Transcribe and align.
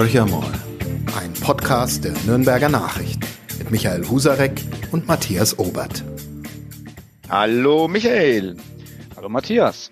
Horcher 0.00 0.24
mal, 0.24 0.50
ein 1.20 1.34
Podcast 1.34 2.04
der 2.04 2.14
Nürnberger 2.24 2.70
Nachricht 2.70 3.20
mit 3.58 3.70
Michael 3.70 4.08
Husarek 4.08 4.62
und 4.92 5.06
Matthias 5.06 5.58
Obert. 5.58 6.02
Hallo 7.28 7.86
Michael. 7.86 8.56
Hallo 9.14 9.28
Matthias. 9.28 9.90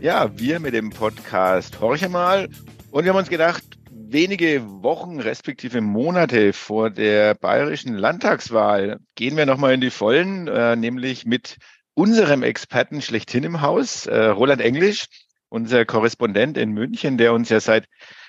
Ja, 0.00 0.36
wir 0.36 0.58
mit 0.58 0.74
dem 0.74 0.90
Podcast 0.90 1.80
Horcher 1.80 2.08
mal 2.08 2.48
und 2.90 3.04
wir 3.04 3.12
haben 3.12 3.18
uns 3.20 3.28
gedacht, 3.28 3.62
wenige 3.92 4.68
Wochen 4.82 5.20
respektive 5.20 5.82
Monate 5.82 6.52
vor 6.52 6.90
der 6.90 7.36
bayerischen 7.36 7.94
Landtagswahl 7.94 8.98
gehen 9.14 9.36
wir 9.36 9.46
nochmal 9.46 9.74
in 9.74 9.80
die 9.80 9.90
Vollen, 9.90 10.48
äh, 10.48 10.74
nämlich 10.74 11.26
mit 11.26 11.58
unserem 11.94 12.42
Experten 12.42 13.02
schlechthin 13.02 13.44
im 13.44 13.60
Haus, 13.60 14.06
äh, 14.06 14.18
Roland 14.18 14.60
Englisch, 14.60 15.06
unser 15.48 15.84
Korrespondent 15.84 16.58
in 16.58 16.72
München, 16.72 17.18
der 17.18 17.32
uns 17.32 17.50
ja 17.50 17.60
seit 17.60 17.86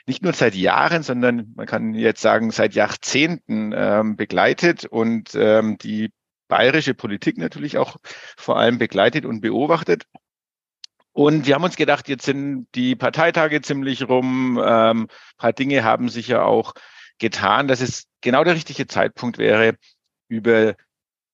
nicht 0.09 0.23
nur 0.23 0.33
seit 0.33 0.55
Jahren, 0.55 1.03
sondern 1.03 1.53
man 1.55 1.67
kann 1.67 1.93
jetzt 1.93 2.21
sagen 2.21 2.49
seit 2.49 2.73
Jahrzehnten 2.73 3.71
ähm, 3.75 4.15
begleitet 4.15 4.85
und 4.85 5.35
ähm, 5.35 5.77
die 5.77 6.11
bayerische 6.47 6.95
Politik 6.95 7.37
natürlich 7.37 7.77
auch 7.77 7.97
vor 8.35 8.57
allem 8.57 8.79
begleitet 8.79 9.23
und 9.23 9.39
beobachtet. 9.39 10.05
Und 11.13 11.45
wir 11.45 11.53
haben 11.53 11.63
uns 11.63 11.75
gedacht, 11.75 12.09
jetzt 12.09 12.25
sind 12.25 12.67
die 12.73 12.95
Parteitage 12.95 13.61
ziemlich 13.61 14.09
rum. 14.09 14.59
Ähm, 14.63 15.07
paar 15.37 15.53
Dinge 15.53 15.83
haben 15.83 16.09
sich 16.09 16.27
ja 16.27 16.43
auch 16.43 16.73
getan, 17.19 17.67
dass 17.67 17.79
es 17.79 18.05
genau 18.21 18.43
der 18.43 18.55
richtige 18.55 18.87
Zeitpunkt 18.87 19.37
wäre, 19.37 19.75
über 20.27 20.75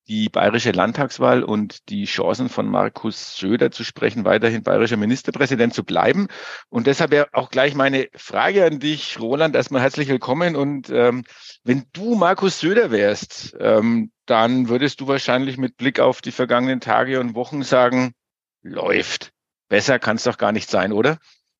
die 0.07 0.29
bayerische 0.29 0.71
Landtagswahl 0.71 1.43
und 1.43 1.89
die 1.89 2.05
Chancen 2.05 2.49
von 2.49 2.67
Markus 2.67 3.37
Söder 3.37 3.71
zu 3.71 3.83
sprechen, 3.83 4.25
weiterhin 4.25 4.63
bayerischer 4.63 4.97
Ministerpräsident 4.97 5.73
zu 5.73 5.83
bleiben. 5.83 6.27
Und 6.69 6.87
deshalb 6.87 7.13
ja 7.13 7.25
auch 7.31 7.49
gleich 7.49 7.73
meine 7.73 8.07
Frage 8.13 8.65
an 8.65 8.79
dich, 8.79 9.19
Roland, 9.19 9.55
erstmal 9.55 9.81
herzlich 9.81 10.07
willkommen. 10.07 10.55
Und 10.55 10.89
ähm, 10.89 11.23
wenn 11.63 11.85
du 11.93 12.15
Markus 12.15 12.59
Söder 12.59 12.91
wärst, 12.91 13.55
ähm, 13.59 14.11
dann 14.25 14.69
würdest 14.69 15.01
du 15.01 15.07
wahrscheinlich 15.07 15.57
mit 15.57 15.77
Blick 15.77 15.99
auf 15.99 16.21
die 16.21 16.31
vergangenen 16.31 16.81
Tage 16.81 17.19
und 17.19 17.35
Wochen 17.35 17.63
sagen, 17.63 18.13
läuft. 18.61 19.31
Besser 19.69 19.97
kann 19.97 20.17
es 20.17 20.23
doch 20.23 20.37
gar 20.37 20.51
nicht 20.51 20.69
sein, 20.69 20.91
oder? 20.91 21.17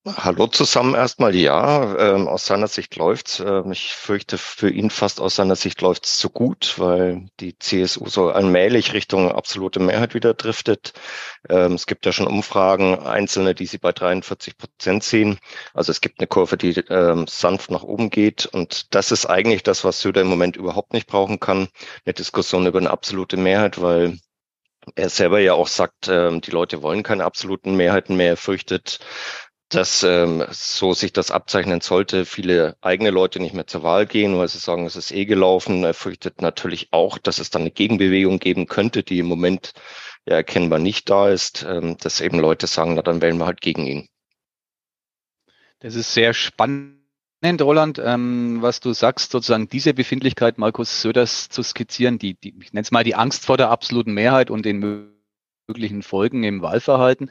Hallo 0.08 0.45
zusammen 0.45 0.94
erstmal. 0.94 1.36
Ja, 1.36 1.98
ähm, 1.98 2.28
aus 2.28 2.45
seiner 2.45 2.67
Sicht 2.67 2.95
läuft's. 2.95 3.39
Ähm, 3.39 3.72
ich 3.72 3.94
fürchte 3.95 4.38
für 4.38 4.70
ihn 4.70 4.92
fast 4.92 5.20
aus 5.20 5.36
seiner 5.36 5.56
Sicht 5.56 5.81
läuft's 5.81 6.20
zu 6.20 6.30
gut, 6.30 6.75
weil 6.78 7.25
die 7.39 7.58
CSU 7.58 8.08
so 8.08 8.30
allmählich 8.30 8.94
Richtung 8.94 9.31
absolute 9.31 9.80
Mehrheit 9.80 10.14
wieder 10.14 10.36
driftet. 10.36 10.94
Ähm, 11.50 11.73
es 11.73 11.88
gibt 11.88 12.06
ja 12.06 12.11
schon 12.11 12.28
Umfragen, 12.28 13.00
einzelne, 13.00 13.56
die 13.56 13.66
sie 13.66 13.80
bei 13.80 13.92
43 13.94 14.58
Prozent 14.59 15.03
ziehen. 15.03 15.39
Also 15.73 15.92
es 15.92 16.02
gibt 16.02 16.20
eine 16.20 16.28
Kurve, 16.28 16.56
die 16.58 16.73
ähm, 16.89 17.26
sanft 17.28 17.72
nach 17.72 17.81
oben 17.83 18.11
geht. 18.11 18.45
Und 18.45 18.94
das 18.94 19.11
ist 19.11 19.26
eigentlich 19.26 19.64
das, 19.64 19.83
was 19.83 20.02
Söder 20.02 20.22
im 20.22 20.28
Moment 20.28 20.56
überhaupt 20.56 20.94
nicht 20.94 21.08
brauchen 21.08 21.39
kann. 21.39 21.67
Eine 22.06 22.14
Diskussion 22.14 22.67
über 22.67 22.78
eine 22.78 22.92
absolute 22.92 23.38
Mehrheit, 23.38 23.81
weil 23.81 24.20
er 24.95 25.09
selber 25.09 25.39
ja 25.39 25.53
auch 25.53 25.67
sagt, 25.67 26.08
ähm, 26.09 26.42
die 26.42 26.52
Leute 26.52 26.83
wollen 26.83 27.03
keine 27.03 27.26
absoluten 27.26 27.76
Mehrheiten 27.76 28.16
mehr. 28.16 28.31
Er 28.31 28.38
fürchtet, 28.38 29.00
dass 29.69 30.03
ähm, 30.03 30.44
so 30.52 30.94
sich 30.94 31.11
das 31.11 31.31
abzeichnen 31.31 31.81
sollte, 31.81 32.25
viele 32.25 32.77
eigene 32.81 33.09
Leute 33.09 33.39
nicht 33.39 33.55
mehr 33.55 33.66
zur 33.66 33.83
Wahl 33.83 34.05
gehen, 34.05 34.38
weil 34.38 34.47
sie 34.47 34.59
sagen, 34.59 34.85
es 34.85 34.95
ist 34.95 35.11
eh 35.11 35.25
gelaufen. 35.25 35.83
Er 35.83 35.94
fürchtet 35.94 36.41
natürlich 36.41 36.89
auch, 36.91 37.17
dass 37.17 37.39
es 37.39 37.49
dann 37.49 37.63
eine 37.63 37.71
Gegenbewegung 37.71 38.39
geben 38.39 38.67
könnte, 38.67 39.03
die 39.03 39.19
im 39.19 39.25
Moment 39.25 39.73
ja 40.25 40.36
erkennbar 40.36 40.80
nicht 40.80 41.09
da 41.09 41.30
ist, 41.30 41.66
ähm, 41.67 41.97
dass 41.97 42.21
eben 42.21 42.39
Leute 42.39 42.67
sagen, 42.67 42.93
na 42.93 43.02
dann 43.02 43.21
wählen 43.21 43.38
wir 43.38 43.47
halt 43.47 43.61
gegen 43.61 43.88
ihn. 43.88 44.08
Das 45.80 45.95
ist 45.95 46.13
sehr 46.13 46.33
spannend. 46.33 47.02
Roland, 47.43 48.02
ähm, 48.03 48.58
was 48.61 48.80
du 48.80 48.93
sagst, 48.93 49.31
sozusagen 49.31 49.69
diese 49.69 49.93
Befindlichkeit 49.93 50.58
Markus 50.58 51.03
Söders 51.03 51.47
zu 51.49 51.61
skizzieren, 51.61 52.17
die, 52.17 52.33
die 52.33 52.55
ich 52.59 52.73
nenne 52.73 52.82
es 52.82 52.92
mal 52.92 53.03
die 53.03 53.14
Angst 53.14 53.45
vor 53.45 53.58
der 53.58 53.70
absoluten 53.70 54.14
Mehrheit 54.14 54.49
und 54.49 54.65
den 54.65 55.14
möglichen 55.67 56.02
Folgen 56.02 56.43
im 56.43 56.64
Wahlverhalten. 56.64 57.30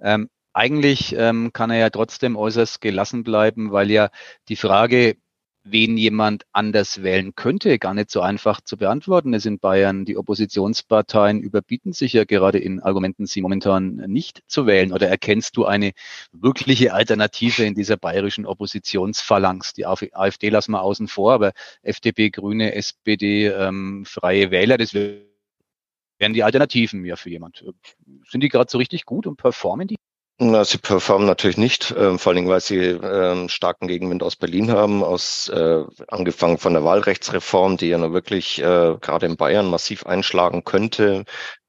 Ähm, 0.00 0.28
eigentlich 0.54 1.14
ähm, 1.16 1.52
kann 1.52 1.70
er 1.70 1.78
ja 1.78 1.90
trotzdem 1.90 2.36
äußerst 2.36 2.80
gelassen 2.80 3.24
bleiben, 3.24 3.72
weil 3.72 3.90
ja 3.90 4.10
die 4.48 4.56
Frage, 4.56 5.16
wen 5.64 5.96
jemand 5.96 6.44
anders 6.52 7.02
wählen 7.02 7.34
könnte, 7.34 7.78
gar 7.78 7.94
nicht 7.94 8.10
so 8.10 8.20
einfach 8.20 8.60
zu 8.60 8.76
beantworten 8.76 9.32
ist 9.32 9.46
in 9.46 9.58
Bayern. 9.58 10.04
Die 10.04 10.16
Oppositionsparteien 10.18 11.40
überbieten 11.40 11.92
sich 11.94 12.12
ja 12.12 12.24
gerade 12.24 12.58
in 12.58 12.80
Argumenten, 12.80 13.26
sie 13.26 13.40
momentan 13.40 13.96
nicht 14.06 14.42
zu 14.46 14.66
wählen. 14.66 14.92
Oder 14.92 15.08
erkennst 15.08 15.56
du 15.56 15.64
eine 15.64 15.92
wirkliche 16.32 16.92
Alternative 16.92 17.64
in 17.64 17.74
dieser 17.74 17.96
bayerischen 17.96 18.46
Oppositionsphalanx? 18.46 19.72
Die 19.72 19.86
AfD 19.86 20.50
lassen 20.50 20.72
wir 20.72 20.82
außen 20.82 21.08
vor, 21.08 21.32
aber 21.32 21.52
FDP, 21.82 22.30
Grüne, 22.30 22.74
SPD, 22.74 23.46
ähm, 23.48 24.04
Freie 24.04 24.50
Wähler, 24.50 24.76
das 24.76 24.92
wären 24.92 26.34
die 26.34 26.44
Alternativen 26.44 27.04
ja 27.06 27.16
für 27.16 27.30
jemand. 27.30 27.64
Sind 28.28 28.42
die 28.42 28.48
gerade 28.50 28.70
so 28.70 28.78
richtig 28.78 29.06
gut 29.06 29.26
und 29.26 29.36
performen 29.36 29.88
die? 29.88 29.96
Na, 30.40 30.64
sie 30.64 30.78
performen 30.78 31.28
natürlich 31.28 31.58
nicht, 31.58 31.92
äh, 31.92 32.18
vor 32.18 32.30
allen 32.30 32.36
Dingen, 32.36 32.48
weil 32.48 32.60
sie 32.60 32.76
äh, 32.78 33.48
starken 33.48 33.86
Gegenwind 33.86 34.20
aus 34.24 34.34
Berlin 34.34 34.72
haben, 34.72 35.04
aus 35.04 35.48
äh, 35.48 35.84
angefangen 36.08 36.58
von 36.58 36.72
der 36.72 36.82
Wahlrechtsreform, 36.82 37.76
die 37.76 37.86
ja 37.90 37.98
nur 37.98 38.12
wirklich 38.12 38.58
äh, 38.60 38.96
gerade 39.00 39.26
in 39.26 39.36
Bayern 39.36 39.70
massiv 39.70 40.06
einschlagen 40.06 40.64
könnte, 40.64 41.24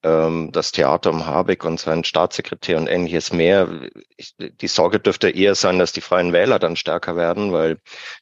das 0.06 0.72
Theater 0.72 1.10
um 1.10 1.26
Habeck 1.26 1.66
und 1.66 1.80
seinen 1.80 2.04
Staatssekretär 2.04 2.78
und 2.78 2.88
ähnliches 2.88 3.34
mehr. 3.34 3.90
Ich, 4.18 4.36
die 4.38 4.68
Sorge 4.68 5.00
dürfte 5.00 5.30
eher 5.30 5.56
sein, 5.56 5.80
dass 5.80 5.94
die 5.94 6.02
Freien 6.02 6.32
Wähler 6.32 6.60
dann 6.60 6.76
stärker 6.76 7.16
werden, 7.16 7.52
weil 7.52 7.80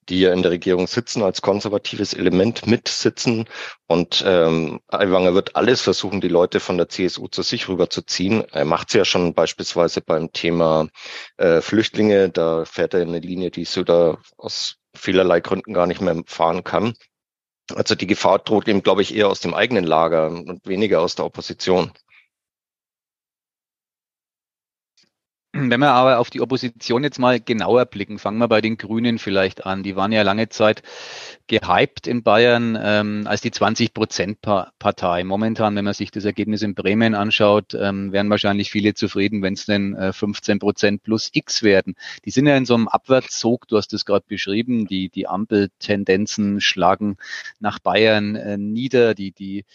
die 0.07 0.21
ja 0.21 0.31
in 0.31 0.44
der 0.44 0.51
Regierung 0.51 0.88
sitzen, 0.88 1.23
als 1.23 1.41
konservatives 1.41 2.13
Element 2.13 2.67
mitsitzen. 2.67 3.49
Und 3.88 4.23
ähm, 4.25 4.79
Aiwanger 4.88 5.33
wird 5.33 5.57
alles 5.57 5.81
versuchen, 5.81 6.21
die 6.21 6.29
Leute 6.29 6.61
von 6.61 6.77
der 6.77 6.88
CSU 6.88 7.27
zu 7.27 7.41
sich 7.41 7.67
rüberzuziehen. 7.67 8.45
Er 8.51 8.65
macht 8.65 8.88
es 8.88 8.94
ja 8.94 9.03
schon 9.03 9.33
beispielsweise 9.33 10.00
beim 10.00 10.31
Thema 10.31 10.88
äh, 11.38 11.59
Flüchtlinge. 11.59 12.29
Da 12.29 12.63
fährt 12.63 12.94
er 12.94 13.01
in 13.01 13.09
eine 13.09 13.19
Linie, 13.19 13.51
die 13.51 13.65
Söder 13.65 14.19
aus 14.38 14.77
vielerlei 14.95 15.41
Gründen 15.41 15.73
gar 15.73 15.88
nicht 15.88 16.00
mehr 16.00 16.21
fahren 16.27 16.63
kann. 16.63 16.94
Also 17.74 17.96
die 17.96 18.07
Gefahr 18.07 18.40
droht 18.40 18.68
ihm, 18.68 18.84
glaube 18.84 19.01
ich, 19.01 19.16
eher 19.16 19.29
aus 19.29 19.40
dem 19.40 19.53
eigenen 19.53 19.85
Lager 19.85 20.28
und 20.28 20.66
weniger 20.68 21.01
aus 21.01 21.16
der 21.16 21.25
Opposition. 21.25 21.91
Wenn 25.55 25.81
wir 25.81 25.91
aber 25.91 26.17
auf 26.17 26.31
die 26.31 26.41
Opposition 26.41 27.03
jetzt 27.03 27.19
mal 27.19 27.39
genauer 27.39 27.85
blicken, 27.85 28.17
fangen 28.17 28.39
wir 28.39 28.47
bei 28.47 28.59
den 28.59 28.75
Grünen 28.75 29.19
vielleicht 29.19 29.67
an. 29.67 29.83
Die 29.83 29.95
waren 29.95 30.11
ja 30.11 30.23
lange 30.23 30.49
Zeit 30.49 30.81
gehypt 31.45 32.07
in 32.07 32.23
Bayern 32.23 32.75
ähm, 32.81 33.27
als 33.27 33.41
die 33.41 33.51
20-Prozent-Partei. 33.51 35.23
Momentan, 35.23 35.75
wenn 35.75 35.85
man 35.85 35.93
sich 35.93 36.09
das 36.09 36.25
Ergebnis 36.25 36.63
in 36.63 36.73
Bremen 36.73 37.13
anschaut, 37.13 37.75
ähm, 37.75 38.11
wären 38.11 38.31
wahrscheinlich 38.31 38.71
viele 38.71 38.95
zufrieden, 38.95 39.43
wenn 39.43 39.53
es 39.53 39.67
denn 39.67 39.93
äh, 39.95 40.11
15 40.11 40.57
Prozent 40.57 41.03
plus 41.03 41.29
X 41.33 41.61
werden. 41.61 41.93
Die 42.25 42.31
sind 42.31 42.47
ja 42.47 42.57
in 42.57 42.65
so 42.65 42.73
einem 42.73 42.87
Abwärtszug, 42.87 43.67
du 43.67 43.77
hast 43.77 43.93
es 43.93 44.05
gerade 44.05 44.25
beschrieben, 44.27 44.87
die, 44.87 45.09
die 45.09 45.27
Ampeltendenzen 45.27 46.61
schlagen 46.61 47.17
nach 47.59 47.77
Bayern 47.77 48.35
äh, 48.35 48.57
nieder, 48.57 49.13
die, 49.13 49.31
die 49.31 49.65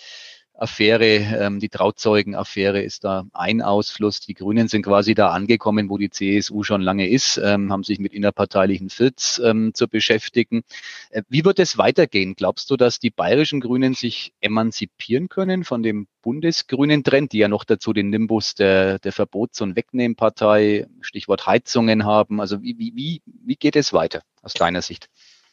Affäre, 0.58 1.06
ähm, 1.06 1.60
die 1.60 1.68
Trauzeugen-Affäre 1.68 2.82
ist 2.82 3.04
da 3.04 3.24
ein 3.32 3.62
Ausfluss. 3.62 4.20
Die 4.20 4.34
Grünen 4.34 4.66
sind 4.66 4.82
quasi 4.82 5.14
da 5.14 5.30
angekommen, 5.30 5.88
wo 5.88 5.98
die 5.98 6.10
CSU 6.10 6.64
schon 6.64 6.82
lange 6.82 7.08
ist, 7.08 7.40
ähm, 7.42 7.72
haben 7.72 7.84
sich 7.84 8.00
mit 8.00 8.12
innerparteilichen 8.12 8.90
Filz 8.90 9.40
ähm, 9.44 9.72
zu 9.72 9.86
beschäftigen. 9.86 10.62
Äh, 11.10 11.22
wie 11.28 11.44
wird 11.44 11.60
es 11.60 11.78
weitergehen? 11.78 12.34
Glaubst 12.34 12.70
du, 12.70 12.76
dass 12.76 12.98
die 12.98 13.10
bayerischen 13.10 13.60
Grünen 13.60 13.94
sich 13.94 14.32
emanzipieren 14.40 15.28
können 15.28 15.62
von 15.62 15.84
dem 15.84 16.08
bundesgrünen 16.22 17.04
Trend, 17.04 17.32
die 17.32 17.38
ja 17.38 17.48
noch 17.48 17.64
dazu 17.64 17.92
den 17.92 18.10
Nimbus 18.10 18.54
der, 18.54 18.98
der 18.98 19.12
Verbots- 19.12 19.62
und 19.62 19.76
Wegnehmpartei, 19.76 20.88
Stichwort 21.00 21.46
Heizungen 21.46 22.04
haben? 22.04 22.40
Also 22.40 22.62
wie, 22.62 22.76
wie, 22.78 22.92
wie, 22.96 23.22
wie 23.24 23.56
geht 23.56 23.76
es 23.76 23.92
weiter 23.92 24.22
aus 24.42 24.54
deiner 24.54 24.82
Sicht? 24.82 25.08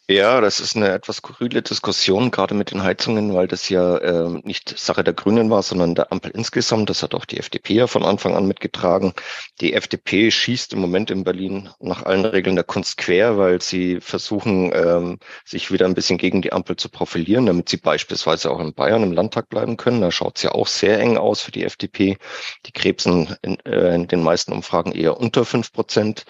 Ja, 0.07 0.39
das 0.39 0.59
ist 0.59 0.75
eine 0.75 0.91
etwas 0.91 1.15
skurrile 1.17 1.63
Diskussion, 1.63 2.29
gerade 2.29 2.53
mit 2.53 2.69
den 2.69 2.83
Heizungen, 2.83 3.33
weil 3.33 3.47
das 3.47 3.69
ja 3.69 3.97
äh, 3.97 4.29
nicht 4.43 4.77
Sache 4.77 5.03
der 5.03 5.15
Grünen 5.15 5.49
war, 5.49 5.63
sondern 5.63 5.95
der 5.95 6.11
Ampel 6.11 6.29
insgesamt. 6.29 6.91
Das 6.91 7.01
hat 7.01 7.15
auch 7.15 7.25
die 7.25 7.39
FDP 7.39 7.73
ja 7.73 7.87
von 7.87 8.03
Anfang 8.03 8.35
an 8.35 8.47
mitgetragen. 8.47 9.13
Die 9.61 9.73
FDP 9.73 10.29
schießt 10.29 10.73
im 10.73 10.79
Moment 10.79 11.09
in 11.09 11.23
Berlin 11.23 11.69
nach 11.79 12.03
allen 12.03 12.23
Regeln 12.23 12.55
der 12.55 12.65
Kunst 12.65 12.97
quer, 12.97 13.39
weil 13.39 13.61
sie 13.63 13.99
versuchen, 13.99 14.71
ähm, 14.75 15.17
sich 15.43 15.71
wieder 15.71 15.87
ein 15.87 15.95
bisschen 15.95 16.19
gegen 16.19 16.43
die 16.43 16.53
Ampel 16.53 16.75
zu 16.75 16.89
profilieren, 16.89 17.47
damit 17.47 17.69
sie 17.69 17.77
beispielsweise 17.77 18.51
auch 18.51 18.59
in 18.59 18.75
Bayern 18.75 19.01
im 19.01 19.11
Landtag 19.11 19.49
bleiben 19.49 19.75
können. 19.75 20.01
Da 20.01 20.11
schaut 20.11 20.37
es 20.37 20.43
ja 20.43 20.51
auch 20.51 20.67
sehr 20.67 20.99
eng 20.99 21.17
aus 21.17 21.41
für 21.41 21.51
die 21.51 21.63
FDP. 21.63 22.19
Die 22.67 22.71
krebsen 22.71 23.35
in, 23.41 23.57
äh, 23.65 23.95
in 23.95 24.07
den 24.07 24.21
meisten 24.21 24.53
Umfragen 24.53 24.91
eher 24.91 25.17
unter 25.19 25.45
fünf 25.45 25.71
Prozent. 25.73 26.25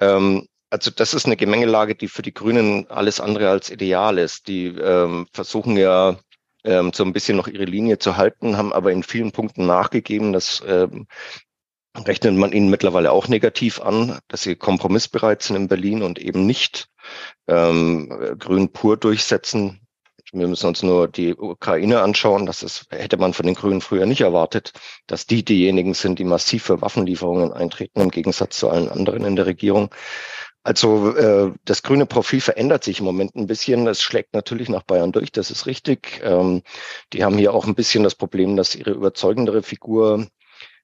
Ähm, 0.00 0.48
also 0.74 0.90
das 0.90 1.14
ist 1.14 1.26
eine 1.26 1.36
Gemengelage, 1.36 1.94
die 1.94 2.08
für 2.08 2.22
die 2.22 2.34
Grünen 2.34 2.90
alles 2.90 3.20
andere 3.20 3.48
als 3.48 3.70
ideal 3.70 4.18
ist. 4.18 4.48
Die 4.48 4.66
ähm, 4.66 5.28
versuchen 5.32 5.76
ja 5.76 6.16
ähm, 6.64 6.92
so 6.92 7.04
ein 7.04 7.12
bisschen 7.12 7.36
noch 7.36 7.46
ihre 7.46 7.64
Linie 7.64 8.00
zu 8.00 8.16
halten, 8.16 8.56
haben 8.56 8.72
aber 8.72 8.90
in 8.90 9.04
vielen 9.04 9.30
Punkten 9.30 9.66
nachgegeben. 9.66 10.32
Das 10.32 10.64
ähm, 10.66 11.06
rechnet 11.96 12.34
man 12.34 12.50
ihnen 12.50 12.70
mittlerweile 12.70 13.12
auch 13.12 13.28
negativ 13.28 13.80
an, 13.80 14.18
dass 14.26 14.42
sie 14.42 14.56
kompromissbereit 14.56 15.44
sind 15.44 15.54
in 15.54 15.68
Berlin 15.68 16.02
und 16.02 16.18
eben 16.18 16.44
nicht 16.44 16.88
ähm, 17.46 18.08
grün 18.40 18.72
pur 18.72 18.96
durchsetzen. 18.96 19.80
Wir 20.32 20.48
müssen 20.48 20.66
uns 20.66 20.82
nur 20.82 21.06
die 21.06 21.36
Ukraine 21.36 22.02
anschauen. 22.02 22.46
Das 22.46 22.64
ist, 22.64 22.86
hätte 22.90 23.16
man 23.16 23.32
von 23.32 23.46
den 23.46 23.54
Grünen 23.54 23.80
früher 23.80 24.06
nicht 24.06 24.22
erwartet, 24.22 24.72
dass 25.06 25.28
die 25.28 25.44
diejenigen 25.44 25.94
sind, 25.94 26.18
die 26.18 26.24
massiv 26.24 26.64
für 26.64 26.80
Waffenlieferungen 26.80 27.52
eintreten, 27.52 28.00
im 28.00 28.10
Gegensatz 28.10 28.58
zu 28.58 28.68
allen 28.68 28.88
anderen 28.88 29.24
in 29.24 29.36
der 29.36 29.46
Regierung. 29.46 29.94
Also 30.64 31.14
äh, 31.14 31.52
das 31.66 31.82
grüne 31.82 32.06
Profil 32.06 32.40
verändert 32.40 32.84
sich 32.84 32.98
im 32.98 33.04
Moment 33.04 33.36
ein 33.36 33.46
bisschen. 33.46 33.86
Es 33.86 34.00
schlägt 34.00 34.32
natürlich 34.32 34.70
nach 34.70 34.82
Bayern 34.82 35.12
durch, 35.12 35.30
das 35.30 35.50
ist 35.50 35.66
richtig. 35.66 36.22
Ähm, 36.24 36.62
die 37.12 37.22
haben 37.22 37.36
hier 37.36 37.52
auch 37.52 37.66
ein 37.66 37.74
bisschen 37.74 38.02
das 38.02 38.14
Problem, 38.14 38.56
dass 38.56 38.74
ihre 38.74 38.92
überzeugendere 38.92 39.62
Figur, 39.62 40.26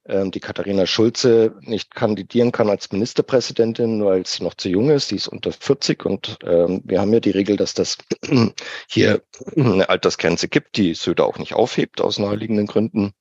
ähm, 0.06 0.32
die 0.32 0.40
Katharina 0.40 0.84
Schulze, 0.84 1.54
nicht 1.62 1.94
kandidieren 1.94 2.52
kann 2.52 2.68
als 2.68 2.92
Ministerpräsidentin, 2.92 4.04
weil 4.04 4.26
sie 4.26 4.44
noch 4.44 4.52
zu 4.52 4.68
jung 4.68 4.90
ist. 4.90 5.08
Sie 5.08 5.16
ist 5.16 5.28
unter 5.28 5.50
40 5.50 6.04
und 6.04 6.36
ähm, 6.44 6.82
wir 6.84 7.00
haben 7.00 7.14
ja 7.14 7.20
die 7.20 7.30
Regel, 7.30 7.56
dass 7.56 7.72
das 7.72 7.96
hier 8.86 9.22
eine 9.56 9.88
Altersgrenze 9.88 10.48
gibt, 10.48 10.76
die 10.76 10.92
Söder 10.92 11.24
auch 11.24 11.38
nicht 11.38 11.54
aufhebt 11.54 12.02
aus 12.02 12.18
naheliegenden 12.18 12.66
Gründen. 12.66 13.14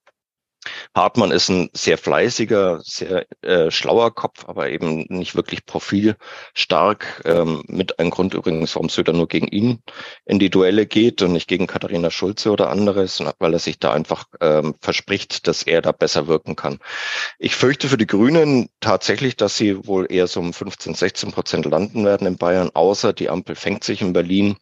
Hartmann 0.96 1.32
ist 1.32 1.50
ein 1.50 1.70
sehr 1.74 1.98
fleißiger, 1.98 2.82
sehr 2.84 3.26
äh, 3.42 3.72
schlauer 3.72 4.14
Kopf, 4.14 4.46
aber 4.48 4.70
eben 4.70 5.06
nicht 5.10 5.36
wirklich 5.36 5.66
profilstark. 5.66 7.22
Ähm, 7.26 7.64
mit 7.68 8.00
einem 8.00 8.10
Grund 8.10 8.34
übrigens, 8.34 8.76
warum 8.76 8.90
Söder 8.90 9.14
nur 9.14 9.28
gegen 9.28 9.48
ihn 9.48 9.82
in 10.26 10.40
die 10.40 10.50
Duelle 10.50 10.86
geht 10.86 11.22
und 11.22 11.34
nicht 11.34 11.48
gegen 11.48 11.68
Katharina 11.68 12.12
Schulze 12.12 12.52
oder 12.52 12.70
anderes, 12.70 13.24
weil 13.40 13.54
er 13.54 13.60
sich 13.60 13.80
da 13.80 13.94
einfach 13.94 14.26
ähm, 14.42 14.76
verspricht, 14.82 15.48
dass 15.48 15.64
er 15.64 15.82
da 15.82 15.92
besser 15.92 16.28
wirken 16.28 16.56
kann. 16.56 16.80
Ich 17.38 17.56
fürchte 17.56 17.88
für 17.90 17.98
die 17.98 18.08
Grünen 18.08 18.70
tatsächlich, 18.80 19.36
dass 19.36 19.58
sie 19.58 19.86
wohl 19.88 20.12
eher 20.12 20.28
so 20.28 20.40
um 20.40 20.54
15, 20.54 20.94
16 20.94 21.32
Prozent 21.32 21.66
landen 21.66 22.06
werden 22.06 22.28
in 22.28 22.38
Bayern, 22.38 22.72
außer 22.74 23.14
die 23.14 23.30
Ampel 23.30 23.56
fängt 23.56 23.84
sich 23.84 24.02
in 24.02 24.14
Berlin 24.14 24.58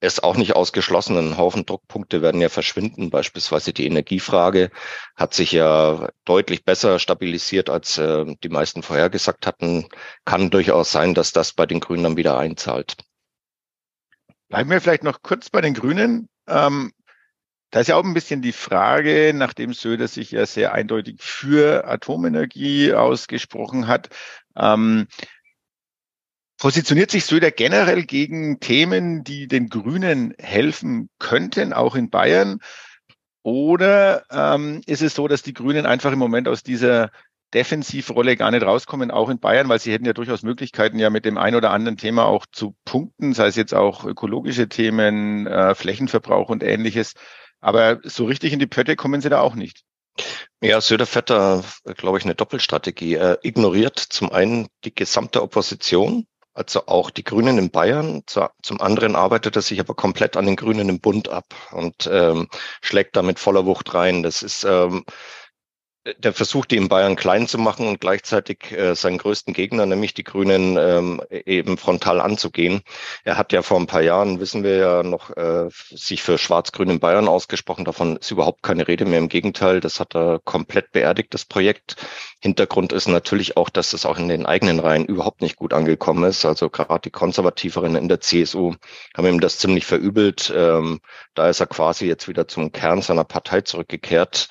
ist 0.00 0.24
auch 0.24 0.36
nicht 0.36 0.56
ausgeschlossen. 0.56 1.16
Ein 1.16 1.36
Haufen 1.36 1.66
Druckpunkte 1.66 2.22
werden 2.22 2.40
ja 2.40 2.48
verschwinden. 2.48 3.10
Beispielsweise 3.10 3.72
die 3.72 3.86
Energiefrage 3.86 4.70
hat 5.14 5.34
sich 5.34 5.52
ja 5.52 6.08
deutlich 6.24 6.64
besser 6.64 6.98
stabilisiert, 6.98 7.68
als 7.68 7.98
äh, 7.98 8.24
die 8.42 8.48
meisten 8.48 8.82
vorhergesagt 8.82 9.46
hatten. 9.46 9.86
Kann 10.24 10.50
durchaus 10.50 10.90
sein, 10.90 11.14
dass 11.14 11.32
das 11.32 11.52
bei 11.52 11.66
den 11.66 11.80
Grünen 11.80 12.04
dann 12.04 12.16
wieder 12.16 12.38
einzahlt. 12.38 12.96
Bleiben 14.48 14.70
wir 14.70 14.80
vielleicht 14.80 15.04
noch 15.04 15.22
kurz 15.22 15.50
bei 15.50 15.60
den 15.60 15.74
Grünen. 15.74 16.28
Ähm, 16.48 16.92
da 17.70 17.80
ist 17.80 17.86
ja 17.86 17.96
auch 17.96 18.04
ein 18.04 18.14
bisschen 18.14 18.42
die 18.42 18.52
Frage, 18.52 19.32
nachdem 19.32 19.74
Söder 19.74 20.08
sich 20.08 20.32
ja 20.32 20.44
sehr 20.44 20.72
eindeutig 20.72 21.22
für 21.22 21.86
Atomenergie 21.86 22.94
ausgesprochen 22.94 23.86
hat, 23.86 24.08
ähm, 24.56 25.06
Positioniert 26.60 27.10
sich 27.10 27.24
Söder 27.24 27.50
generell 27.50 28.04
gegen 28.04 28.60
Themen, 28.60 29.24
die 29.24 29.48
den 29.48 29.70
Grünen 29.70 30.34
helfen 30.38 31.08
könnten, 31.18 31.72
auch 31.72 31.94
in 31.94 32.10
Bayern? 32.10 32.58
Oder 33.42 34.24
ähm, 34.30 34.82
ist 34.84 35.00
es 35.00 35.14
so, 35.14 35.26
dass 35.26 35.42
die 35.42 35.54
Grünen 35.54 35.86
einfach 35.86 36.12
im 36.12 36.18
Moment 36.18 36.48
aus 36.48 36.62
dieser 36.62 37.12
Defensivrolle 37.54 38.36
gar 38.36 38.50
nicht 38.50 38.62
rauskommen, 38.62 39.10
auch 39.10 39.30
in 39.30 39.40
Bayern, 39.40 39.70
weil 39.70 39.80
sie 39.80 39.90
hätten 39.90 40.04
ja 40.04 40.12
durchaus 40.12 40.42
Möglichkeiten, 40.42 40.98
ja 40.98 41.08
mit 41.08 41.24
dem 41.24 41.38
ein 41.38 41.54
oder 41.54 41.70
anderen 41.70 41.96
Thema 41.96 42.26
auch 42.26 42.44
zu 42.52 42.76
punkten, 42.84 43.32
sei 43.32 43.46
es 43.46 43.56
jetzt 43.56 43.72
auch 43.72 44.04
ökologische 44.04 44.68
Themen, 44.68 45.46
äh, 45.46 45.74
Flächenverbrauch 45.74 46.50
und 46.50 46.62
ähnliches. 46.62 47.14
Aber 47.60 48.00
so 48.04 48.26
richtig 48.26 48.52
in 48.52 48.58
die 48.58 48.66
Pötte 48.66 48.96
kommen 48.96 49.22
sie 49.22 49.30
da 49.30 49.40
auch 49.40 49.54
nicht. 49.54 49.80
Ja, 50.60 50.82
Söder 50.82 51.06
fährt 51.06 51.30
da, 51.30 51.64
glaube 51.96 52.18
ich, 52.18 52.24
eine 52.24 52.34
Doppelstrategie. 52.34 53.14
Er 53.14 53.38
ignoriert 53.42 53.98
zum 53.98 54.30
einen 54.30 54.68
die 54.84 54.94
gesamte 54.94 55.42
Opposition, 55.42 56.26
also 56.54 56.86
auch 56.86 57.10
die 57.10 57.24
Grünen 57.24 57.58
in 57.58 57.70
Bayern. 57.70 58.22
Zum 58.26 58.80
anderen 58.80 59.16
arbeitet 59.16 59.56
er 59.56 59.62
sich 59.62 59.80
aber 59.80 59.94
komplett 59.94 60.36
an 60.36 60.46
den 60.46 60.56
Grünen 60.56 60.88
im 60.88 61.00
Bund 61.00 61.28
ab 61.28 61.54
und 61.70 62.08
ähm, 62.12 62.48
schlägt 62.80 63.16
damit 63.16 63.38
voller 63.38 63.66
Wucht 63.66 63.94
rein. 63.94 64.22
Das 64.22 64.42
ist 64.42 64.64
ähm, 64.64 65.04
der 66.18 66.32
versucht, 66.32 66.70
die 66.70 66.76
in 66.76 66.88
Bayern 66.88 67.16
klein 67.16 67.46
zu 67.46 67.58
machen 67.58 67.86
und 67.86 68.00
gleichzeitig 68.00 68.72
äh, 68.72 68.94
seinen 68.94 69.18
größten 69.18 69.54
Gegner, 69.54 69.86
nämlich 69.86 70.14
die 70.14 70.24
Grünen, 70.24 70.76
ähm, 70.78 71.22
eben 71.30 71.76
frontal 71.78 72.20
anzugehen. 72.20 72.82
Er 73.24 73.36
hat 73.36 73.52
ja 73.52 73.62
vor 73.62 73.78
ein 73.78 73.86
paar 73.86 74.02
Jahren, 74.02 74.40
wissen 74.40 74.64
wir 74.64 74.76
ja 74.76 75.02
noch, 75.02 75.30
äh, 75.36 75.68
sich 75.90 76.22
für 76.22 76.38
Schwarz-Grün 76.38 76.90
in 76.90 77.00
Bayern 77.00 77.28
ausgesprochen. 77.28 77.84
Davon 77.84 78.16
ist 78.16 78.30
überhaupt 78.30 78.62
keine 78.62 78.88
Rede 78.88 79.04
mehr. 79.04 79.18
Im 79.18 79.28
Gegenteil, 79.28 79.80
das 79.80 80.00
hat 80.00 80.14
er 80.14 80.40
komplett 80.44 80.92
beerdigt, 80.92 81.34
das 81.34 81.44
Projekt. 81.44 81.96
Hintergrund 82.40 82.92
ist 82.92 83.08
natürlich 83.08 83.56
auch, 83.56 83.68
dass 83.68 83.92
es 83.92 84.06
auch 84.06 84.18
in 84.18 84.28
den 84.28 84.46
eigenen 84.46 84.80
Reihen 84.80 85.04
überhaupt 85.04 85.42
nicht 85.42 85.56
gut 85.56 85.72
angekommen 85.72 86.24
ist. 86.24 86.44
Also 86.44 86.70
gerade 86.70 87.00
die 87.02 87.10
Konservativeren 87.10 87.96
in 87.96 88.08
der 88.08 88.20
CSU 88.20 88.74
haben 89.16 89.26
ihm 89.26 89.40
das 89.40 89.58
ziemlich 89.58 89.86
verübelt. 89.86 90.52
Ähm, 90.56 91.00
da 91.34 91.48
ist 91.48 91.60
er 91.60 91.66
quasi 91.66 92.06
jetzt 92.06 92.28
wieder 92.28 92.48
zum 92.48 92.72
Kern 92.72 93.02
seiner 93.02 93.24
Partei 93.24 93.60
zurückgekehrt 93.60 94.48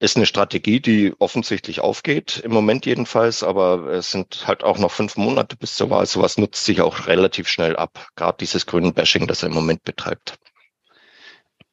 ist 0.00 0.16
eine 0.16 0.26
Strategie, 0.26 0.80
die 0.80 1.14
offensichtlich 1.18 1.80
aufgeht, 1.80 2.40
im 2.42 2.52
Moment 2.52 2.86
jedenfalls, 2.86 3.42
aber 3.42 3.86
es 3.88 4.10
sind 4.10 4.46
halt 4.46 4.64
auch 4.64 4.78
noch 4.78 4.90
fünf 4.90 5.16
Monate 5.16 5.56
bis 5.56 5.76
zur 5.76 5.90
Wahl. 5.90 6.06
Sowas 6.06 6.38
nutzt 6.38 6.64
sich 6.64 6.80
auch 6.80 7.06
relativ 7.06 7.48
schnell 7.48 7.76
ab, 7.76 8.08
gerade 8.16 8.38
dieses 8.40 8.66
grünen 8.66 8.94
Bashing, 8.94 9.26
das 9.26 9.42
er 9.42 9.50
im 9.50 9.54
Moment 9.54 9.84
betreibt. 9.84 10.38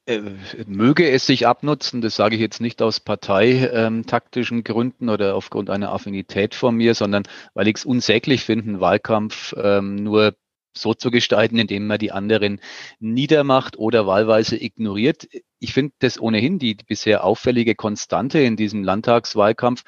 Äh, 0.05 0.21
möge 0.65 1.09
es 1.09 1.25
sich 1.25 1.47
abnutzen, 1.47 2.01
das 2.01 2.17
sage 2.17 2.35
ich 2.35 2.41
jetzt 2.41 2.59
nicht 2.59 2.81
aus 2.81 2.99
parteitaktischen 2.99 4.63
Gründen 4.63 5.09
oder 5.09 5.35
aufgrund 5.35 5.69
einer 5.69 5.91
Affinität 5.93 6.53
von 6.53 6.75
mir, 6.75 6.95
sondern 6.95 7.23
weil 7.53 7.67
ich 7.69 7.77
es 7.77 7.85
unsäglich 7.85 8.43
finde, 8.43 8.65
einen 8.65 8.79
Wahlkampf 8.81 9.53
ähm, 9.57 9.95
nur 9.95 10.35
so 10.77 10.93
zu 10.93 11.11
gestalten, 11.11 11.57
indem 11.57 11.87
man 11.87 11.97
die 11.97 12.11
anderen 12.11 12.61
niedermacht 12.99 13.77
oder 13.77 14.07
wahlweise 14.07 14.61
ignoriert. 14.61 15.27
Ich 15.59 15.73
finde 15.73 15.93
das 15.99 16.19
ohnehin 16.19 16.59
die, 16.59 16.75
bisher 16.75 17.23
auffällige 17.23 17.75
Konstante 17.75 18.39
in 18.39 18.55
diesem 18.55 18.83
Landtagswahlkampf. 18.83 19.83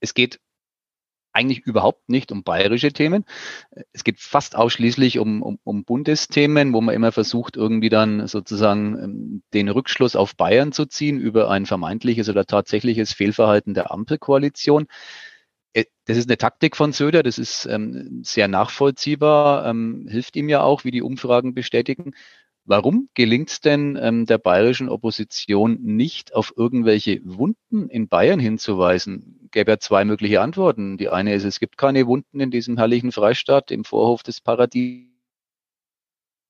Es 0.00 0.14
geht 0.14 0.40
eigentlich 1.34 1.60
überhaupt 1.66 2.08
nicht 2.08 2.32
um 2.32 2.44
bayerische 2.44 2.92
Themen. 2.92 3.24
Es 3.92 4.04
geht 4.04 4.20
fast 4.20 4.56
ausschließlich 4.56 5.18
um, 5.18 5.42
um, 5.42 5.58
um 5.64 5.84
Bundesthemen, 5.84 6.72
wo 6.72 6.80
man 6.80 6.94
immer 6.94 7.12
versucht, 7.12 7.56
irgendwie 7.56 7.88
dann 7.88 8.28
sozusagen 8.28 8.98
ähm, 8.98 9.42
den 9.52 9.68
Rückschluss 9.68 10.16
auf 10.16 10.36
Bayern 10.36 10.72
zu 10.72 10.86
ziehen 10.86 11.18
über 11.20 11.50
ein 11.50 11.66
vermeintliches 11.66 12.28
oder 12.28 12.46
tatsächliches 12.46 13.12
Fehlverhalten 13.12 13.74
der 13.74 13.90
Ampelkoalition. 13.90 14.86
Äh, 15.72 15.86
das 16.06 16.16
ist 16.16 16.28
eine 16.28 16.38
Taktik 16.38 16.76
von 16.76 16.92
Söder, 16.92 17.22
das 17.24 17.38
ist 17.38 17.66
ähm, 17.66 18.22
sehr 18.24 18.46
nachvollziehbar, 18.46 19.66
ähm, 19.66 20.06
hilft 20.08 20.36
ihm 20.36 20.48
ja 20.48 20.62
auch, 20.62 20.84
wie 20.84 20.92
die 20.92 21.02
Umfragen 21.02 21.52
bestätigen. 21.52 22.12
Warum 22.66 23.10
gelingt 23.12 23.50
es 23.50 23.60
denn 23.60 23.98
ähm, 24.00 24.24
der 24.24 24.38
bayerischen 24.38 24.88
Opposition 24.88 25.78
nicht, 25.82 26.34
auf 26.34 26.54
irgendwelche 26.56 27.20
Wunden 27.24 27.90
in 27.90 28.08
Bayern 28.08 28.40
hinzuweisen? 28.40 29.48
Gäbe 29.50 29.72
ja 29.72 29.78
zwei 29.78 30.04
mögliche 30.06 30.40
Antworten. 30.40 30.96
Die 30.96 31.10
eine 31.10 31.34
ist, 31.34 31.44
es 31.44 31.60
gibt 31.60 31.76
keine 31.76 32.06
Wunden 32.06 32.40
in 32.40 32.50
diesem 32.50 32.78
herrlichen 32.78 33.12
Freistaat 33.12 33.70
im 33.70 33.84
Vorhof 33.84 34.22
des 34.22 34.40
Paradies 34.40 35.14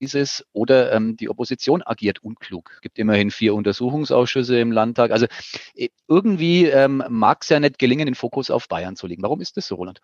dieses 0.00 0.44
oder 0.52 0.92
ähm, 0.92 1.16
die 1.16 1.28
Opposition 1.28 1.82
agiert 1.82 2.22
unklug. 2.22 2.70
Es 2.74 2.80
gibt 2.80 2.98
immerhin 2.98 3.30
vier 3.30 3.54
Untersuchungsausschüsse 3.54 4.58
im 4.58 4.70
Landtag. 4.70 5.10
Also 5.10 5.26
äh, 5.74 5.88
irgendwie 6.08 6.66
ähm, 6.66 7.02
mag 7.08 7.42
es 7.42 7.48
ja 7.48 7.58
nicht 7.58 7.78
gelingen, 7.78 8.06
den 8.06 8.14
Fokus 8.14 8.50
auf 8.50 8.68
Bayern 8.68 8.96
zu 8.96 9.06
legen. 9.06 9.22
Warum 9.22 9.40
ist 9.40 9.56
das 9.56 9.66
so, 9.66 9.76
Roland? 9.76 10.00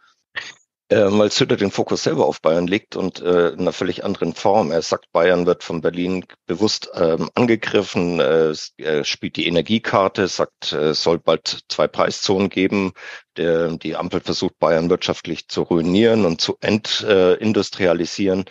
Äh, 0.90 1.06
weil 1.08 1.30
Söder 1.30 1.56
den 1.56 1.70
Fokus 1.70 2.02
selber 2.02 2.26
auf 2.26 2.42
Bayern 2.42 2.66
legt 2.66 2.96
und 2.96 3.20
äh, 3.20 3.50
in 3.50 3.60
einer 3.60 3.72
völlig 3.72 4.04
anderen 4.04 4.34
Form. 4.34 4.72
Er 4.72 4.82
sagt, 4.82 5.12
Bayern 5.12 5.46
wird 5.46 5.62
von 5.62 5.80
Berlin 5.82 6.24
bewusst 6.46 6.90
ähm, 6.94 7.30
angegriffen, 7.36 8.18
äh, 8.18 8.52
er 8.76 9.04
spielt 9.04 9.36
die 9.36 9.46
Energiekarte, 9.46 10.26
sagt, 10.26 10.72
äh, 10.72 10.88
es 10.88 11.02
soll 11.04 11.20
bald 11.20 11.60
zwei 11.68 11.86
Preiszonen 11.86 12.48
geben. 12.48 12.92
Der, 13.36 13.68
die 13.76 13.96
Ampel 13.96 14.20
versucht, 14.20 14.58
Bayern 14.58 14.90
wirtschaftlich 14.90 15.48
zu 15.48 15.62
ruinieren 15.62 16.24
und 16.26 16.40
zu 16.40 16.56
entindustrialisieren. 16.60 18.44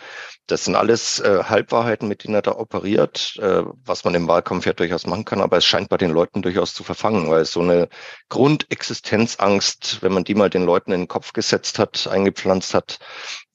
Das 0.46 0.64
sind 0.64 0.74
alles 0.74 1.20
äh, 1.20 1.44
Halbwahrheiten, 1.44 2.08
mit 2.08 2.24
denen 2.24 2.34
er 2.34 2.42
da 2.42 2.56
operiert, 2.56 3.36
äh, 3.40 3.62
was 3.84 4.04
man 4.04 4.14
im 4.14 4.26
Wahlkampf 4.26 4.66
ja 4.66 4.72
durchaus 4.72 5.06
machen 5.06 5.24
kann, 5.24 5.40
aber 5.40 5.58
es 5.58 5.64
scheint 5.64 5.88
bei 5.90 5.96
den 5.96 6.10
Leuten 6.10 6.42
durchaus 6.42 6.74
zu 6.74 6.82
verfangen, 6.82 7.30
weil 7.30 7.44
so 7.44 7.60
eine 7.60 7.88
Grundexistenzangst, 8.30 10.02
wenn 10.02 10.12
man 10.12 10.24
die 10.24 10.34
mal 10.34 10.50
den 10.50 10.64
Leuten 10.64 10.92
in 10.92 11.02
den 11.02 11.08
Kopf 11.08 11.32
gesetzt 11.32 11.78
hat, 11.78 12.08
eingepflanzt 12.08 12.74
hat, 12.74 12.98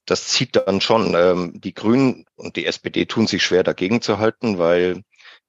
das 0.05 0.27
zieht 0.27 0.55
dann 0.55 0.79
schon. 0.81 1.15
Ähm, 1.15 1.59
die 1.59 1.73
Grünen 1.73 2.25
und 2.35 2.55
die 2.55 2.65
SPD 2.65 3.05
tun 3.05 3.27
sich 3.27 3.43
schwer 3.43 3.63
dagegen 3.63 4.01
zu 4.01 4.19
halten, 4.19 4.57
weil 4.57 5.01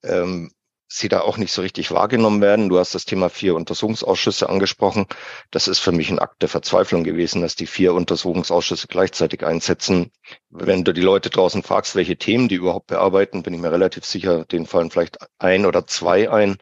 ähm, 0.02 0.50
sie 0.88 1.08
da 1.08 1.20
auch 1.20 1.36
nicht 1.36 1.52
so 1.52 1.62
richtig 1.62 1.90
wahrgenommen 1.90 2.40
werden. 2.40 2.68
Du 2.68 2.78
hast 2.78 2.94
das 2.94 3.04
Thema 3.04 3.28
vier 3.28 3.54
Untersuchungsausschüsse 3.54 4.48
angesprochen. 4.48 5.06
Das 5.50 5.68
ist 5.68 5.80
für 5.80 5.92
mich 5.92 6.10
ein 6.10 6.18
Akt 6.18 6.42
der 6.42 6.48
Verzweiflung 6.48 7.04
gewesen, 7.04 7.42
dass 7.42 7.56
die 7.56 7.66
vier 7.66 7.94
Untersuchungsausschüsse 7.94 8.86
gleichzeitig 8.86 9.44
einsetzen. 9.44 10.12
Wenn 10.50 10.84
du 10.84 10.92
die 10.92 11.00
Leute 11.00 11.30
draußen 11.30 11.62
fragst, 11.62 11.96
welche 11.96 12.16
Themen 12.16 12.48
die 12.48 12.54
überhaupt 12.56 12.86
bearbeiten, 12.86 13.42
bin 13.42 13.54
ich 13.54 13.60
mir 13.60 13.72
relativ 13.72 14.04
sicher, 14.04 14.44
denen 14.44 14.66
fallen 14.66 14.90
vielleicht 14.90 15.18
ein 15.38 15.66
oder 15.66 15.86
zwei 15.86 16.30
ein, 16.30 16.56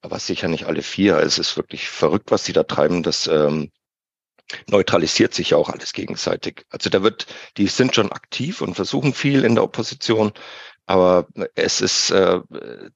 aber 0.00 0.18
sicher 0.18 0.48
nicht 0.48 0.64
alle 0.66 0.82
vier. 0.82 1.18
Es 1.18 1.38
ist 1.38 1.56
wirklich 1.56 1.88
verrückt, 1.88 2.30
was 2.30 2.44
sie 2.44 2.52
da 2.52 2.64
treiben. 2.64 3.02
Das 3.02 3.26
ähm, 3.28 3.70
neutralisiert 4.66 5.34
sich 5.34 5.50
ja 5.50 5.56
auch 5.56 5.68
alles 5.68 5.92
gegenseitig. 5.92 6.64
Also 6.70 6.90
da 6.90 7.02
wird, 7.02 7.26
die 7.56 7.66
sind 7.68 7.94
schon 7.94 8.12
aktiv 8.12 8.60
und 8.60 8.74
versuchen 8.74 9.12
viel 9.12 9.44
in 9.44 9.54
der 9.54 9.64
Opposition, 9.64 10.32
aber 10.88 11.26
es 11.54 11.82
ist, 11.82 12.10
äh, 12.10 12.40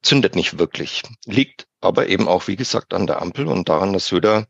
zündet 0.00 0.34
nicht 0.34 0.58
wirklich. 0.58 1.02
Liegt 1.26 1.66
aber 1.82 2.08
eben 2.08 2.26
auch, 2.26 2.46
wie 2.48 2.56
gesagt, 2.56 2.94
an 2.94 3.06
der 3.06 3.20
Ampel 3.20 3.46
und 3.48 3.68
daran, 3.68 3.92
dass 3.92 4.06
Söder 4.06 4.46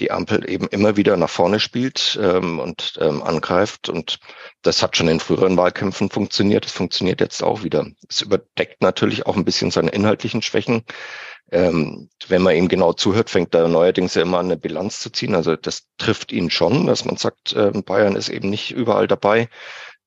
die 0.00 0.10
Ampel 0.10 0.48
eben 0.48 0.68
immer 0.68 0.96
wieder 0.96 1.18
nach 1.18 1.28
vorne 1.28 1.60
spielt 1.60 2.18
ähm, 2.22 2.58
und 2.58 2.98
ähm, 3.00 3.22
angreift. 3.22 3.90
Und 3.90 4.20
das 4.62 4.82
hat 4.82 4.96
schon 4.96 5.08
in 5.08 5.20
früheren 5.20 5.58
Wahlkämpfen 5.58 6.08
funktioniert. 6.08 6.64
Es 6.64 6.72
funktioniert 6.72 7.20
jetzt 7.20 7.42
auch 7.42 7.62
wieder. 7.62 7.86
Es 8.08 8.22
überdeckt 8.22 8.80
natürlich 8.80 9.26
auch 9.26 9.36
ein 9.36 9.44
bisschen 9.44 9.70
seine 9.70 9.90
inhaltlichen 9.90 10.40
Schwächen. 10.40 10.84
Ähm, 11.50 12.08
wenn 12.28 12.42
man 12.42 12.56
ihm 12.56 12.68
genau 12.68 12.94
zuhört, 12.94 13.28
fängt 13.28 13.54
er 13.54 13.68
neuerdings 13.68 14.14
ja 14.14 14.22
immer 14.22 14.38
an, 14.38 14.46
eine 14.46 14.56
Bilanz 14.56 15.00
zu 15.00 15.10
ziehen. 15.10 15.34
Also 15.34 15.56
das 15.56 15.88
trifft 15.98 16.32
ihn 16.32 16.50
schon, 16.50 16.86
dass 16.86 17.04
man 17.04 17.16
sagt, 17.16 17.52
äh, 17.52 17.70
Bayern 17.84 18.16
ist 18.16 18.30
eben 18.30 18.48
nicht 18.48 18.70
überall 18.70 19.08
dabei. 19.08 19.48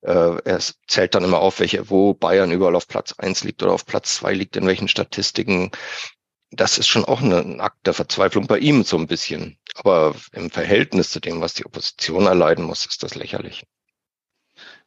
Äh, 0.02 0.38
er 0.44 0.60
zählt 0.88 1.16
dann 1.16 1.24
immer 1.24 1.40
auf, 1.40 1.60
welche, 1.60 1.90
wo 1.90 2.14
Bayern 2.14 2.52
überall 2.52 2.76
auf 2.76 2.88
Platz 2.88 3.14
eins 3.18 3.44
liegt 3.44 3.62
oder 3.62 3.74
auf 3.74 3.86
Platz 3.86 4.16
zwei 4.16 4.34
liegt, 4.34 4.56
in 4.56 4.66
welchen 4.66 4.88
Statistiken. 4.88 5.72
Das 6.50 6.78
ist 6.78 6.88
schon 6.88 7.06
auch 7.06 7.22
ein 7.22 7.62
Akt 7.62 7.86
der 7.88 7.94
Verzweiflung 7.94 8.48
bei 8.48 8.58
ihm 8.60 8.84
so 8.84 8.98
ein 8.98 9.08
bisschen. 9.08 9.58
Aber 9.76 10.16
im 10.34 10.50
Verhältnis 10.50 11.10
zu 11.12 11.20
dem, 11.20 11.40
was 11.40 11.54
die 11.54 11.66
Opposition 11.66 12.26
erleiden 12.26 12.66
muss, 12.66 12.86
ist 12.86 13.04
das 13.04 13.16
lächerlich. 13.16 13.66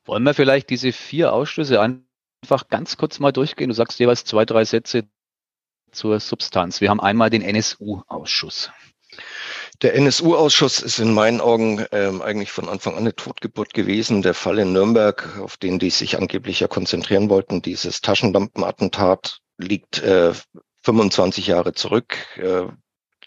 Wollen 0.04 0.24
wir 0.24 0.34
vielleicht 0.34 0.68
diese 0.68 0.92
vier 0.92 1.32
Ausschüsse 1.32 1.80
einfach 1.80 2.68
ganz 2.68 2.98
kurz 2.98 3.18
mal 3.18 3.32
durchgehen? 3.32 3.70
Du 3.70 3.74
sagst 3.74 3.98
jeweils 3.98 4.24
zwei, 4.24 4.44
drei 4.44 4.64
Sätze 4.66 5.08
zur 5.90 6.20
Substanz. 6.20 6.82
Wir 6.82 6.90
haben 6.90 7.00
einmal 7.00 7.30
den 7.30 7.40
NSU-Ausschuss. 7.40 8.70
Der 9.82 9.94
NSU-Ausschuss 9.96 10.80
ist 10.80 10.98
in 10.98 11.12
meinen 11.12 11.40
Augen 11.40 11.84
ähm, 11.90 12.22
eigentlich 12.22 12.52
von 12.52 12.68
Anfang 12.68 12.94
an 12.94 13.00
eine 13.00 13.14
Totgeburt 13.14 13.74
gewesen. 13.74 14.22
Der 14.22 14.34
Fall 14.34 14.58
in 14.58 14.72
Nürnberg, 14.72 15.38
auf 15.40 15.56
den 15.56 15.78
die 15.78 15.90
sich 15.90 16.16
angeblich 16.16 16.60
ja 16.60 16.68
konzentrieren 16.68 17.28
wollten, 17.28 17.60
dieses 17.60 18.00
Taschenlampenattentat, 18.00 19.40
liegt 19.58 20.00
äh, 20.02 20.32
25 20.82 21.48
Jahre 21.48 21.72
zurück. 21.72 22.16
Äh, 22.36 22.68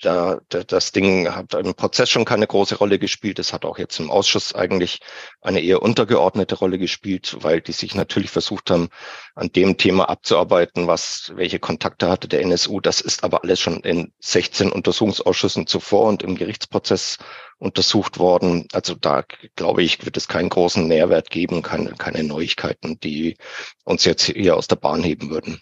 da, 0.02 0.40
da, 0.50 0.64
das 0.64 0.92
Ding 0.92 1.34
hat 1.34 1.54
im 1.54 1.74
Prozess 1.74 2.10
schon 2.10 2.26
keine 2.26 2.48
große 2.48 2.76
Rolle 2.76 3.00
gespielt. 3.00 3.40
Es 3.40 3.54
hat 3.54 3.66
auch 3.66 3.78
jetzt 3.78 4.00
im 4.00 4.10
Ausschuss 4.10 4.54
eigentlich 4.56 5.00
eine 5.42 5.62
eher 5.62 5.82
untergeordnete 5.82 6.56
Rolle 6.56 6.78
gespielt, 6.78 7.38
weil 7.42 7.62
die 7.62 7.72
sich 7.72 7.96
natürlich 7.96 8.32
versucht 8.32 8.72
haben, 8.72 8.90
an 9.36 9.50
dem 9.52 9.78
Thema 9.78 10.10
abzuarbeiten, 10.10 10.88
was, 10.88 11.32
welche 11.36 11.60
Kontakte 11.60 12.10
hatte 12.10 12.28
der 12.28 12.42
NSU. 12.42 12.80
Das 12.80 13.02
ist 13.02 13.24
aber 13.24 13.44
alles 13.44 13.60
schon 13.60 13.82
in 13.82 14.14
16 14.20 14.72
Untersuchungsausschüssen 14.72 15.68
zuvor 15.68 16.08
und 16.08 16.24
im 16.24 16.36
Gerichtsprozess 16.36 17.18
untersucht 17.60 18.20
worden. 18.20 18.68
Also 18.74 18.96
da 18.96 19.24
glaube 19.56 19.84
ich, 19.84 20.06
wird 20.06 20.18
es 20.18 20.28
keinen 20.28 20.50
großen 20.50 20.88
Nährwert 20.88 21.30
geben, 21.30 21.62
keine, 21.62 21.92
keine 21.92 22.24
Neuigkeiten, 22.24 23.00
die 23.00 23.38
uns 23.84 24.06
jetzt 24.06 24.26
hier 24.26 24.56
aus 24.56 24.68
der 24.68 24.76
Bahn 24.76 25.04
heben 25.04 25.30
würden. 25.30 25.62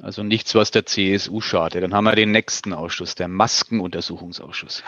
Also 0.00 0.22
nichts, 0.22 0.54
was 0.54 0.70
der 0.70 0.86
CSU 0.86 1.40
schadet. 1.40 1.82
Dann 1.82 1.94
haben 1.94 2.04
wir 2.04 2.14
den 2.14 2.30
nächsten 2.30 2.72
Ausschuss, 2.72 3.14
der 3.14 3.28
Maskenuntersuchungsausschuss. 3.28 4.82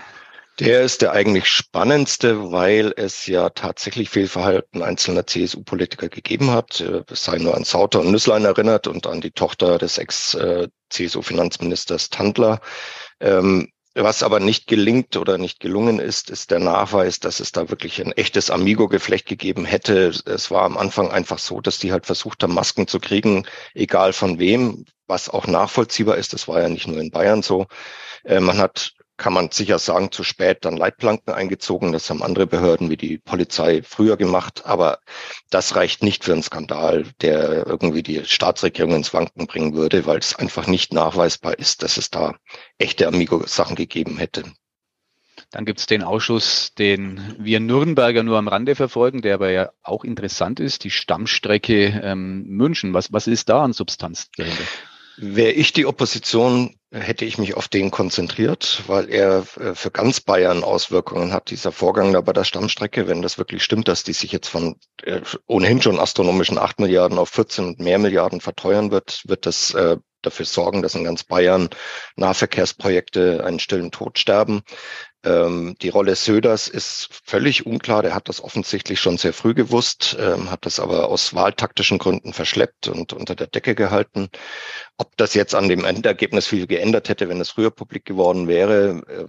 Der 0.59 0.81
ist 0.83 1.03
der 1.03 1.13
eigentlich 1.13 1.47
spannendste, 1.47 2.51
weil 2.53 2.93
es 2.97 3.27
ja 3.27 3.49
tatsächlich 3.49 4.11
Fehlverhalten 4.11 4.83
einzelner 4.83 5.27
CSU-Politiker 5.27 6.11
gegeben 6.11 6.51
hat. 6.51 6.81
Es 6.81 7.25
sei 7.25 7.39
nur 7.39 7.57
an 7.57 7.65
Sauter 7.65 8.01
und 8.01 8.11
Nüsslein 8.11 8.45
erinnert 8.45 8.87
und 8.87 9.07
an 9.07 9.23
die 9.23 9.31
Tochter 9.31 9.79
des 9.79 9.97
Ex-CSU-Finanzministers 9.97 12.11
Tandler. 12.11 12.61
Ähm, 13.21 13.73
was 13.95 14.23
aber 14.23 14.41
nicht 14.41 14.67
gelingt 14.67 15.17
oder 15.17 15.37
nicht 15.39 15.61
gelungen 15.61 15.99
ist, 15.99 16.31
ist 16.31 16.51
der 16.51 16.61
Nachweis, 16.61 17.19
dass 17.19 17.41
es 17.41 17.53
da 17.53 17.71
wirklich 17.71 18.01
ein 18.01 18.13
echtes 18.13 18.51
Amigo-Geflecht 18.51 19.27
gegeben 19.27 19.65
hätte. 19.65 20.13
Es 20.27 20.51
war 20.51 20.63
am 20.63 20.79
Anfang 20.79 21.11
einfach 21.11 21.39
so, 21.39 21.61
dass 21.61 21.79
die 21.79 21.93
halt 21.93 22.07
versucht 22.07 22.43
haben, 22.43 22.55
Masken 22.55 22.87
zu 22.87 23.01
kriegen, 23.01 23.47
egal 23.75 24.13
von 24.13 24.39
wem, 24.39 24.85
was 25.07 25.29
auch 25.29 25.47
nachvollziehbar 25.47 26.17
ist. 26.19 26.33
Das 26.33 26.47
war 26.47 26.61
ja 26.61 26.69
nicht 26.69 26.87
nur 26.87 27.01
in 27.01 27.11
Bayern 27.11 27.43
so. 27.43 27.67
Äh, 28.25 28.41
man 28.41 28.59
hat 28.59 28.95
kann 29.21 29.35
man 29.35 29.51
sicher 29.51 29.79
sagen, 29.79 30.11
zu 30.11 30.25
spät 30.25 30.65
dann 30.65 30.79
Leitplanken 30.79 31.35
eingezogen. 31.35 31.93
Das 31.93 32.09
haben 32.09 32.23
andere 32.23 32.47
Behörden 32.47 32.89
wie 32.89 32.97
die 32.97 33.19
Polizei 33.19 33.83
früher 33.83 34.17
gemacht. 34.17 34.63
Aber 34.65 34.99
das 35.51 35.77
reicht 35.77 36.03
nicht 36.03 36.25
für 36.25 36.33
einen 36.33 36.43
Skandal, 36.43 37.05
der 37.21 37.67
irgendwie 37.67 38.03
die 38.03 38.25
Staatsregierung 38.25 38.95
ins 38.95 39.13
Wanken 39.13 39.47
bringen 39.47 39.75
würde, 39.75 40.07
weil 40.07 40.19
es 40.19 40.35
einfach 40.35 40.67
nicht 40.67 40.95
nachweisbar 40.95 41.59
ist, 41.59 41.83
dass 41.83 41.99
es 41.99 42.11
da 42.11 42.35
echte 42.79 43.07
Amigo-Sachen 43.07 43.77
gegeben 43.77 44.17
hätte. 44.17 44.45
Dann 45.51 45.67
gibt 45.67 45.81
es 45.81 45.87
den 45.87 46.03
Ausschuss, 46.03 46.73
den 46.79 47.37
wir 47.39 47.61
Nürnberger 47.61 48.23
nur 48.23 48.39
am 48.39 48.49
Rande 48.49 48.75
verfolgen, 48.75 49.21
der 49.21 49.35
aber 49.35 49.51
ja 49.51 49.71
auch 49.83 50.05
interessant 50.05 50.61
ist, 50.61 50.85
die 50.85 50.91
Stammstrecke 50.91 52.01
ähm, 52.03 52.45
München. 52.47 52.95
Was, 52.95 53.13
was 53.13 53.27
ist 53.27 53.51
da 53.51 53.65
an 53.65 53.75
Substanz 53.75 54.31
dahinter? 54.37 54.65
Wäre 55.17 55.53
ich 55.53 55.73
die 55.73 55.87
Opposition, 55.87 56.77
hätte 56.93 57.25
ich 57.25 57.39
mich 57.39 57.55
auf 57.55 57.69
den 57.69 57.91
konzentriert, 57.91 58.83
weil 58.87 59.09
er 59.11 59.45
äh, 59.59 59.75
für 59.75 59.91
ganz 59.91 60.21
Bayern 60.21 60.65
Auswirkungen 60.65 61.33
hat, 61.33 61.51
dieser 61.51 61.73
Vorgang 61.73 62.13
da 62.13 62.21
bei 62.21 62.33
der 62.33 62.45
Stammstrecke. 62.45 63.07
Wenn 63.07 63.23
das 63.23 63.39
wirklich 63.39 63.63
stimmt, 63.63 63.89
dass 63.89 64.03
die 64.03 64.13
sich 64.13 64.33
jetzt 64.33 64.49
von 64.49 64.77
äh, 65.03 65.21
ohnehin 65.47 65.83
schon 65.83 66.01
astronomischen 66.01 66.59
acht 66.59 66.81
Milliarden 66.81 67.19
auf 67.19 67.31
14 67.31 67.67
und 67.67 67.81
mehr 67.81 67.99
Milliarden 67.99 68.41
verteuern 68.41 68.91
wird, 68.91 69.23
wird 69.27 69.47
das 69.47 69.75
äh, 69.75 69.99
dafür 70.23 70.47
sorgen, 70.47 70.83
dass 70.83 70.95
in 70.95 71.05
ganz 71.05 71.25
Bayern 71.25 71.71
Nahverkehrsprojekte 72.17 73.45
einen 73.45 73.61
stillen 73.61 73.91
Tod 73.91 74.19
sterben. 74.19 74.63
Ähm, 75.25 75.77
die 75.83 75.91
Rolle 75.91 76.17
Söders 76.17 76.69
ist 76.69 77.09
völlig 77.25 77.67
unklar. 77.67 78.03
Der 78.03 78.15
hat 78.15 78.29
das 78.29 78.43
offensichtlich 78.43 79.01
schon 79.01 79.19
sehr 79.19 79.33
früh 79.35 79.55
gewusst, 79.55 80.17
ähm, 80.19 80.51
hat 80.51 80.65
das 80.67 80.81
aber 80.81 81.09
aus 81.09 81.35
wahltaktischen 81.35 81.99
Gründen 81.99 82.33
verschleppt 82.33 82.89
und 82.89 83.13
unter 83.13 83.35
der 83.35 83.47
Decke 83.47 83.75
gehalten. 83.75 84.31
Ob 84.97 85.17
das 85.17 85.35
jetzt 85.35 85.55
an 85.55 85.69
dem 85.69 85.85
Endergebnis 85.85 86.47
viel 86.47 86.67
geändert 86.67 87.09
hätte, 87.09 87.29
wenn 87.29 87.41
es 87.41 87.51
früher 87.51 87.71
publik 87.71 88.05
geworden 88.07 88.49
wäre, 88.49 89.03
äh, 89.09 89.27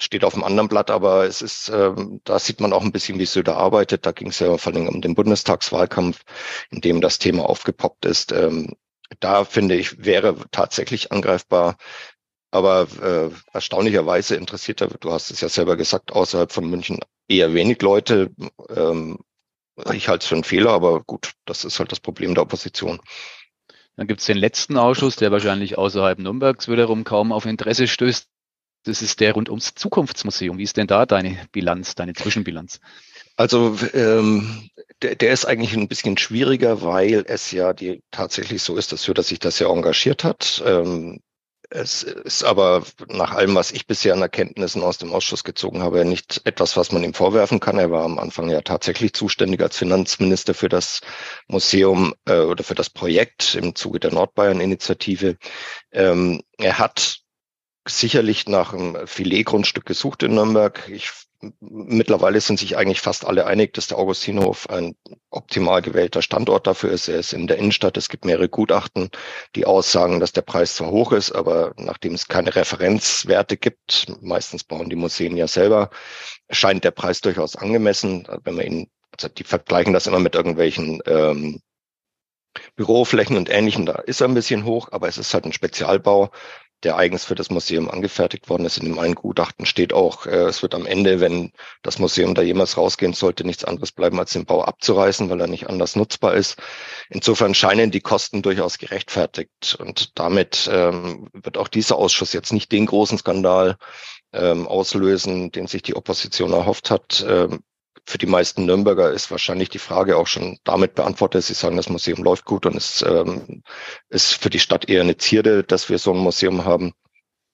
steht 0.00 0.24
auf 0.24 0.34
dem 0.34 0.44
anderen 0.44 0.68
Blatt, 0.68 0.90
aber 0.90 1.24
es 1.24 1.42
ist, 1.42 1.68
ähm, 1.70 2.20
da 2.24 2.38
sieht 2.38 2.60
man 2.60 2.72
auch 2.72 2.82
ein 2.82 2.92
bisschen, 2.92 3.18
wie 3.18 3.26
Söder 3.26 3.56
arbeitet. 3.56 4.06
Da 4.06 4.12
ging 4.12 4.28
es 4.28 4.38
ja 4.40 4.56
vor 4.58 4.72
allem 4.74 4.88
um 4.88 5.00
den 5.00 5.14
Bundestagswahlkampf, 5.14 6.22
in 6.70 6.80
dem 6.80 7.00
das 7.00 7.18
Thema 7.18 7.48
aufgepoppt 7.48 8.04
ist. 8.04 8.32
Ähm, 8.32 8.74
da 9.20 9.44
finde 9.44 9.76
ich, 9.76 10.04
wäre 10.04 10.36
tatsächlich 10.50 11.12
angreifbar. 11.12 11.76
Aber 12.54 12.86
äh, 13.02 13.34
erstaunlicherweise 13.52 14.36
interessiert 14.36 14.80
er, 14.80 14.86
du 14.86 15.10
hast 15.10 15.32
es 15.32 15.40
ja 15.40 15.48
selber 15.48 15.76
gesagt, 15.76 16.12
außerhalb 16.12 16.52
von 16.52 16.70
München 16.70 17.00
eher 17.26 17.52
wenig 17.52 17.82
Leute. 17.82 18.30
Ähm, 18.68 19.18
ich 19.92 20.06
halte 20.06 20.22
es 20.22 20.28
für 20.28 20.36
einen 20.36 20.44
Fehler, 20.44 20.70
aber 20.70 21.02
gut, 21.02 21.32
das 21.46 21.64
ist 21.64 21.80
halt 21.80 21.90
das 21.90 21.98
Problem 21.98 22.32
der 22.32 22.44
Opposition. 22.44 23.00
Dann 23.96 24.06
gibt 24.06 24.20
es 24.20 24.26
den 24.26 24.36
letzten 24.36 24.76
Ausschuss, 24.76 25.16
der 25.16 25.32
wahrscheinlich 25.32 25.78
außerhalb 25.78 26.20
Nürnbergs 26.20 26.68
wiederum 26.68 27.02
kaum 27.02 27.32
auf 27.32 27.44
Interesse 27.44 27.88
stößt. 27.88 28.28
Das 28.84 29.02
ist 29.02 29.18
der 29.18 29.32
rund 29.32 29.48
ums 29.48 29.74
Zukunftsmuseum. 29.74 30.56
Wie 30.56 30.62
ist 30.62 30.76
denn 30.76 30.86
da 30.86 31.06
deine 31.06 31.36
Bilanz, 31.50 31.96
deine 31.96 32.12
Zwischenbilanz? 32.12 32.78
Also 33.34 33.76
ähm, 33.94 34.70
der, 35.02 35.16
der 35.16 35.32
ist 35.32 35.44
eigentlich 35.44 35.76
ein 35.76 35.88
bisschen 35.88 36.18
schwieriger, 36.18 36.82
weil 36.82 37.24
es 37.26 37.50
ja 37.50 37.72
die 37.72 38.00
tatsächlich 38.12 38.62
so 38.62 38.76
ist, 38.76 38.92
dass 38.92 39.02
Söder 39.02 39.24
sich 39.24 39.40
das 39.40 39.58
ja 39.58 39.68
engagiert 39.68 40.22
hat. 40.22 40.62
Ähm, 40.64 41.18
es 41.74 42.04
ist 42.04 42.44
aber 42.44 42.84
nach 43.08 43.32
allem, 43.32 43.56
was 43.56 43.72
ich 43.72 43.88
bisher 43.88 44.14
an 44.14 44.22
Erkenntnissen 44.22 44.80
aus 44.82 44.98
dem 44.98 45.12
Ausschuss 45.12 45.42
gezogen 45.42 45.82
habe, 45.82 46.04
nicht 46.04 46.40
etwas, 46.44 46.76
was 46.76 46.92
man 46.92 47.02
ihm 47.02 47.14
vorwerfen 47.14 47.58
kann. 47.58 47.78
Er 47.78 47.90
war 47.90 48.04
am 48.04 48.20
Anfang 48.20 48.48
ja 48.48 48.60
tatsächlich 48.60 49.12
zuständig 49.12 49.60
als 49.60 49.76
Finanzminister 49.76 50.54
für 50.54 50.68
das 50.68 51.00
Museum 51.48 52.14
äh, 52.26 52.38
oder 52.38 52.62
für 52.62 52.76
das 52.76 52.90
Projekt 52.90 53.56
im 53.56 53.74
Zuge 53.74 53.98
der 53.98 54.12
Nordbayern-Initiative. 54.12 55.36
Ähm, 55.90 56.42
er 56.58 56.78
hat 56.78 57.18
sicherlich 57.86 58.46
nach 58.46 58.72
einem 58.72 59.08
Filetgrundstück 59.08 59.84
gesucht 59.84 60.22
in 60.22 60.36
Nürnberg. 60.36 60.88
Ich 60.88 61.10
mittlerweile 61.60 62.40
sind 62.40 62.58
sich 62.58 62.76
eigentlich 62.76 63.00
fast 63.00 63.24
alle 63.24 63.46
einig, 63.46 63.74
dass 63.74 63.88
der 63.88 63.98
Augustinhof 63.98 64.68
ein 64.70 64.96
optimal 65.30 65.82
gewählter 65.82 66.22
Standort 66.22 66.66
dafür 66.66 66.90
ist. 66.90 67.08
Er 67.08 67.18
ist 67.18 67.32
in 67.32 67.46
der 67.46 67.58
Innenstadt. 67.58 67.96
Es 67.96 68.08
gibt 68.08 68.24
mehrere 68.24 68.48
Gutachten, 68.48 69.10
die 69.56 69.66
aussagen, 69.66 70.20
dass 70.20 70.32
der 70.32 70.42
Preis 70.42 70.74
zwar 70.76 70.90
hoch 70.90 71.12
ist, 71.12 71.32
aber 71.32 71.72
nachdem 71.76 72.14
es 72.14 72.28
keine 72.28 72.54
Referenzwerte 72.54 73.56
gibt, 73.56 74.06
meistens 74.20 74.64
bauen 74.64 74.90
die 74.90 74.96
Museen 74.96 75.36
ja 75.36 75.48
selber, 75.48 75.90
scheint 76.50 76.84
der 76.84 76.92
Preis 76.92 77.20
durchaus 77.20 77.56
angemessen. 77.56 78.26
Wenn 78.44 78.54
man 78.54 78.66
ihn, 78.66 78.90
also 79.12 79.28
die 79.28 79.44
vergleichen 79.44 79.92
das 79.92 80.06
immer 80.06 80.20
mit 80.20 80.34
irgendwelchen 80.34 81.00
ähm, 81.06 81.60
Büroflächen 82.76 83.36
und 83.36 83.50
Ähnlichem, 83.50 83.86
da 83.86 83.94
ist 83.94 84.20
er 84.20 84.28
ein 84.28 84.34
bisschen 84.34 84.64
hoch, 84.64 84.88
aber 84.92 85.08
es 85.08 85.18
ist 85.18 85.34
halt 85.34 85.44
ein 85.44 85.52
Spezialbau 85.52 86.30
der 86.82 86.96
eigens 86.96 87.24
für 87.24 87.34
das 87.34 87.50
Museum 87.50 87.90
angefertigt 87.90 88.48
worden 88.48 88.66
ist. 88.66 88.78
In 88.78 88.84
dem 88.84 88.98
einen 88.98 89.14
Gutachten 89.14 89.66
steht 89.66 89.92
auch, 89.92 90.26
äh, 90.26 90.44
es 90.44 90.62
wird 90.62 90.74
am 90.74 90.86
Ende, 90.86 91.20
wenn 91.20 91.52
das 91.82 91.98
Museum 91.98 92.34
da 92.34 92.42
jemals 92.42 92.76
rausgehen 92.76 93.14
sollte, 93.14 93.44
nichts 93.44 93.64
anderes 93.64 93.92
bleiben, 93.92 94.18
als 94.18 94.32
den 94.32 94.44
Bau 94.44 94.62
abzureißen, 94.62 95.30
weil 95.30 95.40
er 95.40 95.46
nicht 95.46 95.68
anders 95.68 95.96
nutzbar 95.96 96.34
ist. 96.34 96.56
Insofern 97.08 97.54
scheinen 97.54 97.90
die 97.90 98.00
Kosten 98.00 98.42
durchaus 98.42 98.78
gerechtfertigt. 98.78 99.76
Und 99.78 100.18
damit 100.18 100.68
ähm, 100.70 101.28
wird 101.32 101.56
auch 101.56 101.68
dieser 101.68 101.96
Ausschuss 101.96 102.32
jetzt 102.32 102.52
nicht 102.52 102.72
den 102.72 102.86
großen 102.86 103.18
Skandal 103.18 103.76
ähm, 104.32 104.66
auslösen, 104.66 105.52
den 105.52 105.66
sich 105.66 105.82
die 105.82 105.96
Opposition 105.96 106.52
erhofft 106.52 106.90
hat. 106.90 107.24
Ähm, 107.26 107.60
für 108.06 108.18
die 108.18 108.26
meisten 108.26 108.66
Nürnberger 108.66 109.10
ist 109.10 109.30
wahrscheinlich 109.30 109.70
die 109.70 109.78
Frage 109.78 110.16
auch 110.16 110.26
schon 110.26 110.58
damit 110.64 110.94
beantwortet. 110.94 111.44
Sie 111.44 111.54
sagen, 111.54 111.76
das 111.76 111.88
Museum 111.88 112.22
läuft 112.22 112.44
gut 112.44 112.66
und 112.66 112.76
es 112.76 113.02
ähm, 113.02 113.62
ist 114.10 114.34
für 114.34 114.50
die 114.50 114.58
Stadt 114.58 114.88
eher 114.88 115.00
eine 115.00 115.16
Zierde, 115.16 115.64
dass 115.64 115.88
wir 115.88 115.98
so 115.98 116.12
ein 116.12 116.18
Museum 116.18 116.64
haben. 116.64 116.92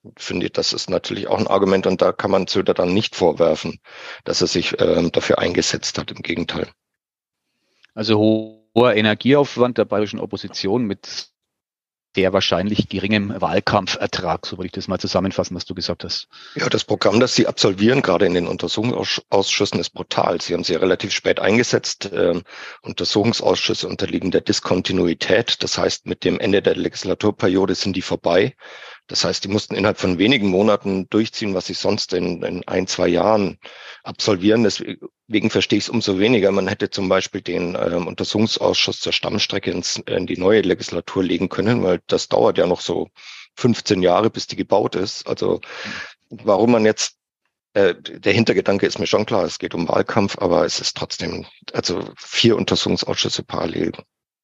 Ich 0.03 0.25
finde, 0.25 0.51
das 0.51 0.73
ist 0.73 0.91
natürlich 0.91 1.29
auch 1.29 1.39
ein 1.39 1.47
Argument 1.47 1.87
und 1.87 2.03
da 2.03 2.13
kann 2.13 2.31
man 2.31 2.47
Söder 2.47 2.75
dann 2.75 2.93
nicht 2.95 3.15
vorwerfen, 3.15 3.81
dass 4.25 4.41
er 4.41 4.47
sich 4.47 4.81
ähm, 4.81 5.13
dafür 5.13 5.39
eingesetzt 5.39 5.99
hat. 5.99 6.11
Im 6.11 6.23
Gegenteil. 6.23 6.69
Also 7.95 8.19
hoher 8.19 8.95
Energieaufwand 8.95 9.79
der 9.79 9.85
bayerischen 9.85 10.21
Opposition 10.21 10.85
mit 10.85 11.29
sehr 12.15 12.33
wahrscheinlich 12.33 12.89
geringem 12.89 13.41
Wahlkampfertrag, 13.41 14.45
so 14.45 14.59
würde 14.59 14.67
ich 14.67 14.73
das 14.73 14.89
mal 14.89 14.99
zusammenfassen, 14.99 15.55
was 15.55 15.65
du 15.65 15.75
gesagt 15.75 16.05
hast. 16.05 16.29
Ja, 16.57 16.69
das 16.69 16.85
Programm, 16.85 17.21
das 17.21 17.35
Sie 17.35 17.47
absolvieren, 17.47 18.03
gerade 18.03 18.27
in 18.27 18.35
den 18.35 18.49
Untersuchungsausschüssen, 18.49 19.79
ist 19.79 19.91
brutal. 19.91 20.41
Sie 20.41 20.55
haben 20.55 20.65
sie 20.65 20.75
relativ 20.75 21.13
spät 21.13 21.39
eingesetzt. 21.39 22.11
Ähm, 22.13 22.43
Untersuchungsausschüsse 22.83 23.87
unterliegen 23.87 24.31
der 24.31 24.41
Diskontinuität. 24.41 25.63
Das 25.63 25.79
heißt, 25.79 26.07
mit 26.07 26.25
dem 26.25 26.41
Ende 26.41 26.63
der 26.63 26.75
Legislaturperiode 26.75 27.75
sind 27.75 27.95
die 27.95 28.03
vorbei. 28.03 28.57
Das 29.11 29.25
heißt, 29.25 29.43
die 29.43 29.49
mussten 29.49 29.75
innerhalb 29.75 29.99
von 29.99 30.19
wenigen 30.19 30.47
Monaten 30.47 31.09
durchziehen, 31.11 31.53
was 31.53 31.67
sie 31.67 31.75
sonst 31.75 32.13
in, 32.13 32.45
in 32.45 32.67
ein, 32.69 32.87
zwei 32.87 33.09
Jahren 33.09 33.59
absolvieren. 34.05 34.63
Deswegen 34.63 35.51
verstehe 35.51 35.79
ich 35.79 35.85
es 35.85 35.91
umso 35.91 36.21
weniger. 36.21 36.53
Man 36.53 36.69
hätte 36.69 36.91
zum 36.91 37.09
Beispiel 37.09 37.41
den 37.41 37.75
ähm, 37.75 38.07
Untersuchungsausschuss 38.07 39.01
zur 39.01 39.13
Stammstrecke 39.13 39.73
ins, 39.73 39.97
in 40.07 40.29
die 40.29 40.39
neue 40.39 40.61
Legislatur 40.61 41.25
legen 41.25 41.49
können, 41.49 41.83
weil 41.83 42.01
das 42.07 42.29
dauert 42.29 42.57
ja 42.57 42.69
noch 42.69 42.81
so 42.81 43.09
15 43.57 44.01
Jahre, 44.01 44.31
bis 44.31 44.47
die 44.47 44.55
gebaut 44.55 44.95
ist. 44.95 45.27
Also 45.27 45.61
warum 46.29 46.71
man 46.71 46.85
jetzt 46.85 47.17
äh, 47.73 47.97
der 48.01 48.33
Hintergedanke 48.33 48.87
ist 48.87 49.01
mir 49.01 49.09
schon 49.09 49.27
klar, 49.27 49.43
es 49.43 49.59
geht 49.59 49.75
um 49.75 49.89
Wahlkampf, 49.89 50.39
aber 50.39 50.65
es 50.65 50.79
ist 50.79 50.97
trotzdem, 50.97 51.47
also 51.73 52.13
vier 52.17 52.57
Untersuchungsausschüsse 52.57 53.43
parallel 53.43 53.91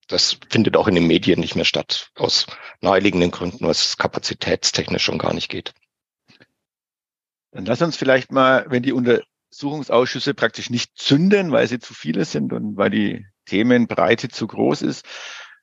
das 0.09 0.39
findet 0.51 0.77
auch 0.77 0.89
in 0.89 0.95
den 0.95 1.07
Medien 1.07 1.41
nicht 1.41 1.57
mehr 1.57 1.65
statt, 1.65 2.11
aus 2.17 2.47
naheliegenden 2.81 3.31
Gründen, 3.31 3.65
es 3.67 3.97
kapazitätstechnisch 3.97 5.03
schon 5.03 5.19
gar 5.19 5.35
nicht 5.35 5.49
geht. 5.49 5.73
Dann 7.53 7.65
lass 7.65 7.83
uns 7.83 7.97
vielleicht 7.97 8.33
mal, 8.33 8.67
wenn 8.69 8.83
die 8.83 8.93
Untersuchungsausschüsse 8.93 10.35
praktisch 10.35 10.71
nicht 10.71 10.97
zünden, 10.97 11.53
weil 11.53 11.67
sie 11.67 11.79
zu 11.79 11.95
viele 11.95 12.25
sind 12.25 12.53
und 12.53 12.77
weil 12.77 12.91
die 12.91 13.27
Themenbreite 13.47 14.29
zu 14.29 14.47
groß 14.47 14.83
ist, 14.83 15.07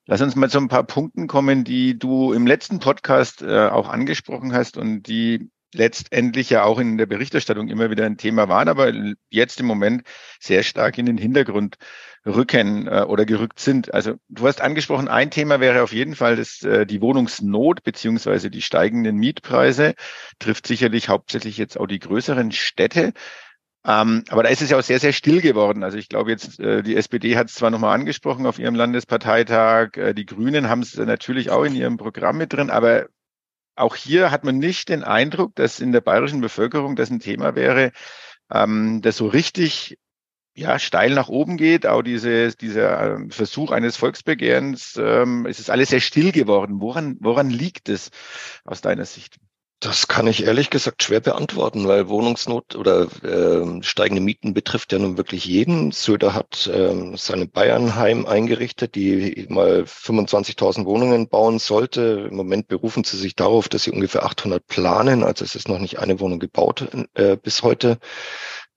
lass 0.06 0.22
uns 0.22 0.36
mal 0.36 0.50
zu 0.50 0.58
ein 0.58 0.70
paar 0.70 0.86
Punkten 0.86 1.28
kommen, 1.28 1.64
die 1.64 1.98
du 1.98 2.34
im 2.34 2.48
letzten 2.48 2.80
Podcast 2.80 3.42
äh, 3.42 3.68
auch 3.68 3.88
angesprochen 3.90 4.54
hast 4.54 4.78
und 4.78 5.04
die 5.04 5.50
letztendlich 5.74 6.50
ja 6.50 6.64
auch 6.64 6.80
in 6.80 6.98
der 6.98 7.06
Berichterstattung 7.06 7.68
immer 7.68 7.90
wieder 7.90 8.06
ein 8.06 8.18
Thema 8.18 8.48
waren, 8.48 8.70
aber 8.70 8.92
jetzt 9.30 9.60
im 9.60 9.66
Moment 9.66 10.04
sehr 10.40 10.64
stark 10.64 10.98
in 10.98 11.06
den 11.06 11.18
Hintergrund 11.18 11.78
rücken 12.26 12.88
äh, 12.88 13.06
oder 13.08 13.26
gerückt 13.26 13.60
sind. 13.60 13.94
Also 13.94 14.16
du 14.30 14.48
hast 14.48 14.62
angesprochen, 14.62 15.08
ein 15.08 15.32
Thema 15.32 15.60
wäre 15.60 15.84
auf 15.84 15.94
jeden 15.94 16.16
Fall 16.16 16.36
das, 16.36 16.62
äh, 16.64 16.86
die 16.86 17.02
Wohnungsnot 17.02 17.84
beziehungsweise 17.84 18.50
die 18.50 18.62
steigenden 18.62 19.18
Mietpreise, 19.18 19.94
trifft 20.40 20.68
sicherlich 20.68 21.10
hauptsächlich 21.10 21.58
jetzt 21.58 21.80
auch 21.80 21.88
die 21.88 22.00
größeren 22.00 22.52
Städte. 22.52 23.14
Ähm, 23.86 24.24
aber 24.30 24.44
da 24.44 24.50
ist 24.50 24.62
es 24.62 24.70
ja 24.70 24.78
auch 24.80 24.84
sehr, 24.84 25.00
sehr 25.00 25.12
still 25.12 25.42
geworden. 25.42 25.84
Also 25.84 25.98
ich 25.98 26.08
glaube 26.08 26.32
jetzt, 26.32 26.60
äh, 26.60 26.84
die 26.84 26.96
SPD 26.96 27.36
hat 27.36 27.50
es 27.50 27.56
zwar 27.56 27.70
nochmal 27.70 27.96
angesprochen 27.96 28.46
auf 28.46 28.58
ihrem 28.60 28.76
Landesparteitag, 28.76 29.98
äh, 29.98 30.14
die 30.14 30.26
Grünen 30.26 30.70
haben 30.70 30.82
es 30.82 30.96
natürlich 30.96 31.50
auch 31.50 31.64
in 31.64 31.76
ihrem 31.76 31.98
Programm 31.98 32.38
mit 32.38 32.54
drin, 32.54 32.70
aber 32.70 33.08
auch 33.76 33.96
hier 33.96 34.32
hat 34.32 34.46
man 34.46 34.58
nicht 34.58 34.90
den 34.90 35.04
Eindruck, 35.04 35.56
dass 35.56 35.80
in 35.80 35.92
der 35.92 36.02
bayerischen 36.02 36.42
Bevölkerung 36.42 36.96
das 36.96 37.10
ein 37.10 37.20
Thema 37.20 37.56
wäre, 37.56 37.92
ähm, 38.52 39.02
das 39.02 39.18
so 39.18 39.28
richtig 39.28 39.98
ja, 40.56 40.78
steil 40.80 41.12
nach 41.12 41.30
oben 41.30 41.58
geht, 41.58 41.86
auch 41.88 42.02
diese, 42.02 42.56
dieser 42.56 43.16
ähm, 43.16 43.32
Versuch 43.32 43.72
eines 43.72 43.98
Volksbegehrens, 43.98 45.00
ähm, 45.02 45.46
es 45.48 45.60
ist 45.60 45.70
alles 45.70 45.90
sehr 45.90 46.00
still 46.00 46.32
geworden. 46.32 46.80
Woran, 46.80 47.18
woran 47.20 47.50
liegt 47.50 47.90
es 47.90 48.12
aus 48.64 48.82
deiner 48.82 49.06
Sicht? 49.06 49.38
Das 49.84 50.08
kann 50.08 50.28
ich 50.28 50.46
ehrlich 50.46 50.70
gesagt 50.70 51.04
schwer 51.04 51.20
beantworten, 51.20 51.90
weil 51.90 52.08
Wohnungsnot 52.08 52.78
oder 52.78 53.08
äh, 53.22 53.84
steigende 53.84 54.22
Mieten 54.22 54.54
betrifft 54.54 54.94
ja 54.94 55.00
nun 55.00 55.18
wirklich 55.18 55.44
jeden. 55.44 55.92
Söder 55.92 56.34
hat 56.34 56.68
äh, 56.68 57.18
seine 57.18 57.48
Bayernheim 57.48 58.26
eingerichtet, 58.26 58.96
die 58.96 59.46
mal 59.50 59.82
25.000 59.82 60.86
Wohnungen 60.86 61.28
bauen 61.28 61.60
sollte. 61.60 62.28
Im 62.30 62.38
Moment 62.38 62.70
berufen 62.70 63.04
sie 63.04 63.18
sich 63.18 63.36
darauf, 63.36 63.68
dass 63.68 63.84
sie 63.84 63.92
ungefähr 63.92 64.24
800 64.24 64.66
planen. 64.66 65.22
Also 65.22 65.44
es 65.44 65.54
ist 65.54 65.68
noch 65.68 65.80
nicht 65.80 66.00
eine 66.00 66.22
Wohnung 66.22 66.40
gebaut 66.40 66.88
äh, 67.16 67.36
bis 67.36 67.62
heute. 67.62 67.98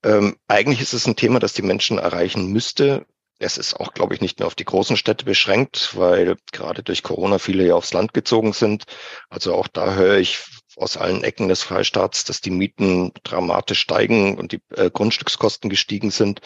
Ähm, 0.02 0.36
eigentlich 0.48 0.80
ist 0.80 0.92
es 0.92 1.06
ein 1.06 1.16
Thema, 1.16 1.38
das 1.38 1.52
die 1.52 1.62
Menschen 1.62 1.98
erreichen 1.98 2.52
müsste. 2.52 3.06
Es 3.38 3.58
ist 3.58 3.74
auch, 3.74 3.92
glaube 3.92 4.14
ich, 4.14 4.20
nicht 4.20 4.38
mehr 4.38 4.46
auf 4.46 4.54
die 4.54 4.64
großen 4.64 4.96
Städte 4.96 5.24
beschränkt, 5.24 5.96
weil 5.96 6.36
gerade 6.52 6.82
durch 6.82 7.02
Corona 7.02 7.38
viele 7.38 7.66
ja 7.66 7.74
aufs 7.74 7.92
Land 7.92 8.14
gezogen 8.14 8.52
sind. 8.52 8.84
Also 9.28 9.54
auch 9.54 9.68
da 9.68 9.94
höre 9.94 10.18
ich 10.18 10.38
aus 10.76 10.96
allen 10.96 11.24
Ecken 11.24 11.48
des 11.48 11.62
Freistaats, 11.62 12.24
dass 12.24 12.40
die 12.40 12.50
Mieten 12.50 13.12
dramatisch 13.24 13.80
steigen 13.80 14.38
und 14.38 14.52
die 14.52 14.62
äh, 14.74 14.90
Grundstückskosten 14.90 15.70
gestiegen 15.70 16.10
sind. 16.10 16.40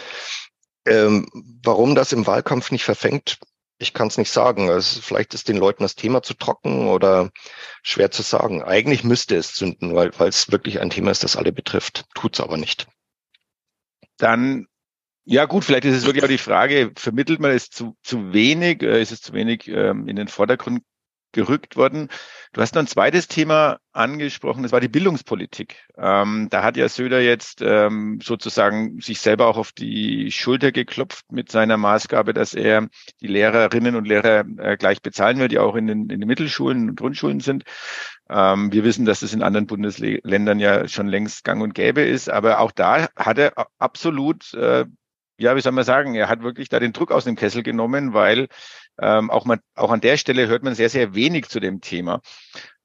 Ähm, 0.87 1.29
warum 1.63 1.95
das 1.95 2.13
im 2.13 2.27
Wahlkampf 2.27 2.71
nicht 2.71 2.85
verfängt, 2.85 3.39
ich 3.79 3.95
kann 3.95 4.09
es 4.09 4.19
nicht 4.19 4.31
sagen. 4.31 4.71
Also 4.71 5.01
vielleicht 5.01 5.35
ist 5.35 5.49
den 5.49 5.57
Leuten 5.57 5.83
das 5.83 5.95
Thema 5.95 6.23
zu 6.23 6.35
trocken 6.35 6.89
oder 6.89 7.31
schwer 7.83 8.11
zu 8.11 8.23
sagen. 8.23 8.63
Eigentlich 8.63 9.05
müsste 9.05 9.37
es 9.37 9.55
zünden, 9.55 9.95
weil 9.95 10.13
es 10.29 10.53
wirklich 10.53 10.81
ein 10.81 10.91
Thema 10.91 11.11
ist, 11.11 11.25
das 11.25 11.37
alle 11.37 11.53
betrifft. 11.53 12.05
Tut's 12.15 12.41
aber 12.41 12.57
nicht. 12.57 12.87
Dann 14.21 14.67
ja 15.25 15.45
gut, 15.45 15.65
vielleicht 15.65 15.85
ist 15.85 15.97
es 15.97 16.07
wirklich 16.07 16.25
auch 16.25 16.29
die 16.29 16.39
Frage, 16.39 16.93
vermittelt 16.97 17.41
man 17.41 17.53
es 17.53 17.71
zu, 17.71 17.97
zu 18.03 18.33
wenig, 18.33 18.83
äh, 18.83 19.01
ist 19.01 19.13
es 19.13 19.21
zu 19.21 19.33
wenig 19.33 19.69
ähm, 19.69 20.09
in 20.09 20.17
den 20.17 20.29
Vordergrund 20.29 20.83
gerückt 21.33 21.77
worden. 21.77 22.09
Du 22.53 22.61
hast 22.61 22.75
noch 22.75 22.83
ein 22.83 22.87
zweites 22.87 23.29
Thema 23.29 23.79
angesprochen, 23.93 24.62
das 24.62 24.73
war 24.73 24.81
die 24.81 24.88
Bildungspolitik. 24.88 25.77
Ähm, 25.97 26.49
da 26.51 26.62
hat 26.62 26.77
ja 26.77 26.88
Söder 26.88 27.21
jetzt 27.21 27.62
ähm, 27.62 28.21
sozusagen 28.23 29.01
sich 29.01 29.21
selber 29.21 29.47
auch 29.47 29.57
auf 29.57 29.73
die 29.73 30.31
Schulter 30.31 30.73
geklopft 30.73 31.31
mit 31.31 31.51
seiner 31.51 31.77
Maßgabe, 31.77 32.35
dass 32.35 32.55
er 32.55 32.88
die 33.21 33.27
Lehrerinnen 33.27 33.97
und 33.97 34.07
Lehrer 34.07 34.45
äh, 34.59 34.77
gleich 34.77 35.03
bezahlen 35.03 35.38
will, 35.38 35.49
die 35.49 35.59
auch 35.59 35.77
in 35.77 35.87
den, 35.87 36.11
in 36.11 36.21
den 36.21 36.27
Mittelschulen 36.27 36.90
und 36.90 36.97
Grundschulen 36.97 37.40
sind. 37.40 37.64
Ähm, 38.29 38.73
wir 38.73 38.85
wissen, 38.85 39.05
dass 39.05 39.21
das 39.21 39.33
in 39.33 39.43
anderen 39.43 39.66
Bundesländern 39.66 40.61
ja 40.61 40.88
schon 40.88 41.09
längst 41.09 41.45
gang 41.45 41.62
und 41.62 41.75
gäbe 41.75 42.03
ist, 42.03 42.31
aber 42.31 42.61
auch 42.61 42.73
da 42.73 43.09
hat 43.16 43.38
er 43.38 43.53
absolut 43.79 44.55
äh, 44.55 44.87
ja, 45.40 45.57
wie 45.57 45.61
soll 45.62 45.73
man 45.73 45.85
sagen, 45.85 46.14
er 46.14 46.29
hat 46.29 46.43
wirklich 46.43 46.69
da 46.69 46.79
den 46.79 46.93
Druck 46.93 47.11
aus 47.11 47.25
dem 47.25 47.35
Kessel 47.35 47.62
genommen, 47.62 48.12
weil 48.12 48.49
ähm, 49.01 49.31
auch, 49.31 49.45
man, 49.45 49.61
auch 49.75 49.91
an 49.91 50.01
der 50.01 50.17
Stelle 50.17 50.47
hört 50.47 50.63
man 50.63 50.75
sehr, 50.75 50.91
sehr 50.91 51.15
wenig 51.15 51.49
zu 51.49 51.61
dem 51.61 51.81
Thema. 51.81 52.21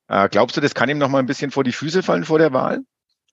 Äh, 0.07 0.29
glaubst 0.29 0.57
du, 0.57 0.61
das 0.61 0.75
kann 0.75 0.89
ihm 0.89 0.97
noch 0.97 1.09
mal 1.09 1.19
ein 1.19 1.25
bisschen 1.25 1.51
vor 1.51 1.63
die 1.63 1.71
Füße 1.71 2.03
fallen 2.03 2.25
vor 2.25 2.39
der 2.39 2.53
Wahl? 2.53 2.81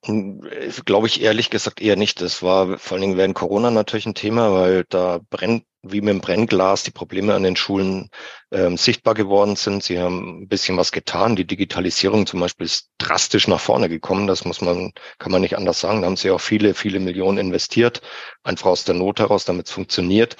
Hm, 0.05 0.43
Glaube 0.85 1.07
ich 1.07 1.23
ehrlich 1.23 1.51
gesagt 1.51 1.81
eher 1.81 1.97
nicht. 1.97 2.21
Das 2.21 2.43
war 2.43 2.79
vor 2.79 2.97
allen 2.97 3.03
Dingen 3.03 3.17
während 3.17 3.35
Corona 3.35 3.71
natürlich 3.71 4.07
ein 4.07 4.15
Thema, 4.15 4.53
weil 4.53 4.85
da 4.89 5.21
brennt 5.31 5.65
wie 5.83 6.01
mit 6.01 6.11
dem 6.11 6.21
Brennglas 6.21 6.85
die 6.85 6.93
Probleme 6.93 7.35
an 7.35 7.43
den 7.43 7.57
Schulen 7.57 8.09
ähm, 8.53 8.77
sichtbar 8.77 9.15
geworden 9.15 9.57
sind. 9.57 9.83
Sie 9.83 9.99
haben 9.99 10.43
ein 10.43 10.49
bisschen 10.49 10.77
was 10.77 10.93
getan. 10.93 11.35
Die 11.35 11.47
Digitalisierung 11.47 12.27
zum 12.27 12.41
Beispiel 12.41 12.67
ist 12.67 12.91
drastisch 12.99 13.49
nach 13.49 13.61
vorne 13.61 13.89
gekommen. 13.89 14.29
Das 14.29 14.45
muss 14.45 14.61
man, 14.61 14.93
kann 15.19 15.33
man 15.33 15.43
nicht 15.43 15.57
anders 15.57 15.81
sagen. 15.81 16.01
Da 16.01 16.07
haben 16.07 16.17
sie 16.17 16.31
auch 16.31 16.41
viele, 16.41 16.75
viele 16.75 17.01
Millionen 17.01 17.39
investiert, 17.39 18.01
einfach 18.45 18.67
aus 18.67 18.85
der 18.85 18.95
Not 18.95 19.19
heraus, 19.19 19.45
damit 19.45 19.67
es 19.67 19.73
funktioniert. 19.73 20.37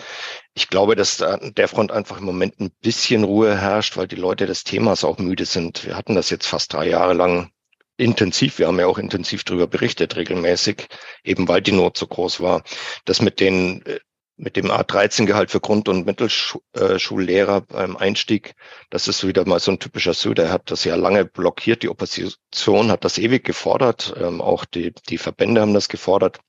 Ich 0.55 0.69
glaube, 0.69 0.95
dass 0.95 1.21
an 1.23 1.53
der 1.57 1.67
Front 1.67 1.91
einfach 1.91 2.19
im 2.19 2.25
Moment 2.25 2.61
ein 2.61 2.71
bisschen 2.81 3.25
Ruhe 3.25 3.59
herrscht, 3.59 3.97
weil 3.97 4.07
die 4.07 4.17
Leute 4.17 4.47
des 4.47 4.63
Themas 4.63 5.03
auch 5.03 5.19
müde 5.19 5.45
sind. 5.45 5.85
Wir 5.85 5.97
hatten 5.97 6.15
das 6.15 6.31
jetzt 6.31 6.47
fast 6.47 6.73
drei 6.73 6.89
Jahre 6.89 7.15
lang 7.15 7.51
intensiv, 7.97 8.59
wir 8.59 8.67
haben 8.67 8.81
ja 8.81 8.87
auch 8.87 8.99
intensiv 8.99 9.45
darüber 9.45 9.67
berichtet, 9.67 10.17
regelmäßig, 10.17 10.89
eben 11.25 11.47
weil 11.49 11.63
die 11.63 11.73
Not 11.73 11.97
so 11.97 12.07
groß 12.07 12.41
war. 12.41 12.63
Das 13.05 13.23
mit 13.23 13.39
den 13.41 13.85
äh, 13.87 14.01
mit 14.37 14.57
dem 14.57 14.71
A13-Gehalt 14.71 15.51
für 15.51 15.61
Grund- 15.61 15.89
und 15.89 16.07
Mittelschullehrer 16.07 17.61
beim 17.63 17.97
Einstieg, 17.97 18.55
das 18.91 19.09
ist 19.09 19.27
wieder 19.27 19.47
mal 19.47 19.61
so 19.61 19.73
ein 19.73 19.79
typischer 19.79 20.15
Söder. 20.15 20.45
Er 20.45 20.53
hat 20.53 20.71
das 20.71 20.85
ja 20.85 20.97
lange 20.97 21.25
blockiert. 21.25 21.83
Die 21.83 21.89
Opposition 21.89 22.91
hat 22.91 23.05
das 23.05 23.19
ewig 23.19 23.45
gefordert. 23.45 24.15
Ähm, 24.19 24.41
auch 24.41 24.65
die, 24.65 24.93
die 25.09 25.19
Verbände 25.19 25.61
haben 25.61 25.75
das 25.75 25.89
gefordert. 25.89 26.41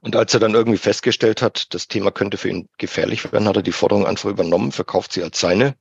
Und 0.00 0.14
als 0.14 0.32
er 0.32 0.40
dann 0.40 0.54
irgendwie 0.54 0.78
festgestellt 0.78 1.42
hat, 1.42 1.74
das 1.74 1.88
Thema 1.88 2.12
könnte 2.12 2.36
für 2.36 2.48
ihn 2.48 2.68
gefährlich 2.78 3.32
werden, 3.32 3.48
hat 3.48 3.56
er 3.56 3.62
die 3.62 3.72
Forderung 3.72 4.06
einfach 4.06 4.30
übernommen, 4.30 4.70
verkauft 4.70 5.12
sie 5.12 5.22
als 5.22 5.40
seine, 5.40 5.76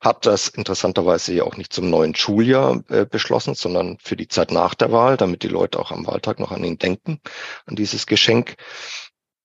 hat 0.00 0.24
das 0.24 0.48
interessanterweise 0.48 1.34
ja 1.34 1.44
auch 1.44 1.56
nicht 1.56 1.72
zum 1.72 1.90
neuen 1.90 2.14
Schuljahr 2.14 2.82
äh, 2.88 3.04
beschlossen, 3.04 3.54
sondern 3.54 3.98
für 4.02 4.16
die 4.16 4.28
Zeit 4.28 4.50
nach 4.52 4.74
der 4.74 4.90
Wahl, 4.90 5.18
damit 5.18 5.42
die 5.42 5.48
Leute 5.48 5.78
auch 5.78 5.90
am 5.90 6.06
Wahltag 6.06 6.40
noch 6.40 6.50
an 6.50 6.64
ihn 6.64 6.78
denken, 6.78 7.20
an 7.66 7.76
dieses 7.76 8.06
Geschenk. 8.06 8.56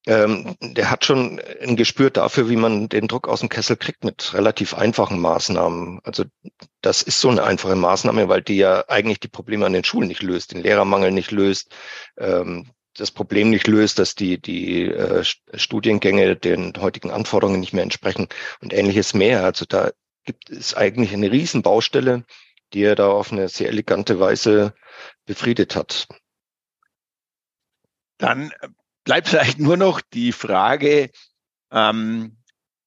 Ähm, 0.08 0.56
der 0.62 0.90
hat 0.90 1.06
schon 1.06 1.40
ein 1.62 1.76
Gespür 1.76 2.10
dafür, 2.10 2.50
wie 2.50 2.56
man 2.56 2.90
den 2.90 3.08
Druck 3.08 3.28
aus 3.28 3.42
dem 3.42 3.50
Kessel 3.50 3.76
kriegt 3.76 4.04
mit 4.04 4.34
relativ 4.34 4.74
einfachen 4.74 5.20
Maßnahmen. 5.20 6.00
Also 6.04 6.26
das 6.82 7.04
ist 7.04 7.22
so 7.22 7.30
eine 7.30 7.44
einfache 7.44 7.76
Maßnahme, 7.76 8.28
weil 8.28 8.42
die 8.42 8.58
ja 8.58 8.86
eigentlich 8.88 9.20
die 9.20 9.28
Probleme 9.28 9.66
an 9.66 9.74
den 9.74 9.84
Schulen 9.84 10.08
nicht 10.08 10.24
löst, 10.24 10.54
den 10.54 10.64
Lehrermangel 10.64 11.12
nicht 11.12 11.32
löst, 11.32 11.76
ähm, 12.18 12.72
das 12.96 13.12
Problem 13.12 13.52
nicht 13.52 13.68
löst, 13.68 14.00
dass 14.00 14.16
die, 14.16 14.42
die 14.42 14.86
äh, 14.86 15.24
Studiengänge 15.54 16.36
den 16.36 16.74
heutigen 16.78 17.12
Anforderungen 17.12 17.60
nicht 17.60 17.74
mehr 17.74 17.84
entsprechen 17.84 18.28
und 18.62 18.74
ähnliches 18.74 19.14
mehr. 19.14 19.44
Also 19.44 19.66
da 19.66 19.92
gibt 20.26 20.50
es 20.50 20.76
eigentlich 20.76 21.14
eine 21.14 21.32
Riesenbaustelle, 21.32 22.26
die 22.74 22.84
er 22.84 22.96
da 22.96 23.08
auf 23.08 23.32
eine 23.32 23.50
sehr 23.50 23.70
elegante 23.70 24.20
Weise 24.20 24.74
befriedet 25.26 25.76
hat. 25.76 26.08
Dann 28.18 28.52
bleibt 29.12 29.28
vielleicht 29.28 29.60
nur 29.60 29.76
noch 29.76 30.00
die 30.00 30.32
Frage 30.32 31.10
ähm, 31.70 32.38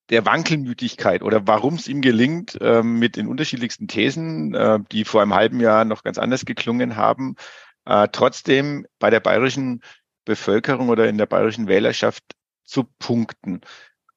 der 0.08 0.24
Wankelmütigkeit 0.24 1.22
oder 1.22 1.46
warum 1.46 1.74
es 1.74 1.86
ihm 1.86 2.00
gelingt, 2.00 2.56
ähm, 2.62 2.98
mit 2.98 3.16
den 3.16 3.28
unterschiedlichsten 3.28 3.88
Thesen, 3.88 4.54
äh, 4.54 4.78
die 4.90 5.04
vor 5.04 5.20
einem 5.20 5.34
halben 5.34 5.60
Jahr 5.60 5.84
noch 5.84 6.02
ganz 6.02 6.16
anders 6.16 6.46
geklungen 6.46 6.96
haben, 6.96 7.36
äh, 7.84 8.08
trotzdem 8.10 8.86
bei 8.98 9.10
der 9.10 9.20
bayerischen 9.20 9.82
Bevölkerung 10.24 10.88
oder 10.88 11.10
in 11.10 11.18
der 11.18 11.26
bayerischen 11.26 11.68
Wählerschaft 11.68 12.24
zu 12.64 12.84
punkten. 12.98 13.60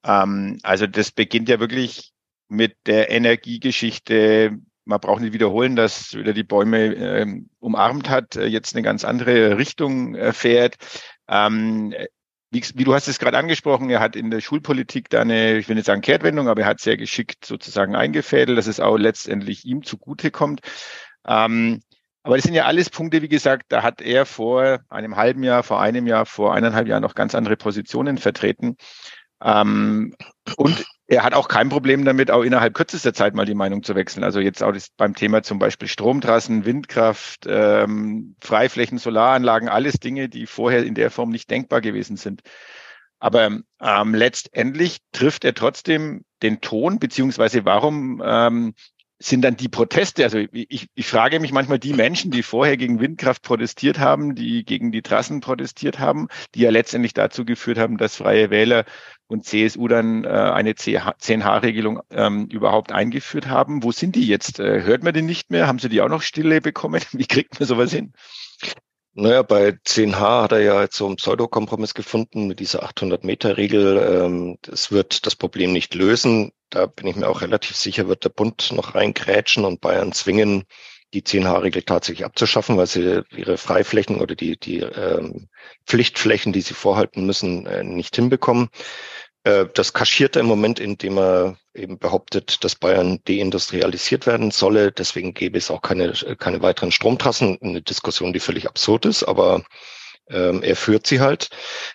Ähm, 0.05 0.59
also 0.63 0.87
das 0.87 1.11
beginnt 1.11 1.49
ja 1.49 1.59
wirklich 1.59 2.13
mit 2.47 2.77
der 2.85 3.11
Energiegeschichte. 3.11 4.57
Man 4.85 5.01
braucht 5.01 5.19
nicht 5.19 5.33
wiederholen, 5.33 5.75
dass 5.75 6.13
wieder 6.13 6.31
die 6.31 6.45
Bäume 6.45 6.85
äh, 6.85 7.41
umarmt 7.59 8.09
hat, 8.09 8.37
äh, 8.37 8.45
jetzt 8.45 8.75
eine 8.75 8.83
ganz 8.83 9.03
andere 9.03 9.57
Richtung 9.57 10.15
äh, 10.15 10.31
fährt. 10.31 10.77
Ähm, 11.27 11.93
wie, 12.51 12.63
wie, 12.75 12.83
du 12.85 12.93
hast 12.93 13.07
es 13.07 13.19
gerade 13.19 13.37
angesprochen, 13.37 13.89
er 13.89 13.99
hat 13.99 14.15
in 14.15 14.31
der 14.31 14.39
Schulpolitik 14.39 15.09
da 15.09 15.21
eine, 15.21 15.57
ich 15.57 15.67
will 15.67 15.75
nicht 15.75 15.85
sagen 15.85 16.01
Kehrtwendung, 16.01 16.47
aber 16.47 16.61
er 16.61 16.67
hat 16.67 16.79
sehr 16.79 16.95
geschickt 16.95 17.45
sozusagen 17.45 17.95
eingefädelt, 17.95 18.57
dass 18.57 18.67
es 18.67 18.79
auch 18.79 18.97
letztendlich 18.97 19.65
ihm 19.65 19.83
zugutekommt. 19.83 20.61
Ähm, 21.27 21.81
aber 22.23 22.35
das 22.35 22.43
sind 22.43 22.55
ja 22.55 22.65
alles 22.65 22.89
Punkte, 22.89 23.21
wie 23.21 23.29
gesagt, 23.29 23.65
da 23.69 23.83
hat 23.83 24.01
er 24.01 24.25
vor 24.25 24.79
einem 24.89 25.15
halben 25.15 25.43
Jahr, 25.43 25.63
vor 25.63 25.81
einem 25.81 26.07
Jahr, 26.07 26.25
vor 26.25 26.53
eineinhalb 26.53 26.87
Jahren 26.87 27.01
noch 27.01 27.15
ganz 27.15 27.35
andere 27.35 27.57
Positionen 27.57 28.17
vertreten. 28.17 28.75
Ähm, 29.41 30.15
und 30.57 30.85
er 31.07 31.23
hat 31.23 31.33
auch 31.33 31.47
kein 31.47 31.69
Problem 31.69 32.03
damit, 32.03 32.31
auch 32.31 32.43
innerhalb 32.43 32.73
kürzester 32.73 33.13
Zeit 33.13 33.33
mal 33.33 33.45
die 33.45 33.55
Meinung 33.55 33.81
zu 33.81 33.95
wechseln. 33.95 34.25
Also 34.25 34.41
jetzt 34.41 34.61
auch 34.61 34.73
beim 34.97 35.15
Thema 35.15 35.41
zum 35.41 35.57
Beispiel 35.57 35.87
Stromtrassen, 35.87 36.65
Windkraft, 36.65 37.45
ähm, 37.47 38.35
Freiflächen, 38.41 38.97
Solaranlagen, 38.97 39.69
alles 39.69 39.99
Dinge, 39.99 40.27
die 40.27 40.45
vorher 40.45 40.85
in 40.85 40.95
der 40.95 41.09
Form 41.09 41.29
nicht 41.29 41.49
denkbar 41.49 41.79
gewesen 41.79 42.17
sind. 42.17 42.41
Aber 43.19 43.61
ähm, 43.81 44.13
letztendlich 44.13 44.97
trifft 45.13 45.45
er 45.45 45.53
trotzdem 45.53 46.25
den 46.43 46.59
Ton, 46.59 46.99
beziehungsweise 46.99 47.63
warum 47.63 48.21
ähm, 48.23 48.73
sind 49.19 49.41
dann 49.41 49.57
die 49.57 49.69
Proteste, 49.69 50.23
also 50.23 50.37
ich, 50.51 50.87
ich 50.93 51.07
frage 51.07 51.39
mich 51.39 51.51
manchmal 51.51 51.79
die 51.79 51.93
Menschen, 51.93 52.29
die 52.29 52.43
vorher 52.43 52.77
gegen 52.77 52.99
Windkraft 52.99 53.41
protestiert 53.41 53.97
haben, 53.97 54.35
die 54.35 54.63
gegen 54.63 54.91
die 54.91 55.01
Trassen 55.01 55.39
protestiert 55.39 55.99
haben, 55.99 56.27
die 56.53 56.61
ja 56.61 56.69
letztendlich 56.69 57.13
dazu 57.13 57.43
geführt 57.43 57.79
haben, 57.79 57.97
dass 57.97 58.17
Freie 58.17 58.51
Wähler 58.51 58.85
und 59.27 59.43
CSU 59.45 59.87
dann 59.87 60.23
äh, 60.23 60.27
eine 60.27 60.73
10H-Regelung 60.73 62.01
ähm, 62.11 62.47
überhaupt 62.47 62.91
eingeführt 62.91 63.47
haben. 63.47 63.83
Wo 63.83 63.91
sind 63.91 64.15
die 64.15 64.27
jetzt? 64.27 64.59
Äh, 64.59 64.83
hört 64.83 65.03
man 65.03 65.13
die 65.13 65.23
nicht 65.23 65.49
mehr? 65.49 65.67
Haben 65.67 65.79
sie 65.79 65.89
die 65.89 66.01
auch 66.01 66.09
noch 66.09 66.21
stille 66.21 66.61
bekommen? 66.61 67.01
Wie 67.11 67.25
kriegt 67.25 67.59
man 67.59 67.67
sowas 67.67 67.91
hin? 67.91 68.13
Naja, 69.19 69.41
bei 69.41 69.69
10H 69.69 70.43
hat 70.43 70.51
er 70.51 70.59
ja 70.59 70.81
jetzt 70.83 70.95
so 70.95 71.07
einen 71.07 71.15
Pseudokompromiss 71.15 71.95
gefunden 71.95 72.45
mit 72.45 72.59
dieser 72.59 72.83
800-Meter-Regel. 72.83 73.97
Ähm, 73.97 74.57
das 74.61 74.91
wird 74.91 75.25
das 75.25 75.35
Problem 75.35 75.73
nicht 75.73 75.95
lösen. 75.95 76.51
Da 76.69 76.85
bin 76.85 77.07
ich 77.07 77.15
mir 77.15 77.27
auch 77.27 77.41
relativ 77.41 77.75
sicher, 77.75 78.07
wird 78.07 78.25
der 78.25 78.29
Bund 78.29 78.71
noch 78.73 78.93
reinkrätschen 78.93 79.65
und 79.65 79.81
Bayern 79.81 80.11
zwingen, 80.11 80.65
die 81.15 81.23
10H-Regel 81.23 81.81
tatsächlich 81.81 82.25
abzuschaffen, 82.25 82.77
weil 82.77 82.85
sie 82.85 83.23
ihre 83.35 83.57
Freiflächen 83.57 84.21
oder 84.21 84.35
die, 84.35 84.55
die 84.55 84.81
ähm, 84.81 85.49
Pflichtflächen, 85.87 86.53
die 86.53 86.61
sie 86.61 86.75
vorhalten 86.75 87.25
müssen, 87.25 87.65
äh, 87.65 87.83
nicht 87.83 88.15
hinbekommen. 88.15 88.69
Äh, 89.47 89.67
das 89.73 89.93
kaschiert 89.93 90.35
er 90.35 90.41
im 90.41 90.47
Moment, 90.47 90.79
indem 90.79 91.17
er 91.17 91.57
eben 91.73 91.97
behauptet, 91.97 92.63
dass 92.63 92.75
Bayern 92.75 93.19
deindustrialisiert 93.27 94.27
werden 94.27 94.51
solle. 94.51 94.91
Deswegen 94.91 95.33
gäbe 95.33 95.57
es 95.57 95.71
auch 95.71 95.81
keine, 95.81 96.11
keine 96.37 96.61
weiteren 96.61 96.91
Stromtrassen. 96.91 97.57
Eine 97.61 97.81
Diskussion, 97.81 98.33
die 98.33 98.41
völlig 98.41 98.67
absurd 98.67 99.05
ist, 99.05 99.23
aber 99.23 99.63
ähm, 100.29 100.63
er 100.63 100.75
führt 100.75 101.07
sie 101.07 101.21
halt. 101.21 101.49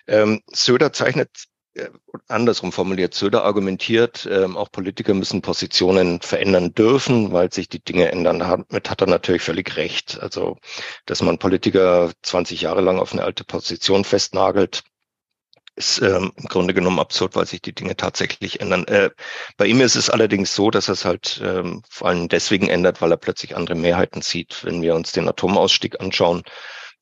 Ähm, 0.07 0.41
Söder 0.51 0.93
zeichnet 0.93 1.29
äh, 1.75 1.89
andersrum 2.27 2.71
formuliert, 2.71 3.13
Söder 3.13 3.43
argumentiert, 3.43 4.27
ähm, 4.31 4.57
auch 4.57 4.71
Politiker 4.71 5.13
müssen 5.13 5.41
Positionen 5.43 6.21
verändern 6.21 6.73
dürfen, 6.73 7.33
weil 7.33 7.51
sich 7.53 7.69
die 7.69 7.83
Dinge 7.83 8.11
ändern. 8.11 8.39
Damit 8.39 8.89
hat 8.89 9.01
er 9.01 9.07
natürlich 9.07 9.43
völlig 9.43 9.75
recht. 9.77 10.19
Also, 10.21 10.57
dass 11.05 11.21
man 11.21 11.37
Politiker 11.37 12.11
20 12.23 12.61
Jahre 12.61 12.81
lang 12.81 12.99
auf 12.99 13.13
eine 13.13 13.23
alte 13.23 13.43
Position 13.43 14.05
festnagelt, 14.05 14.83
ist 15.75 16.01
ähm, 16.01 16.31
im 16.35 16.45
Grunde 16.45 16.73
genommen 16.73 16.99
absurd, 16.99 17.35
weil 17.35 17.45
sich 17.45 17.61
die 17.61 17.73
Dinge 17.73 17.95
tatsächlich 17.95 18.59
ändern. 18.61 18.85
Äh, 18.87 19.09
bei 19.57 19.65
ihm 19.65 19.81
ist 19.81 19.95
es 19.95 20.09
allerdings 20.09 20.53
so, 20.53 20.69
dass 20.69 20.87
er 20.87 20.93
es 20.93 21.05
halt 21.05 21.41
ähm, 21.43 21.81
vor 21.89 22.09
allem 22.09 22.29
deswegen 22.29 22.69
ändert, 22.69 23.01
weil 23.01 23.11
er 23.11 23.17
plötzlich 23.17 23.55
andere 23.55 23.75
Mehrheiten 23.75 24.21
sieht. 24.21 24.63
Wenn 24.63 24.81
wir 24.81 24.95
uns 24.95 25.11
den 25.11 25.27
Atomausstieg 25.27 25.99
anschauen, 25.99 26.43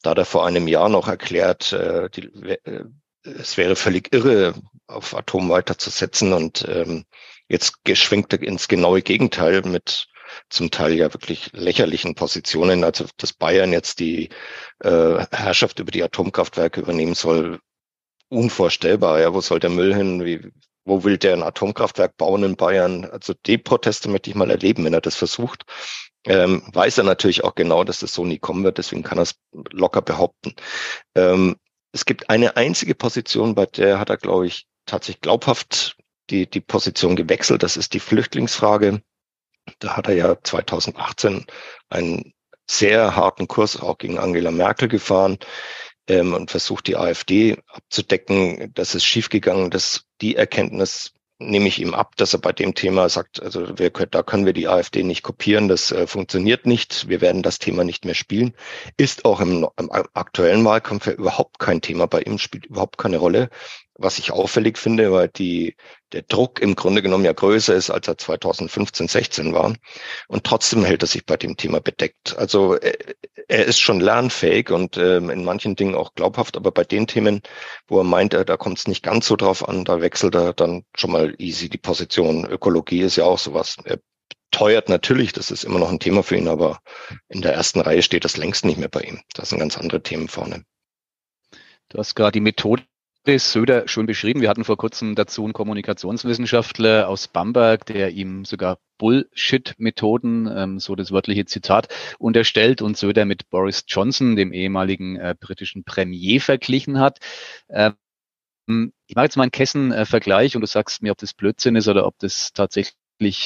da 0.01 0.12
hat 0.12 0.17
er 0.17 0.25
vor 0.25 0.45
einem 0.45 0.67
Jahr 0.67 0.89
noch 0.89 1.07
erklärt, 1.07 1.73
äh, 1.73 2.10
die, 2.10 2.27
äh, 2.65 2.84
es 3.23 3.57
wäre 3.57 3.75
völlig 3.75 4.13
irre, 4.13 4.55
auf 4.88 5.15
Atom 5.15 5.49
weiterzusetzen 5.49 6.34
und 6.34 6.65
ähm, 6.67 7.05
jetzt 7.47 7.84
geschwenkt 7.84 8.34
er 8.34 8.41
ins 8.41 8.67
genaue 8.67 9.01
Gegenteil 9.01 9.62
mit 9.62 10.07
zum 10.49 10.71
Teil 10.71 10.93
ja 10.93 11.13
wirklich 11.13 11.51
lächerlichen 11.53 12.15
Positionen. 12.15 12.84
Also 12.84 13.05
dass 13.17 13.34
Bayern 13.34 13.73
jetzt 13.73 13.99
die 13.99 14.29
äh, 14.79 15.25
Herrschaft 15.31 15.79
über 15.79 15.91
die 15.91 16.03
Atomkraftwerke 16.03 16.81
übernehmen 16.81 17.15
soll, 17.15 17.60
unvorstellbar. 18.32 19.20
Ja, 19.20 19.34
wo 19.34 19.41
soll 19.41 19.60
der 19.60 19.70
Müll 19.70 19.94
hin? 19.94 20.26
Wie, 20.26 20.52
wo 20.86 21.04
will 21.04 21.17
der 21.17 21.34
ein 21.34 21.44
Atomkraftwerk 21.44 22.17
bauen 22.17 22.44
in 22.44 22.56
Bayern? 22.56 23.06
Also 23.06 23.34
die 23.46 23.58
Proteste 23.58 24.10
möchte 24.10 24.30
ich 24.30 24.36
mal 24.36 24.50
erleben, 24.50 24.86
wenn 24.86 24.94
er 24.94 25.02
das 25.02 25.15
versucht. 25.15 25.65
Ähm, 26.26 26.63
weiß 26.74 27.00
er 27.00 27.04
natürlich 27.04 27.44
auch 27.44 27.56
genau, 27.56 27.84
dass 27.84 28.00
das 28.00 28.13
so 28.13 28.24
nie 28.26 28.38
kommen 28.38 28.63
wird, 28.63 28.78
deswegen 28.78 29.04
kann 29.04 29.17
er 29.17 29.24
es 29.24 29.36
locker 29.72 30.02
behaupten. 30.02 30.54
Ähm, 31.15 31.56
es 31.94 32.06
gibt 32.06 32.30
eine 32.30 32.58
einzige 32.58 32.96
Position, 32.96 33.56
bei 33.56 33.65
der 33.65 34.00
hat 34.00 34.10
er, 34.10 34.17
glaube 34.17 34.48
ich, 34.48 34.67
tatsächlich 34.86 35.22
glaubhaft 35.22 35.98
die, 36.30 36.50
die 36.50 36.62
Position 36.62 37.15
gewechselt. 37.15 37.63
Das 37.63 37.76
ist 37.76 37.94
die 37.94 38.00
Flüchtlingsfrage. 38.00 39.02
Da 39.80 39.98
hat 39.98 40.08
er 40.08 40.15
ja 40.15 40.38
2018 40.41 41.46
einen 41.89 42.34
sehr 42.70 43.15
harten 43.15 43.48
Kurs 43.48 43.80
auch 43.80 43.98
gegen 43.98 44.17
Angela 44.17 44.52
Merkel 44.52 44.88
gefahren 44.88 45.38
ähm, 46.07 46.33
und 46.33 46.51
versucht 46.51 46.87
die 46.87 46.97
AfD 46.97 47.57
abzudecken. 47.67 48.71
Das 48.73 48.95
ist 48.95 49.05
schiefgegangen. 49.05 49.69
Das, 49.69 50.05
die 50.21 50.35
Erkenntnis 50.35 51.13
nehme 51.41 51.67
ich 51.67 51.81
ihm 51.81 51.93
ab, 51.93 52.15
dass 52.17 52.33
er 52.33 52.39
bei 52.39 52.51
dem 52.53 52.75
Thema 52.75 53.09
sagt, 53.09 53.41
also 53.41 53.77
wir, 53.77 53.89
da 53.89 54.23
können 54.23 54.45
wir 54.45 54.53
die 54.53 54.67
AfD 54.67 55.03
nicht 55.03 55.23
kopieren, 55.23 55.67
das 55.67 55.91
äh, 55.91 56.07
funktioniert 56.07 56.65
nicht, 56.65 57.09
wir 57.09 57.19
werden 57.19 57.41
das 57.41 57.59
Thema 57.59 57.83
nicht 57.83 58.05
mehr 58.05 58.13
spielen. 58.13 58.53
Ist 58.97 59.25
auch 59.25 59.41
im, 59.41 59.67
im 59.77 59.91
aktuellen 60.13 60.63
Wahlkampf 60.63 61.07
ja 61.07 61.13
überhaupt 61.13 61.59
kein 61.59 61.81
Thema 61.81 62.05
bei 62.05 62.21
ihm, 62.21 62.37
spielt 62.37 62.67
überhaupt 62.67 62.97
keine 62.97 63.17
Rolle 63.17 63.49
was 64.01 64.19
ich 64.19 64.31
auffällig 64.31 64.77
finde, 64.77 65.11
weil 65.11 65.27
die, 65.27 65.75
der 66.11 66.23
Druck 66.23 66.61
im 66.61 66.75
Grunde 66.75 67.01
genommen 67.01 67.25
ja 67.25 67.33
größer 67.33 67.73
ist, 67.75 67.89
als 67.89 68.07
er 68.07 68.17
2015, 68.17 69.07
16 69.07 69.53
war. 69.53 69.73
Und 70.27 70.43
trotzdem 70.43 70.83
hält 70.83 71.03
er 71.03 71.07
sich 71.07 71.25
bei 71.25 71.37
dem 71.37 71.57
Thema 71.57 71.81
bedeckt. 71.81 72.37
Also 72.37 72.75
äh, 72.75 72.97
er 73.47 73.65
ist 73.65 73.79
schon 73.79 73.99
lernfähig 73.99 74.71
und 74.71 74.97
äh, 74.97 75.17
in 75.17 75.43
manchen 75.43 75.75
Dingen 75.75 75.95
auch 75.95 76.13
glaubhaft, 76.13 76.57
aber 76.57 76.71
bei 76.71 76.83
den 76.83 77.07
Themen, 77.07 77.41
wo 77.87 77.99
er 77.99 78.03
meint, 78.03 78.33
äh, 78.33 78.45
da 78.45 78.57
kommt 78.57 78.79
es 78.79 78.87
nicht 78.87 79.03
ganz 79.03 79.27
so 79.27 79.35
drauf 79.35 79.67
an, 79.67 79.85
da 79.85 80.01
wechselt 80.01 80.35
er 80.35 80.53
dann 80.53 80.83
schon 80.95 81.11
mal 81.11 81.35
easy 81.37 81.69
die 81.69 81.77
Position. 81.77 82.45
Ökologie 82.45 83.01
ist 83.01 83.15
ja 83.15 83.25
auch 83.25 83.39
sowas. 83.39 83.77
Er 83.83 83.99
teuert 84.51 84.89
natürlich, 84.89 85.33
das 85.33 85.49
ist 85.49 85.63
immer 85.63 85.79
noch 85.79 85.89
ein 85.89 85.99
Thema 85.99 86.23
für 86.23 86.35
ihn, 86.35 86.47
aber 86.47 86.79
in 87.29 87.41
der 87.41 87.53
ersten 87.53 87.79
Reihe 87.79 88.03
steht 88.03 88.25
das 88.25 88.37
längst 88.37 88.65
nicht 88.65 88.77
mehr 88.77 88.89
bei 88.89 89.01
ihm. 89.01 89.21
Da 89.33 89.45
sind 89.45 89.59
ganz 89.59 89.77
andere 89.77 90.03
Themen 90.03 90.27
vorne. 90.27 90.63
Du 91.89 91.97
hast 91.97 92.15
gerade 92.15 92.33
die 92.33 92.41
Methode 92.41 92.83
ist 93.25 93.51
Söder 93.51 93.88
schon 93.88 94.07
beschrieben. 94.07 94.41
Wir 94.41 94.49
hatten 94.49 94.63
vor 94.63 94.77
kurzem 94.77 95.13
dazu 95.13 95.43
einen 95.43 95.53
Kommunikationswissenschaftler 95.53 97.07
aus 97.07 97.27
Bamberg, 97.27 97.86
der 97.86 98.10
ihm 98.10 98.45
sogar 98.45 98.79
Bullshit-Methoden, 98.97 100.49
ähm, 100.55 100.79
so 100.79 100.95
das 100.95 101.12
wörtliche 101.12 101.45
Zitat, 101.45 101.88
unterstellt 102.17 102.81
und 102.81 102.97
Söder 102.97 103.25
mit 103.25 103.49
Boris 103.49 103.84
Johnson, 103.88 104.36
dem 104.36 104.53
ehemaligen 104.53 105.17
äh, 105.17 105.36
britischen 105.39 105.84
Premier, 105.84 106.41
verglichen 106.41 106.99
hat. 106.99 107.19
Ähm, 107.69 107.93
ich 109.05 109.15
mache 109.15 109.25
jetzt 109.25 109.38
mal 109.38 109.43
einen 109.43 109.51
Kessen-Vergleich 109.51 110.55
und 110.55 110.62
du 110.62 110.67
sagst 110.67 111.03
mir, 111.03 111.12
ob 111.12 111.17
das 111.17 111.34
Blödsinn 111.34 111.75
ist 111.75 111.88
oder 111.88 112.07
ob 112.07 112.17
das 112.19 112.53
tatsächlich 112.53 112.95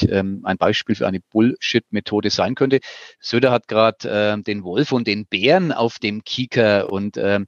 ähm, 0.08 0.40
ein 0.44 0.56
Beispiel 0.56 0.94
für 0.94 1.06
eine 1.06 1.20
Bullshit-Methode 1.20 2.30
sein 2.30 2.54
könnte. 2.54 2.80
Söder 3.20 3.50
hat 3.50 3.68
gerade 3.68 4.08
äh, 4.38 4.42
den 4.42 4.64
Wolf 4.64 4.92
und 4.92 5.06
den 5.06 5.26
Bären 5.26 5.72
auf 5.72 5.98
dem 5.98 6.24
Kieker 6.24 6.90
und 6.90 7.18
äh, 7.18 7.40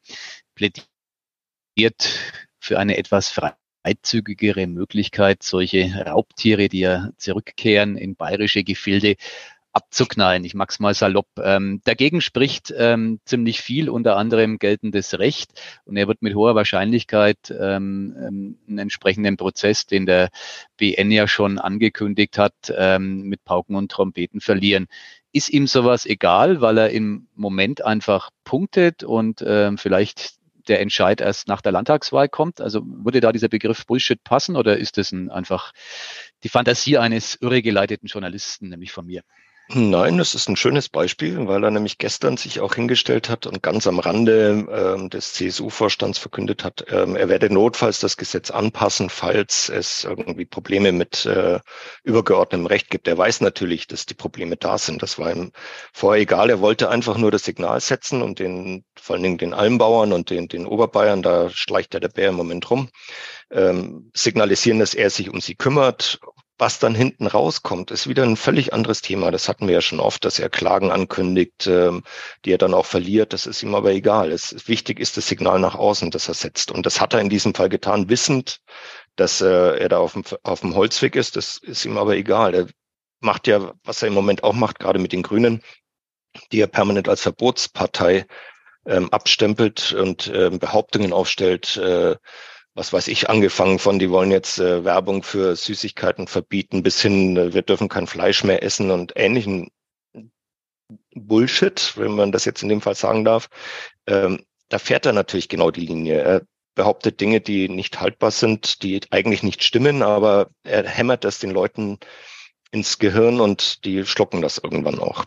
plädiert 0.54 0.88
für 2.58 2.78
eine 2.78 2.98
etwas 2.98 3.32
freizügigere 3.84 4.66
Möglichkeit, 4.66 5.42
solche 5.42 6.04
Raubtiere, 6.06 6.68
die 6.68 6.80
ja 6.80 7.10
zurückkehren 7.16 7.96
in 7.96 8.16
bayerische 8.16 8.64
Gefilde, 8.64 9.16
abzuknallen. 9.72 10.44
Ich 10.44 10.54
mag's 10.54 10.80
mal 10.80 10.94
salopp. 10.94 11.28
Ähm, 11.40 11.80
dagegen 11.84 12.20
spricht 12.20 12.74
ähm, 12.76 13.20
ziemlich 13.24 13.60
viel, 13.60 13.88
unter 13.88 14.16
anderem 14.16 14.58
geltendes 14.58 15.18
Recht. 15.18 15.52
Und 15.84 15.96
er 15.96 16.08
wird 16.08 16.20
mit 16.20 16.34
hoher 16.34 16.56
Wahrscheinlichkeit 16.56 17.54
ähm, 17.56 18.16
ähm 18.18 18.58
einen 18.66 18.78
entsprechenden 18.78 19.36
Prozess, 19.36 19.86
den 19.86 20.06
der 20.06 20.30
BN 20.78 21.12
ja 21.12 21.28
schon 21.28 21.58
angekündigt 21.58 22.38
hat, 22.38 22.54
ähm, 22.76 23.22
mit 23.22 23.44
Pauken 23.44 23.76
und 23.76 23.90
Trompeten 23.90 24.40
verlieren. 24.40 24.88
Ist 25.32 25.50
ihm 25.50 25.66
sowas 25.66 26.06
egal, 26.06 26.60
weil 26.60 26.78
er 26.78 26.90
im 26.90 27.28
Moment 27.36 27.84
einfach 27.84 28.30
punktet 28.44 29.04
und 29.04 29.44
ähm, 29.46 29.78
vielleicht 29.78 30.37
der 30.68 30.80
Entscheid 30.80 31.20
erst 31.20 31.48
nach 31.48 31.60
der 31.60 31.72
Landtagswahl 31.72 32.28
kommt? 32.28 32.60
Also 32.60 32.82
würde 32.84 33.20
da 33.20 33.32
dieser 33.32 33.48
Begriff 33.48 33.86
Bullshit 33.86 34.22
passen 34.22 34.56
oder 34.56 34.76
ist 34.76 34.98
das 34.98 35.12
ein, 35.12 35.30
einfach 35.30 35.72
die 36.44 36.48
Fantasie 36.48 36.98
eines 36.98 37.36
irregeleiteten 37.40 38.08
Journalisten, 38.08 38.68
nämlich 38.68 38.92
von 38.92 39.06
mir? 39.06 39.22
Nein, 39.70 40.16
das 40.16 40.34
ist 40.34 40.48
ein 40.48 40.56
schönes 40.56 40.88
Beispiel, 40.88 41.46
weil 41.46 41.62
er 41.62 41.70
nämlich 41.70 41.98
gestern 41.98 42.38
sich 42.38 42.60
auch 42.60 42.74
hingestellt 42.74 43.28
hat 43.28 43.44
und 43.46 43.62
ganz 43.62 43.86
am 43.86 43.98
Rande 43.98 44.66
ähm, 44.70 45.10
des 45.10 45.34
CSU-Vorstands 45.34 46.18
verkündet 46.18 46.64
hat, 46.64 46.86
ähm, 46.90 47.16
er 47.16 47.28
werde 47.28 47.52
notfalls 47.52 48.00
das 48.00 48.16
Gesetz 48.16 48.50
anpassen, 48.50 49.10
falls 49.10 49.68
es 49.68 50.04
irgendwie 50.04 50.46
Probleme 50.46 50.92
mit 50.92 51.26
äh, 51.26 51.60
übergeordnetem 52.02 52.64
Recht 52.64 52.88
gibt. 52.88 53.08
Er 53.08 53.18
weiß 53.18 53.42
natürlich, 53.42 53.86
dass 53.86 54.06
die 54.06 54.14
Probleme 54.14 54.56
da 54.56 54.78
sind. 54.78 55.02
Das 55.02 55.18
war 55.18 55.30
ihm 55.30 55.52
vorher 55.92 56.22
egal. 56.22 56.48
Er 56.48 56.60
wollte 56.62 56.88
einfach 56.88 57.18
nur 57.18 57.30
das 57.30 57.44
Signal 57.44 57.80
setzen 57.82 58.22
und 58.22 58.38
den, 58.38 58.86
vor 58.98 59.16
allen 59.16 59.22
Dingen 59.22 59.38
den 59.38 59.52
Almbauern 59.52 60.14
und 60.14 60.30
den, 60.30 60.48
den 60.48 60.66
Oberbayern, 60.66 61.20
da 61.22 61.50
schleicht 61.50 61.92
ja 61.92 62.00
der 62.00 62.08
Bär 62.08 62.30
im 62.30 62.36
Moment 62.36 62.70
rum, 62.70 62.88
ähm, 63.50 64.10
signalisieren, 64.14 64.78
dass 64.78 64.94
er 64.94 65.10
sich 65.10 65.28
um 65.28 65.42
sie 65.42 65.56
kümmert 65.56 66.20
was 66.58 66.80
dann 66.80 66.94
hinten 66.94 67.28
rauskommt, 67.28 67.92
ist 67.92 68.08
wieder 68.08 68.24
ein 68.24 68.36
völlig 68.36 68.72
anderes 68.72 69.00
Thema. 69.00 69.30
Das 69.30 69.48
hatten 69.48 69.68
wir 69.68 69.74
ja 69.74 69.80
schon 69.80 70.00
oft, 70.00 70.24
dass 70.24 70.38
er 70.40 70.50
Klagen 70.50 70.90
ankündigt, 70.90 71.68
ähm, 71.68 72.02
die 72.44 72.52
er 72.52 72.58
dann 72.58 72.74
auch 72.74 72.86
verliert. 72.86 73.32
Das 73.32 73.46
ist 73.46 73.62
ihm 73.62 73.74
aber 73.76 73.92
egal. 73.92 74.32
Es, 74.32 74.66
wichtig 74.66 74.98
ist 74.98 75.16
das 75.16 75.28
Signal 75.28 75.60
nach 75.60 75.76
außen, 75.76 76.10
das 76.10 76.28
er 76.28 76.34
setzt. 76.34 76.72
Und 76.72 76.84
das 76.84 77.00
hat 77.00 77.14
er 77.14 77.20
in 77.20 77.28
diesem 77.28 77.54
Fall 77.54 77.68
getan, 77.68 78.08
wissend, 78.08 78.60
dass 79.14 79.40
äh, 79.40 79.78
er 79.78 79.88
da 79.88 79.98
auf 79.98 80.14
dem, 80.14 80.24
auf 80.42 80.60
dem 80.60 80.74
Holzweg 80.74 81.14
ist. 81.14 81.36
Das 81.36 81.58
ist 81.58 81.84
ihm 81.84 81.96
aber 81.96 82.16
egal. 82.16 82.54
Er 82.54 82.66
macht 83.20 83.46
ja, 83.46 83.72
was 83.84 84.02
er 84.02 84.08
im 84.08 84.14
Moment 84.14 84.42
auch 84.42 84.54
macht, 84.54 84.80
gerade 84.80 84.98
mit 84.98 85.12
den 85.12 85.22
Grünen, 85.22 85.62
die 86.50 86.60
er 86.60 86.66
permanent 86.66 87.08
als 87.08 87.22
Verbotspartei 87.22 88.26
ähm, 88.84 89.12
abstempelt 89.12 89.92
und 89.92 90.30
ähm, 90.34 90.58
Behauptungen 90.58 91.12
aufstellt, 91.12 91.76
äh, 91.76 92.16
was 92.78 92.92
weiß 92.92 93.08
ich, 93.08 93.28
angefangen 93.28 93.80
von, 93.80 93.98
die 93.98 94.08
wollen 94.08 94.30
jetzt 94.30 94.60
äh, 94.60 94.84
Werbung 94.84 95.24
für 95.24 95.56
Süßigkeiten 95.56 96.28
verbieten, 96.28 96.84
bis 96.84 97.02
hin, 97.02 97.36
äh, 97.36 97.52
wir 97.52 97.62
dürfen 97.62 97.88
kein 97.88 98.06
Fleisch 98.06 98.44
mehr 98.44 98.62
essen 98.62 98.92
und 98.92 99.14
ähnlichen 99.16 99.72
Bullshit, 101.12 101.94
wenn 101.96 102.12
man 102.12 102.30
das 102.30 102.44
jetzt 102.44 102.62
in 102.62 102.68
dem 102.68 102.80
Fall 102.80 102.94
sagen 102.94 103.24
darf. 103.24 103.48
Ähm, 104.06 104.44
da 104.68 104.78
fährt 104.78 105.06
er 105.06 105.12
natürlich 105.12 105.48
genau 105.48 105.72
die 105.72 105.86
Linie. 105.86 106.20
Er 106.20 106.42
behauptet 106.76 107.20
Dinge, 107.20 107.40
die 107.40 107.68
nicht 107.68 108.00
haltbar 108.00 108.30
sind, 108.30 108.84
die 108.84 109.00
eigentlich 109.10 109.42
nicht 109.42 109.64
stimmen, 109.64 110.04
aber 110.04 110.50
er 110.62 110.88
hämmert 110.88 111.24
das 111.24 111.40
den 111.40 111.50
Leuten 111.50 111.98
ins 112.70 113.00
Gehirn 113.00 113.40
und 113.40 113.84
die 113.84 114.06
schlucken 114.06 114.40
das 114.40 114.58
irgendwann 114.58 115.00
auch. 115.00 115.24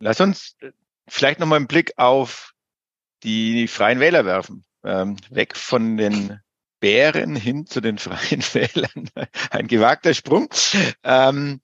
Lass 0.00 0.20
uns 0.20 0.54
äh, 0.60 0.72
vielleicht 1.08 1.40
nochmal 1.40 1.56
einen 1.56 1.66
Blick 1.66 1.94
auf 1.96 2.52
die 3.22 3.68
Freien 3.68 4.00
Wähler 4.00 4.26
werfen 4.26 4.66
ähm, 4.84 5.16
weg 5.30 5.56
von 5.56 5.96
den 5.96 6.40
Bären 6.80 7.36
hin 7.36 7.66
zu 7.66 7.80
den 7.80 7.98
Freien 7.98 8.42
Wählern. 8.52 9.08
Ein 9.50 9.68
gewagter 9.68 10.14
Sprung. 10.14 10.48
Ähm, 11.04 11.60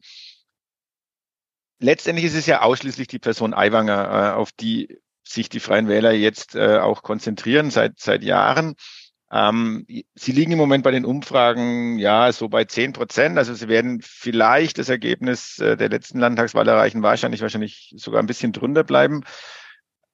letztendlich 1.81 2.27
ist 2.27 2.37
es 2.37 2.47
ja 2.47 2.63
ausschließlich 2.63 3.09
die 3.09 3.19
Person 3.19 3.55
Aiwanger, 3.55 4.33
äh, 4.33 4.35
auf 4.35 4.53
die 4.53 5.01
sich 5.25 5.49
die 5.49 5.61
Freien 5.61 5.89
Wähler 5.89 6.13
jetzt 6.13 6.55
äh, 6.55 6.79
auch 6.79 7.03
konzentrieren 7.03 7.71
seit, 7.71 7.99
seit 7.99 8.23
Jahren. 8.23 8.77
Ähm, 9.31 9.87
sie 10.15 10.33
liegen 10.33 10.53
im 10.53 10.59
Moment 10.59 10.85
bei 10.85 10.91
den 10.91 11.05
Umfragen 11.05 11.99
ja 11.99 12.33
so 12.33 12.49
bei 12.49 12.65
zehn 12.65 12.95
Prozent. 12.95 13.37
Also 13.37 13.53
sie 13.55 13.69
werden 13.69 14.01
vielleicht 14.03 14.79
das 14.79 14.89
Ergebnis 14.89 15.59
äh, 15.59 15.77
der 15.77 15.91
letzten 15.91 16.19
Landtagswahl 16.19 16.67
erreichen, 16.67 17.03
wahrscheinlich, 17.03 17.43
wahrscheinlich 17.43 17.93
sogar 17.97 18.23
ein 18.23 18.27
bisschen 18.27 18.53
drunter 18.53 18.85
bleiben. 18.85 19.25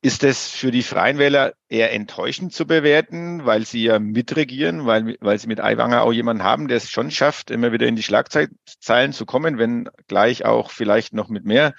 Ist 0.04 0.22
es 0.22 0.50
für 0.50 0.70
die 0.70 0.82
Freien 0.82 1.16
Wähler 1.16 1.54
eher 1.70 1.94
enttäuschend 1.94 2.52
zu 2.52 2.66
bewerten, 2.66 3.46
weil 3.46 3.64
sie 3.64 3.84
ja 3.84 3.98
mitregieren, 3.98 4.84
weil, 4.84 5.16
weil 5.20 5.38
sie 5.38 5.46
mit 5.46 5.60
Aiwanger 5.62 6.02
auch 6.02 6.12
jemanden 6.12 6.42
haben, 6.42 6.68
der 6.68 6.76
es 6.76 6.90
schon 6.90 7.10
schafft, 7.10 7.50
immer 7.50 7.72
wieder 7.72 7.86
in 7.86 7.96
die 7.96 8.02
Schlagzeilen 8.02 9.14
zu 9.14 9.24
kommen, 9.24 9.56
wenn 9.56 9.88
gleich 10.06 10.44
auch 10.44 10.70
vielleicht 10.70 11.14
noch 11.14 11.30
mit 11.30 11.46
mehr 11.46 11.72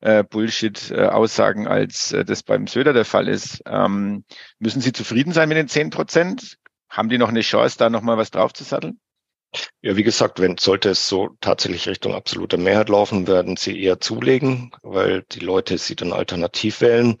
äh, 0.00 0.22
Bullshit-Aussagen, 0.22 1.64
äh, 1.64 1.70
als 1.70 2.12
äh, 2.12 2.26
das 2.26 2.42
beim 2.42 2.66
Söder 2.66 2.92
der 2.92 3.06
Fall 3.06 3.26
ist. 3.26 3.62
Ähm, 3.64 4.26
müssen 4.58 4.82
Sie 4.82 4.92
zufrieden 4.92 5.32
sein 5.32 5.48
mit 5.48 5.56
den 5.56 5.68
zehn 5.68 5.88
Prozent? 5.88 6.58
Haben 6.90 7.08
die 7.08 7.16
noch 7.16 7.30
eine 7.30 7.40
Chance, 7.40 7.78
da 7.78 7.88
nochmal 7.88 8.18
was 8.18 8.30
draufzusatteln? 8.30 9.00
Ja, 9.82 9.96
wie 9.96 10.02
gesagt, 10.02 10.40
wenn 10.40 10.56
sollte 10.58 10.90
es 10.90 11.06
so 11.08 11.30
tatsächlich 11.40 11.86
Richtung 11.88 12.14
absolute 12.14 12.56
Mehrheit 12.56 12.88
laufen, 12.88 13.26
werden 13.26 13.56
sie 13.56 13.80
eher 13.82 14.00
zulegen, 14.00 14.72
weil 14.82 15.24
die 15.32 15.40
Leute 15.40 15.76
sie 15.76 15.96
dann 15.96 16.12
alternativ 16.12 16.80
wählen. 16.80 17.18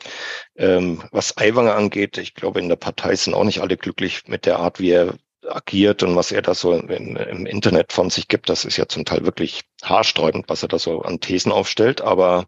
Ähm, 0.56 1.02
was 1.12 1.36
Aiwanger 1.36 1.74
angeht, 1.74 2.16
ich 2.18 2.34
glaube, 2.34 2.60
in 2.60 2.68
der 2.68 2.76
Partei 2.76 3.14
sind 3.16 3.34
auch 3.34 3.44
nicht 3.44 3.60
alle 3.60 3.76
glücklich 3.76 4.28
mit 4.28 4.46
der 4.46 4.58
Art, 4.60 4.80
wie 4.80 4.90
er 4.92 5.14
agiert 5.46 6.02
und 6.02 6.16
was 6.16 6.32
er 6.32 6.40
da 6.42 6.54
so 6.54 6.72
im, 6.72 7.16
im 7.16 7.46
Internet 7.46 7.92
von 7.92 8.10
sich 8.10 8.28
gibt. 8.28 8.48
Das 8.48 8.64
ist 8.64 8.76
ja 8.76 8.86
zum 8.88 9.04
Teil 9.04 9.24
wirklich 9.24 9.62
haarsträubend, 9.82 10.48
was 10.48 10.62
er 10.62 10.68
da 10.68 10.78
so 10.78 11.02
an 11.02 11.20
Thesen 11.20 11.52
aufstellt. 11.52 12.00
Aber 12.00 12.46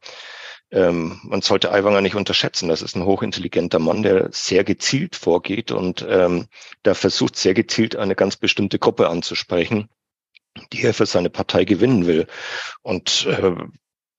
ähm, 0.70 1.20
man 1.24 1.42
sollte 1.42 1.72
Aiwanger 1.72 2.00
nicht 2.00 2.14
unterschätzen. 2.14 2.68
Das 2.68 2.82
ist 2.82 2.96
ein 2.96 3.04
hochintelligenter 3.04 3.78
Mann, 3.78 4.02
der 4.02 4.28
sehr 4.32 4.64
gezielt 4.64 5.16
vorgeht 5.16 5.70
und 5.70 6.04
ähm, 6.08 6.46
der 6.84 6.94
versucht 6.94 7.36
sehr 7.36 7.54
gezielt 7.54 7.96
eine 7.96 8.14
ganz 8.14 8.36
bestimmte 8.36 8.78
Gruppe 8.78 9.08
anzusprechen, 9.08 9.88
die 10.72 10.82
er 10.82 10.94
für 10.94 11.06
seine 11.06 11.30
Partei 11.30 11.64
gewinnen 11.64 12.06
will. 12.06 12.26
Und 12.82 13.26
äh, 13.26 13.54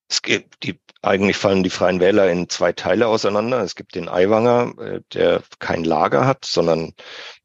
es 0.08 0.21
gibt 0.21 0.63
die 0.63 0.79
eigentlich 1.05 1.38
fallen 1.38 1.62
die 1.62 1.69
Freien 1.69 1.99
Wähler 1.99 2.31
in 2.31 2.49
zwei 2.49 2.71
Teile 2.71 3.08
auseinander. 3.08 3.62
Es 3.62 3.75
gibt 3.75 3.93
den 3.93 4.10
Aiwanger, 4.10 4.73
äh, 4.79 5.01
der 5.13 5.43
kein 5.60 5.84
Lager 5.84 6.25
hat, 6.25 6.45
sondern 6.45 6.93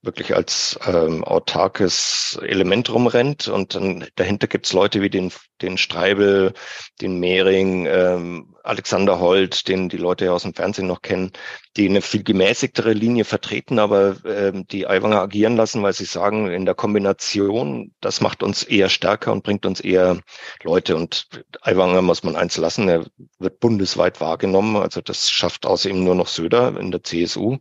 wirklich 0.01 0.35
als 0.35 0.79
ähm, 0.87 1.23
autarkes 1.25 2.39
Element 2.43 2.91
rumrennt. 2.91 3.49
Und 3.49 3.75
dann 3.75 4.07
dahinter 4.17 4.47
gibt's 4.47 4.73
Leute 4.73 5.03
wie 5.03 5.11
den, 5.11 5.31
den 5.61 5.77
Streibel, 5.77 6.55
den 7.03 7.21
Mehring, 7.21 7.87
ähm, 7.87 8.50
Alexander 8.63 9.21
Holt, 9.21 9.69
den 9.69 9.89
die 9.89 9.97
Leute 9.97 10.27
ja 10.27 10.33
aus 10.33 10.43
dem 10.43 10.55
Fernsehen 10.55 10.87
noch 10.87 11.03
kennen, 11.03 11.33
die 11.77 11.89
eine 11.89 12.03
viel 12.03 12.23
gemäßigtere 12.23 12.93
Linie 12.93 13.25
vertreten, 13.25 13.79
aber 13.79 14.17
ähm, 14.25 14.67
die 14.67 14.87
Aiwanger 14.87 15.21
agieren 15.21 15.57
lassen, 15.57 15.83
weil 15.83 15.93
sie 15.93 16.05
sagen, 16.05 16.51
in 16.51 16.65
der 16.65 16.75
Kombination, 16.75 17.95
das 18.01 18.21
macht 18.21 18.43
uns 18.43 18.63
eher 18.63 18.89
stärker 18.89 19.33
und 19.33 19.45
bringt 19.45 19.67
uns 19.67 19.81
eher 19.81 20.21
Leute. 20.63 20.97
Und 20.97 21.29
Aiwanger 21.63 22.03
muss 22.03 22.23
man 22.23 22.37
eins 22.37 22.57
lassen, 22.57 22.89
er 22.89 23.07
wird 23.39 23.61
bundesweit 23.61 24.21
wahrgenommen. 24.21 24.77
Also 24.77 25.01
das 25.01 25.31
schafft 25.31 25.67
außer 25.67 25.89
ihm 25.91 26.05
nur 26.05 26.15
noch 26.15 26.29
Söder 26.29 26.79
in 26.79 26.91
der 26.91 27.03
CSU. 27.03 27.59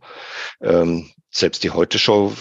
Ähm, 0.60 1.10
selbst 1.30 1.62
die 1.62 1.70
Heute-Show 1.70 2.32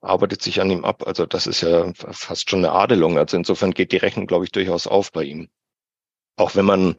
arbeitet 0.00 0.42
sich 0.42 0.60
an 0.60 0.70
ihm 0.70 0.84
ab. 0.84 1.06
Also 1.06 1.26
das 1.26 1.46
ist 1.46 1.60
ja 1.60 1.92
fast 1.94 2.48
schon 2.48 2.60
eine 2.60 2.72
Adelung. 2.72 3.18
Also 3.18 3.36
insofern 3.36 3.72
geht 3.72 3.92
die 3.92 3.98
Rechnung, 3.98 4.26
glaube 4.26 4.44
ich, 4.44 4.52
durchaus 4.52 4.86
auf 4.86 5.12
bei 5.12 5.24
ihm. 5.24 5.50
Auch 6.38 6.54
wenn 6.54 6.64
man 6.64 6.94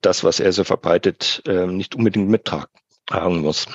das, 0.00 0.24
was 0.24 0.40
er 0.40 0.52
so 0.52 0.64
verbreitet, 0.64 1.42
ähm, 1.46 1.76
nicht 1.76 1.94
unbedingt 1.94 2.28
mittragen 2.28 3.40
muss. 3.40 3.66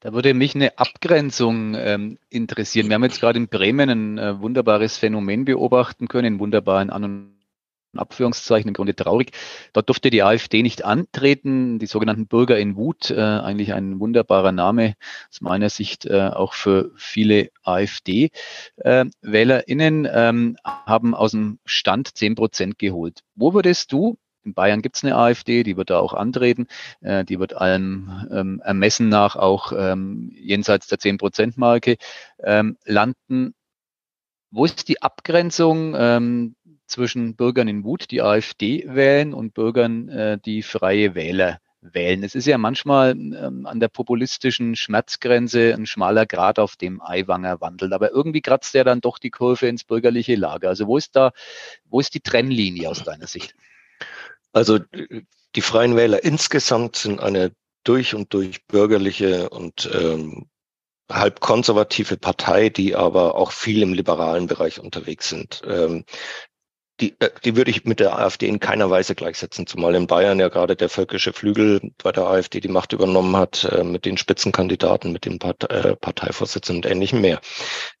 Da 0.00 0.12
würde 0.12 0.32
mich 0.34 0.54
eine 0.54 0.78
Abgrenzung 0.78 1.74
ähm, 1.74 2.18
interessieren. 2.30 2.88
Wir 2.88 2.94
haben 2.94 3.02
jetzt 3.02 3.20
gerade 3.20 3.38
in 3.38 3.48
Bremen 3.48 3.90
ein 3.90 4.18
äh, 4.18 4.40
wunderbares 4.40 4.96
Phänomen 4.96 5.44
beobachten 5.44 6.06
können, 6.06 6.26
einen 6.26 6.38
wunderbaren 6.38 6.90
An- 6.90 7.04
und 7.04 7.35
Abführungszeichen 7.98 8.68
im 8.68 8.74
Grunde 8.74 8.94
traurig. 8.94 9.32
Dort 9.72 9.88
durfte 9.88 10.10
die 10.10 10.22
AfD 10.22 10.62
nicht 10.62 10.84
antreten. 10.84 11.78
Die 11.78 11.86
sogenannten 11.86 12.26
Bürger 12.26 12.58
in 12.58 12.76
Wut, 12.76 13.10
äh, 13.10 13.20
eigentlich 13.20 13.72
ein 13.74 14.00
wunderbarer 14.00 14.52
Name 14.52 14.94
aus 15.30 15.40
meiner 15.40 15.70
Sicht 15.70 16.06
äh, 16.06 16.28
auch 16.28 16.54
für 16.54 16.90
viele 16.96 17.50
AfD-WählerInnen, 17.62 20.04
äh, 20.04 20.28
ähm, 20.28 20.56
haben 20.64 21.14
aus 21.14 21.30
dem 21.32 21.58
Stand 21.64 22.16
zehn 22.16 22.34
Prozent 22.34 22.78
geholt. 22.78 23.20
Wo 23.34 23.54
würdest 23.54 23.92
du 23.92 24.18
in 24.46 24.54
Bayern 24.54 24.80
gibt 24.80 24.96
es 24.96 25.04
eine 25.04 25.16
AfD, 25.16 25.64
die 25.64 25.76
wird 25.76 25.90
da 25.90 25.98
auch 25.98 26.14
antreten. 26.14 26.68
Äh, 27.00 27.24
die 27.24 27.38
wird 27.38 27.54
allem 27.54 28.26
ähm, 28.30 28.62
Ermessen 28.64 29.08
nach 29.08 29.36
auch 29.36 29.72
ähm, 29.76 30.30
jenseits 30.34 30.86
der 30.86 30.98
10-Prozent-Marke 30.98 31.96
ähm, 32.38 32.78
landen. 32.84 33.54
Wo 34.52 34.64
ist 34.64 34.88
die 34.88 35.02
Abgrenzung? 35.02 35.94
Zwischen 36.86 37.36
Bürgern 37.36 37.68
in 37.68 37.84
Wut, 37.84 38.10
die 38.10 38.22
AfD 38.22 38.84
wählen, 38.86 39.34
und 39.34 39.54
Bürgern, 39.54 40.08
äh, 40.08 40.38
die 40.44 40.62
freie 40.62 41.14
Wähler 41.14 41.60
wählen. 41.80 42.22
Es 42.22 42.34
ist 42.34 42.46
ja 42.46 42.58
manchmal 42.58 43.10
ähm, 43.10 43.66
an 43.66 43.80
der 43.80 43.88
populistischen 43.88 44.76
Schmerzgrenze 44.76 45.74
ein 45.74 45.86
schmaler 45.86 46.26
Grad, 46.26 46.58
auf 46.58 46.76
dem 46.76 47.00
Aiwanger 47.00 47.60
wandelt. 47.60 47.92
Aber 47.92 48.10
irgendwie 48.10 48.40
kratzt 48.40 48.74
er 48.74 48.84
dann 48.84 49.00
doch 49.00 49.18
die 49.18 49.30
Kurve 49.30 49.66
ins 49.68 49.84
bürgerliche 49.84 50.34
Lager. 50.34 50.68
Also 50.68 50.86
wo 50.86 50.96
ist 50.96 51.16
da, 51.16 51.32
wo 51.84 52.00
ist 52.00 52.14
die 52.14 52.20
Trennlinie 52.20 52.88
aus 52.88 53.04
deiner 53.04 53.26
Sicht? 53.26 53.54
Also 54.52 54.78
die 55.54 55.60
Freien 55.60 55.96
Wähler 55.96 56.24
insgesamt 56.24 56.96
sind 56.96 57.20
eine 57.20 57.52
durch 57.84 58.14
und 58.14 58.32
durch 58.34 58.66
bürgerliche 58.66 59.48
und 59.50 59.88
ähm, 59.92 60.48
halb 61.10 61.40
konservative 61.40 62.16
Partei, 62.16 62.68
die 62.68 62.96
aber 62.96 63.36
auch 63.36 63.52
viel 63.52 63.82
im 63.82 63.92
liberalen 63.92 64.48
Bereich 64.48 64.80
unterwegs 64.80 65.28
sind. 65.28 65.62
Ähm, 65.66 66.04
die, 67.00 67.14
äh, 67.20 67.30
die 67.44 67.56
würde 67.56 67.70
ich 67.70 67.84
mit 67.84 68.00
der 68.00 68.18
AfD 68.18 68.46
in 68.46 68.60
keiner 68.60 68.90
Weise 68.90 69.14
gleichsetzen, 69.14 69.66
zumal 69.66 69.94
in 69.94 70.06
Bayern 70.06 70.40
ja 70.40 70.48
gerade 70.48 70.76
der 70.76 70.88
völkische 70.88 71.32
Flügel 71.32 71.92
bei 72.02 72.12
der 72.12 72.24
AfD 72.24 72.60
die 72.60 72.68
Macht 72.68 72.92
übernommen 72.92 73.36
hat, 73.36 73.64
äh, 73.64 73.84
mit 73.84 74.04
den 74.04 74.16
Spitzenkandidaten, 74.16 75.12
mit 75.12 75.24
den 75.24 75.38
Part 75.38 75.70
äh, 75.70 75.96
Parteivorsitzenden 75.96 76.84
und 76.84 76.90
ähnlichem 76.90 77.20
mehr. 77.20 77.40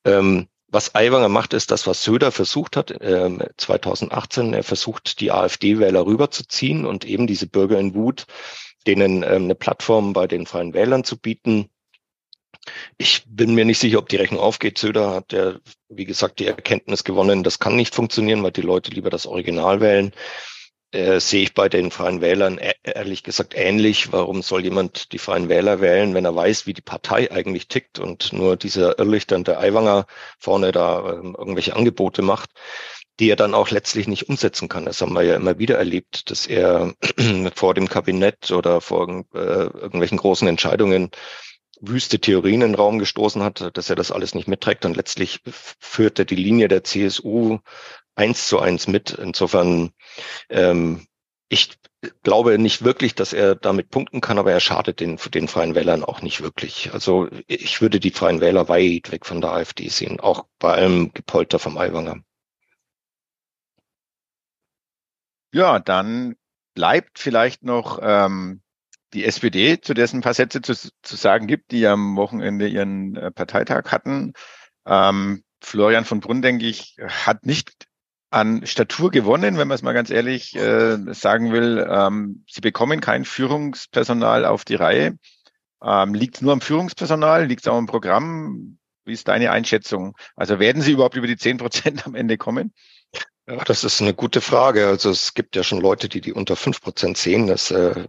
Ähm, 0.04 0.48
was 0.68 0.94
Aiwanger 0.94 1.28
macht, 1.28 1.54
ist 1.54 1.70
das, 1.70 1.86
was 1.86 2.02
Söder 2.02 2.32
versucht 2.32 2.76
hat 2.76 2.90
äh, 2.90 3.30
2018. 3.56 4.52
Er 4.52 4.64
versucht, 4.64 5.20
die 5.20 5.30
AfD-Wähler 5.30 6.04
rüberzuziehen 6.04 6.84
und 6.84 7.04
eben 7.04 7.26
diese 7.26 7.46
Bürger 7.46 7.78
in 7.78 7.94
Wut, 7.94 8.26
denen 8.86 9.22
ähm, 9.22 9.44
eine 9.44 9.54
Plattform 9.54 10.12
bei 10.12 10.26
den 10.26 10.46
Freien 10.46 10.74
Wählern 10.74 11.04
zu 11.04 11.18
bieten, 11.18 11.70
ich 12.98 13.24
bin 13.26 13.54
mir 13.54 13.64
nicht 13.64 13.78
sicher, 13.78 13.98
ob 13.98 14.08
die 14.08 14.16
Rechnung 14.16 14.40
aufgeht. 14.40 14.78
Söder 14.78 15.10
hat 15.14 15.32
ja, 15.32 15.56
wie 15.88 16.04
gesagt, 16.04 16.38
die 16.38 16.46
Erkenntnis 16.46 17.04
gewonnen, 17.04 17.42
das 17.42 17.58
kann 17.58 17.76
nicht 17.76 17.94
funktionieren, 17.94 18.42
weil 18.42 18.52
die 18.52 18.62
Leute 18.62 18.90
lieber 18.90 19.10
das 19.10 19.26
Original 19.26 19.80
wählen. 19.80 20.12
Äh, 20.92 21.20
sehe 21.20 21.42
ich 21.42 21.52
bei 21.52 21.68
den 21.68 21.90
Freien 21.90 22.20
Wählern 22.20 22.58
e 22.58 22.72
ehrlich 22.84 23.22
gesagt 23.24 23.54
ähnlich. 23.56 24.12
Warum 24.12 24.42
soll 24.42 24.62
jemand 24.64 25.12
die 25.12 25.18
Freien 25.18 25.48
Wähler 25.48 25.80
wählen, 25.80 26.14
wenn 26.14 26.24
er 26.24 26.34
weiß, 26.34 26.66
wie 26.66 26.74
die 26.74 26.82
Partei 26.82 27.30
eigentlich 27.32 27.68
tickt 27.68 27.98
und 27.98 28.32
nur 28.32 28.56
dieser 28.56 28.98
irrlichternde 28.98 29.58
Eiwanger 29.58 30.06
vorne 30.38 30.72
da 30.72 31.00
äh, 31.00 31.14
irgendwelche 31.16 31.74
Angebote 31.76 32.22
macht? 32.22 32.50
die 33.18 33.30
er 33.30 33.36
dann 33.36 33.54
auch 33.54 33.70
letztlich 33.70 34.08
nicht 34.08 34.28
umsetzen 34.28 34.68
kann. 34.68 34.84
Das 34.84 35.00
haben 35.00 35.14
wir 35.14 35.22
ja 35.22 35.36
immer 35.36 35.58
wieder 35.58 35.78
erlebt, 35.78 36.30
dass 36.30 36.46
er 36.46 36.94
vor 37.54 37.72
dem 37.74 37.88
Kabinett 37.88 38.50
oder 38.50 38.80
vor 38.80 39.24
äh, 39.34 39.38
irgendwelchen 39.38 40.18
großen 40.18 40.46
Entscheidungen 40.46 41.10
wüste 41.80 42.18
Theorien 42.20 42.62
in 42.62 42.72
den 42.72 42.74
Raum 42.74 42.98
gestoßen 42.98 43.42
hat, 43.42 43.76
dass 43.76 43.90
er 43.90 43.96
das 43.96 44.10
alles 44.10 44.34
nicht 44.34 44.48
mitträgt 44.48 44.84
und 44.84 44.96
letztlich 44.96 45.40
führte 45.44 46.24
die 46.24 46.36
Linie 46.36 46.68
der 46.68 46.84
CSU 46.84 47.58
eins 48.14 48.48
zu 48.48 48.58
eins 48.58 48.86
mit. 48.86 49.10
Insofern, 49.10 49.92
ähm, 50.48 51.06
ich 51.48 51.78
glaube 52.22 52.58
nicht 52.58 52.84
wirklich, 52.84 53.14
dass 53.14 53.32
er 53.32 53.54
damit 53.54 53.90
punkten 53.90 54.20
kann, 54.20 54.38
aber 54.38 54.52
er 54.52 54.60
schadet 54.60 55.00
den, 55.00 55.16
den 55.34 55.48
Freien 55.48 55.74
Wählern 55.74 56.04
auch 56.04 56.22
nicht 56.22 56.42
wirklich. 56.42 56.92
Also 56.92 57.28
ich 57.46 57.80
würde 57.80 58.00
die 58.00 58.10
Freien 58.10 58.40
Wähler 58.40 58.68
weit 58.68 59.12
weg 59.12 59.26
von 59.26 59.40
der 59.40 59.52
AfD 59.52 59.88
sehen, 59.88 60.20
auch 60.20 60.46
bei 60.58 60.72
allem 60.74 61.12
Gepolter 61.12 61.58
vom 61.58 61.78
Aiwanger. 61.78 62.20
Ja, 65.52 65.78
dann 65.78 66.36
bleibt 66.74 67.18
vielleicht 67.18 67.62
noch 67.62 67.98
ähm, 68.02 68.62
die 69.16 69.24
SPD, 69.24 69.80
zu 69.80 69.94
dessen 69.94 70.18
ein 70.18 70.22
paar 70.22 70.34
Sätze 70.34 70.60
zu, 70.60 70.74
zu 70.74 71.16
sagen 71.16 71.46
gibt, 71.46 71.70
die 71.70 71.86
am 71.86 72.16
Wochenende 72.16 72.68
ihren 72.68 73.16
äh, 73.16 73.30
Parteitag 73.30 73.90
hatten. 73.90 74.34
Ähm, 74.86 75.42
Florian 75.60 76.04
von 76.04 76.20
Brunn, 76.20 76.42
denke 76.42 76.66
ich, 76.66 76.96
hat 77.00 77.46
nicht 77.46 77.86
an 78.30 78.66
Statur 78.66 79.10
gewonnen, 79.10 79.56
wenn 79.56 79.68
man 79.68 79.74
es 79.74 79.82
mal 79.82 79.94
ganz 79.94 80.10
ehrlich 80.10 80.54
äh, 80.54 80.98
sagen 81.14 81.52
will. 81.52 81.86
Ähm, 81.88 82.44
sie 82.48 82.60
bekommen 82.60 83.00
kein 83.00 83.24
Führungspersonal 83.24 84.44
auf 84.44 84.64
die 84.64 84.74
Reihe. 84.74 85.18
Ähm, 85.82 86.14
liegt 86.14 86.36
es 86.36 86.42
nur 86.42 86.52
am 86.52 86.60
Führungspersonal? 86.60 87.46
Liegt 87.46 87.62
es 87.62 87.68
auch 87.68 87.76
am 87.76 87.86
Programm? 87.86 88.78
Wie 89.06 89.12
ist 89.12 89.28
deine 89.28 89.50
Einschätzung? 89.50 90.14
Also 90.34 90.58
werden 90.58 90.82
sie 90.82 90.92
überhaupt 90.92 91.16
über 91.16 91.26
die 91.26 91.38
zehn 91.38 91.56
Prozent 91.56 92.06
am 92.06 92.14
Ende 92.14 92.36
kommen? 92.36 92.74
Ja, 93.48 93.64
das 93.64 93.82
ist 93.82 94.02
eine 94.02 94.12
gute 94.12 94.42
Frage. 94.42 94.88
Also 94.88 95.10
es 95.10 95.32
gibt 95.32 95.56
ja 95.56 95.62
schon 95.62 95.80
Leute, 95.80 96.08
die 96.08 96.20
die 96.20 96.32
unter 96.32 96.56
fünf 96.56 96.82
Prozent 96.82 97.16
sehen. 97.16 97.46
Das 97.46 97.70
äh, 97.70 98.06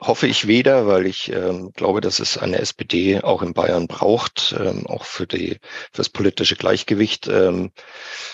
hoffe 0.00 0.26
ich 0.26 0.46
weder, 0.46 0.86
weil 0.86 1.06
ich 1.06 1.32
ähm, 1.32 1.72
glaube, 1.72 2.00
dass 2.00 2.18
es 2.18 2.36
eine 2.36 2.58
SPD 2.58 3.22
auch 3.22 3.42
in 3.42 3.54
Bayern 3.54 3.86
braucht, 3.86 4.54
ähm, 4.58 4.86
auch 4.86 5.04
für 5.04 5.26
die 5.26 5.58
für 5.92 5.98
das 5.98 6.08
politische 6.10 6.56
Gleichgewicht. 6.56 7.28
Ähm, 7.28 7.72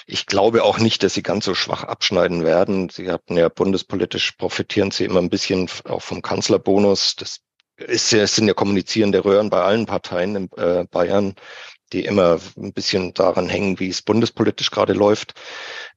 ich 0.06 0.26
glaube 0.26 0.64
auch 0.64 0.78
nicht, 0.78 1.02
dass 1.02 1.14
sie 1.14 1.22
ganz 1.22 1.44
so 1.44 1.54
schwach 1.54 1.84
abschneiden 1.84 2.44
werden. 2.44 2.88
Sie 2.88 3.10
hatten 3.10 3.36
ja 3.36 3.48
bundespolitisch 3.48 4.32
profitieren 4.32 4.90
sie 4.90 5.04
immer 5.04 5.20
ein 5.20 5.30
bisschen 5.30 5.68
auch 5.84 6.02
vom 6.02 6.22
Kanzlerbonus. 6.22 7.16
Das 7.16 7.40
ist 7.76 8.12
ja, 8.12 8.22
es 8.22 8.34
sind 8.34 8.48
ja 8.48 8.54
kommunizierende 8.54 9.24
Röhren 9.24 9.50
bei 9.50 9.62
allen 9.62 9.86
Parteien 9.86 10.36
in 10.36 10.48
äh, 10.56 10.84
Bayern, 10.90 11.34
die 11.92 12.04
immer 12.04 12.38
ein 12.56 12.72
bisschen 12.72 13.14
daran 13.14 13.48
hängen, 13.48 13.78
wie 13.78 13.88
es 13.88 14.02
bundespolitisch 14.02 14.70
gerade 14.70 14.94
läuft. 14.94 15.34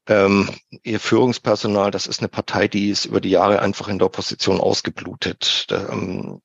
Ähm, 0.07 0.49
ihr 0.83 0.99
Führungspersonal, 0.99 1.91
das 1.91 2.07
ist 2.07 2.19
eine 2.19 2.29
Partei, 2.29 2.67
die 2.67 2.89
ist 2.89 3.05
über 3.05 3.21
die 3.21 3.29
Jahre 3.29 3.61
einfach 3.61 3.87
in 3.87 3.97
der 3.97 4.07
Opposition 4.07 4.59
ausgeblutet. 4.59 5.65
Da, 5.69 5.89
ähm, 5.89 6.41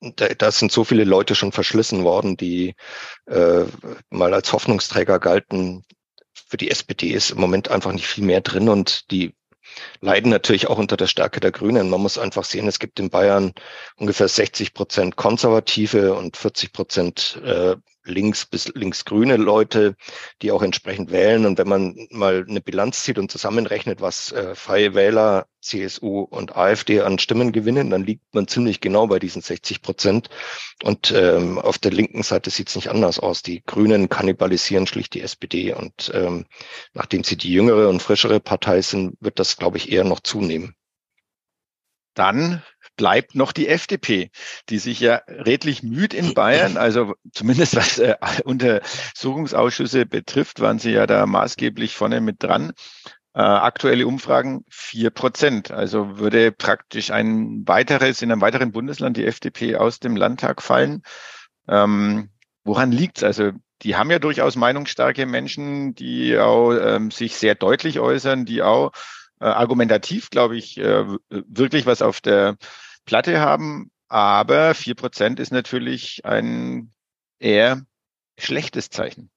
da, 0.00 0.50
sind 0.50 0.72
so 0.72 0.84
viele 0.84 1.04
Leute 1.04 1.34
schon 1.34 1.52
verschlissen 1.52 2.04
worden, 2.04 2.36
die 2.36 2.74
äh, 3.26 3.64
mal 4.10 4.34
als 4.34 4.52
Hoffnungsträger 4.52 5.18
galten. 5.18 5.84
Für 6.48 6.56
die 6.56 6.70
SPD 6.70 7.08
ist 7.10 7.30
im 7.30 7.40
Moment 7.40 7.70
einfach 7.70 7.92
nicht 7.92 8.06
viel 8.06 8.24
mehr 8.24 8.40
drin 8.40 8.68
und 8.68 9.10
die 9.10 9.34
leiden 10.00 10.30
natürlich 10.30 10.68
auch 10.68 10.78
unter 10.78 10.96
der 10.96 11.06
Stärke 11.06 11.40
der 11.40 11.52
Grünen. 11.52 11.90
Man 11.90 12.00
muss 12.00 12.18
einfach 12.18 12.44
sehen, 12.44 12.68
es 12.68 12.78
gibt 12.78 13.00
in 13.00 13.10
Bayern 13.10 13.52
ungefähr 13.96 14.28
60 14.28 14.74
Prozent 14.74 15.16
Konservative 15.16 16.14
und 16.14 16.36
40 16.36 16.72
Prozent 16.72 17.40
äh, 17.44 17.76
links 18.06 18.46
bis 18.46 18.68
linksgrüne 18.68 19.36
Leute, 19.36 19.96
die 20.42 20.52
auch 20.52 20.62
entsprechend 20.62 21.10
wählen. 21.10 21.46
Und 21.46 21.58
wenn 21.58 21.68
man 21.68 22.08
mal 22.10 22.44
eine 22.48 22.60
Bilanz 22.60 23.02
zieht 23.02 23.18
und 23.18 23.30
zusammenrechnet, 23.30 24.00
was 24.00 24.32
äh, 24.32 24.54
Freie 24.54 24.94
Wähler, 24.94 25.46
CSU 25.60 26.20
und 26.20 26.56
AfD 26.56 27.00
an 27.00 27.18
Stimmen 27.18 27.52
gewinnen, 27.52 27.90
dann 27.90 28.04
liegt 28.04 28.34
man 28.34 28.46
ziemlich 28.46 28.80
genau 28.80 29.06
bei 29.08 29.18
diesen 29.18 29.42
60 29.42 29.82
Prozent. 29.82 30.30
Und 30.82 31.12
ähm, 31.12 31.58
auf 31.58 31.78
der 31.78 31.92
linken 31.92 32.22
Seite 32.22 32.50
sieht 32.50 32.68
es 32.68 32.76
nicht 32.76 32.88
anders 32.88 33.18
aus. 33.18 33.42
Die 33.42 33.62
Grünen 33.64 34.08
kannibalisieren 34.08 34.86
schlicht 34.86 35.14
die 35.14 35.22
SPD. 35.22 35.74
Und 35.74 36.10
ähm, 36.14 36.46
nachdem 36.94 37.24
sie 37.24 37.36
die 37.36 37.52
jüngere 37.52 37.88
und 37.88 38.02
frischere 38.02 38.40
Partei 38.40 38.80
sind, 38.82 39.16
wird 39.20 39.38
das, 39.38 39.56
glaube 39.56 39.78
ich, 39.78 39.90
eher 39.90 40.04
noch 40.04 40.20
zunehmen. 40.20 40.76
Dann 42.16 42.62
bleibt 42.96 43.34
noch 43.34 43.52
die 43.52 43.68
FDP, 43.68 44.30
die 44.70 44.78
sich 44.78 44.98
ja 45.00 45.20
redlich 45.28 45.82
müht 45.82 46.14
in 46.14 46.34
Bayern, 46.34 46.76
also 46.76 47.14
zumindest 47.32 47.76
was 47.76 47.98
äh, 47.98 48.16
Untersuchungsausschüsse 48.44 50.06
betrifft, 50.06 50.60
waren 50.60 50.80
sie 50.80 50.92
ja 50.92 51.06
da 51.06 51.26
maßgeblich 51.26 51.94
vorne 51.94 52.20
mit 52.20 52.42
dran. 52.42 52.72
Äh, 53.34 53.42
aktuelle 53.42 54.06
Umfragen 54.06 54.64
vier 54.70 55.10
Prozent. 55.10 55.70
Also 55.70 56.18
würde 56.18 56.52
praktisch 56.52 57.10
ein 57.10 57.64
weiteres, 57.66 58.22
in 58.22 58.32
einem 58.32 58.40
weiteren 58.40 58.72
Bundesland 58.72 59.18
die 59.18 59.26
FDP 59.26 59.76
aus 59.76 60.00
dem 60.00 60.16
Landtag 60.16 60.62
fallen. 60.62 61.02
Ähm, 61.68 62.30
woran 62.64 62.92
liegt's? 62.92 63.22
Also 63.22 63.52
die 63.82 63.96
haben 63.96 64.10
ja 64.10 64.18
durchaus 64.18 64.56
meinungsstarke 64.56 65.26
Menschen, 65.26 65.94
die 65.94 66.38
auch 66.38 66.72
ähm, 66.72 67.10
sich 67.10 67.36
sehr 67.36 67.54
deutlich 67.54 68.00
äußern, 68.00 68.46
die 68.46 68.62
auch 68.62 68.92
äh, 69.40 69.46
argumentativ, 69.46 70.30
glaube 70.30 70.56
ich, 70.56 70.78
äh, 70.78 71.04
wirklich 71.28 71.86
was 71.86 72.02
auf 72.02 72.20
der 72.20 72.56
Platte 73.04 73.40
haben, 73.40 73.90
aber 74.08 74.74
vier 74.74 74.94
Prozent 74.94 75.40
ist 75.40 75.52
natürlich 75.52 76.24
ein 76.24 76.92
eher 77.38 77.82
schlechtes 78.38 78.90
Zeichen. 78.90 79.30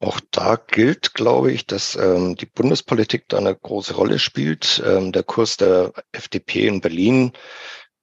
Auch 0.00 0.18
da 0.32 0.56
gilt, 0.56 1.14
glaube 1.14 1.52
ich, 1.52 1.66
dass 1.66 1.94
ähm, 1.94 2.34
die 2.34 2.46
Bundespolitik 2.46 3.28
da 3.28 3.38
eine 3.38 3.54
große 3.54 3.94
Rolle 3.94 4.18
spielt. 4.18 4.82
Ähm, 4.84 5.12
der 5.12 5.22
Kurs 5.22 5.56
der 5.56 5.92
FDP 6.10 6.66
in 6.66 6.80
Berlin, 6.80 7.32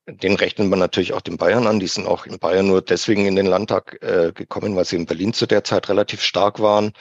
den 0.07 0.35
rechnet 0.35 0.69
man 0.69 0.79
natürlich 0.79 1.11
auch 1.11 1.19
den 1.19 1.35
Bayern 1.35 1.67
an. 1.67 1.81
Die 1.81 1.87
sind 1.87 2.07
auch 2.07 2.25
in 2.25 2.39
Bayern 2.39 2.67
nur 2.67 2.81
deswegen 2.81 3.25
in 3.25 3.35
den 3.35 3.47
Landtag 3.47 4.01
äh, 4.01 4.31
gekommen, 4.33 4.77
weil 4.77 4.85
sie 4.85 4.95
in 4.95 5.07
Berlin 5.07 5.33
zu 5.33 5.45
der 5.45 5.65
Zeit 5.65 5.89
relativ 5.89 6.21
stark 6.21 6.61
waren 6.61 6.93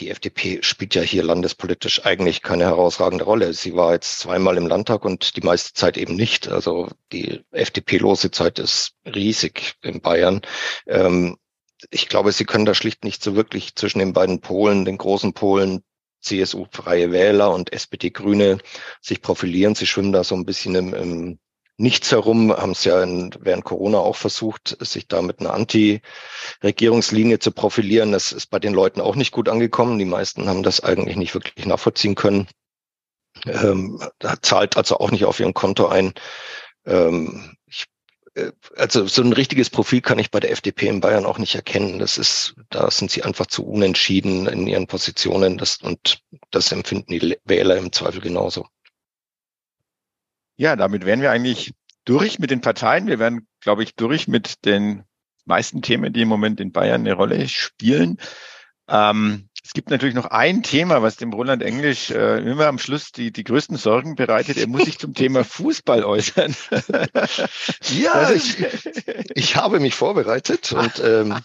die 0.00 0.10
FDP 0.10 0.62
spielt 0.62 0.94
ja 0.94 1.02
hier 1.02 1.22
landespolitisch 1.22 2.04
eigentlich 2.06 2.42
keine 2.42 2.64
herausragende 2.64 3.24
Rolle. 3.24 3.52
Sie 3.52 3.74
war 3.74 3.92
jetzt 3.92 4.20
zweimal 4.20 4.56
im 4.56 4.66
Landtag 4.66 5.04
und 5.04 5.36
die 5.36 5.42
meiste 5.42 5.74
Zeit 5.74 5.96
eben 5.96 6.16
nicht. 6.16 6.48
Also 6.48 6.88
die 7.12 7.44
FDP-lose 7.50 8.30
Zeit 8.30 8.58
ist 8.58 8.94
riesig 9.04 9.74
in 9.82 10.00
Bayern. 10.00 10.40
Ähm, 10.86 11.36
ich 11.90 12.08
glaube, 12.08 12.32
sie 12.32 12.44
können 12.44 12.64
da 12.64 12.74
schlicht 12.74 13.04
nicht 13.04 13.22
so 13.22 13.34
wirklich 13.36 13.74
zwischen 13.74 13.98
den 13.98 14.12
beiden 14.12 14.40
Polen, 14.40 14.84
den 14.84 14.98
großen 14.98 15.34
Polen, 15.34 15.82
CSU 16.20 16.66
Freie 16.70 17.10
Wähler 17.10 17.52
und 17.52 17.72
SPD 17.72 18.10
Grüne 18.10 18.58
sich 19.00 19.20
profilieren. 19.20 19.74
Sie 19.74 19.86
schwimmen 19.86 20.12
da 20.12 20.24
so 20.24 20.34
ein 20.36 20.46
bisschen 20.46 20.74
im, 20.74 20.94
im 20.94 21.38
nichts 21.82 22.12
herum, 22.12 22.52
haben 22.52 22.72
es 22.72 22.84
ja 22.84 23.02
in, 23.02 23.34
während 23.40 23.64
Corona 23.64 23.98
auch 23.98 24.16
versucht, 24.16 24.76
sich 24.80 25.08
da 25.08 25.20
mit 25.20 25.40
einer 25.40 25.52
Anti-Regierungslinie 25.52 27.40
zu 27.40 27.50
profilieren. 27.50 28.12
Das 28.12 28.32
ist 28.32 28.46
bei 28.46 28.60
den 28.60 28.72
Leuten 28.72 29.00
auch 29.00 29.16
nicht 29.16 29.32
gut 29.32 29.48
angekommen. 29.48 29.98
Die 29.98 30.04
meisten 30.04 30.48
haben 30.48 30.62
das 30.62 30.80
eigentlich 30.80 31.16
nicht 31.16 31.34
wirklich 31.34 31.66
nachvollziehen 31.66 32.14
können. 32.14 32.46
Ähm, 33.46 34.00
zahlt 34.42 34.76
also 34.76 34.98
auch 34.98 35.10
nicht 35.10 35.24
auf 35.24 35.40
ihrem 35.40 35.54
Konto 35.54 35.88
ein. 35.88 36.14
Ähm, 36.86 37.56
ich 37.66 37.86
äh, 38.34 38.52
also 38.76 39.06
so 39.06 39.22
ein 39.22 39.32
richtiges 39.32 39.68
Profil 39.68 40.02
kann 40.02 40.20
ich 40.20 40.30
bei 40.30 40.38
der 40.38 40.52
FDP 40.52 40.86
in 40.86 41.00
Bayern 41.00 41.26
auch 41.26 41.38
nicht 41.38 41.56
erkennen. 41.56 41.98
Das 41.98 42.16
ist, 42.16 42.54
da 42.70 42.90
sind 42.92 43.10
sie 43.10 43.24
einfach 43.24 43.46
zu 43.46 43.66
unentschieden 43.66 44.46
in 44.46 44.68
ihren 44.68 44.86
Positionen. 44.86 45.58
Das, 45.58 45.78
und 45.78 46.22
das 46.52 46.70
empfinden 46.70 47.12
die 47.12 47.38
Wähler 47.44 47.76
im 47.76 47.90
Zweifel 47.90 48.20
genauso. 48.20 48.68
Ja, 50.62 50.76
damit 50.76 51.04
wären 51.04 51.20
wir 51.20 51.32
eigentlich 51.32 51.74
durch 52.04 52.38
mit 52.38 52.52
den 52.52 52.60
Parteien. 52.60 53.08
Wir 53.08 53.18
wären, 53.18 53.48
glaube 53.58 53.82
ich, 53.82 53.96
durch 53.96 54.28
mit 54.28 54.64
den 54.64 55.02
meisten 55.44 55.82
Themen, 55.82 56.12
die 56.12 56.22
im 56.22 56.28
Moment 56.28 56.60
in 56.60 56.70
Bayern 56.70 57.00
eine 57.00 57.14
Rolle 57.14 57.48
spielen. 57.48 58.18
Ähm, 58.88 59.48
es 59.64 59.74
gibt 59.74 59.90
natürlich 59.90 60.16
noch 60.16 60.26
ein 60.26 60.64
Thema, 60.64 61.02
was 61.02 61.16
dem 61.16 61.32
Roland 61.32 61.62
Englisch 61.62 62.10
äh, 62.10 62.38
immer 62.38 62.66
am 62.66 62.78
Schluss 62.78 63.12
die, 63.12 63.30
die 63.30 63.44
größten 63.44 63.76
Sorgen 63.76 64.16
bereitet. 64.16 64.56
Er 64.56 64.66
muss 64.66 64.84
sich 64.86 64.98
zum 64.98 65.14
Thema 65.14 65.44
Fußball 65.44 66.02
äußern. 66.02 66.56
ja, 68.02 68.12
also 68.12 68.34
ich, 68.34 68.56
ich 69.34 69.56
habe 69.56 69.78
mich 69.78 69.94
vorbereitet 69.94 70.72
und 70.72 71.00
ähm, 71.04 71.36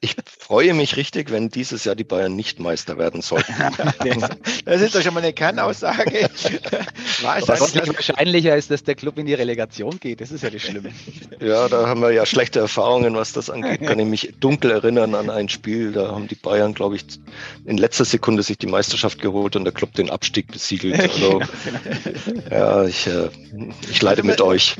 ich 0.00 0.14
freue 0.38 0.74
mich 0.74 0.96
richtig, 0.96 1.32
wenn 1.32 1.48
dieses 1.48 1.84
Jahr 1.84 1.96
die 1.96 2.04
Bayern 2.04 2.36
nicht 2.36 2.60
Meister 2.60 2.98
werden 2.98 3.20
sollten. 3.20 3.52
das 4.64 4.80
ist 4.80 4.94
doch 4.94 5.02
schon 5.02 5.14
mal 5.14 5.22
eine 5.22 5.32
Kernaussage. 5.32 6.30
Wahrscheinlich 7.22 7.88
wahrscheinlicher 7.88 8.56
ist, 8.56 8.70
dass 8.70 8.84
der 8.84 8.94
Club 8.94 9.18
in 9.18 9.26
die 9.26 9.34
Relegation 9.34 9.98
geht. 9.98 10.20
Das 10.20 10.30
ist 10.30 10.42
ja 10.44 10.50
das 10.50 10.62
Schlimme. 10.62 10.92
Ja, 11.40 11.68
da 11.68 11.88
haben 11.88 12.00
wir 12.00 12.12
ja 12.12 12.26
schlechte 12.26 12.60
Erfahrungen, 12.60 13.16
was 13.16 13.32
das 13.32 13.50
angeht. 13.50 13.82
Kann 13.82 13.98
ich 13.98 14.06
mich 14.06 14.34
dunkel 14.38 14.70
erinnern 14.70 15.16
an 15.16 15.30
ein 15.30 15.48
Spiel, 15.48 15.90
da 15.90 16.12
haben 16.12 16.28
die 16.28 16.36
Bayern, 16.36 16.72
glaube 16.72 16.94
ich, 16.94 17.04
in 17.64 17.78
letzter 17.78 18.04
Sekunde 18.04 18.42
sich 18.42 18.58
die 18.58 18.66
Meisterschaft 18.66 19.20
geholt 19.20 19.56
und 19.56 19.64
der 19.64 19.72
Club 19.72 19.94
den 19.94 20.10
Abstieg 20.10 20.52
besiegelt. 20.52 21.00
Also, 21.00 21.40
ja, 22.50 22.84
ich, 22.84 23.06
äh, 23.06 23.28
ich 23.90 24.02
leide 24.02 24.22
mit 24.22 24.40
euch. 24.40 24.76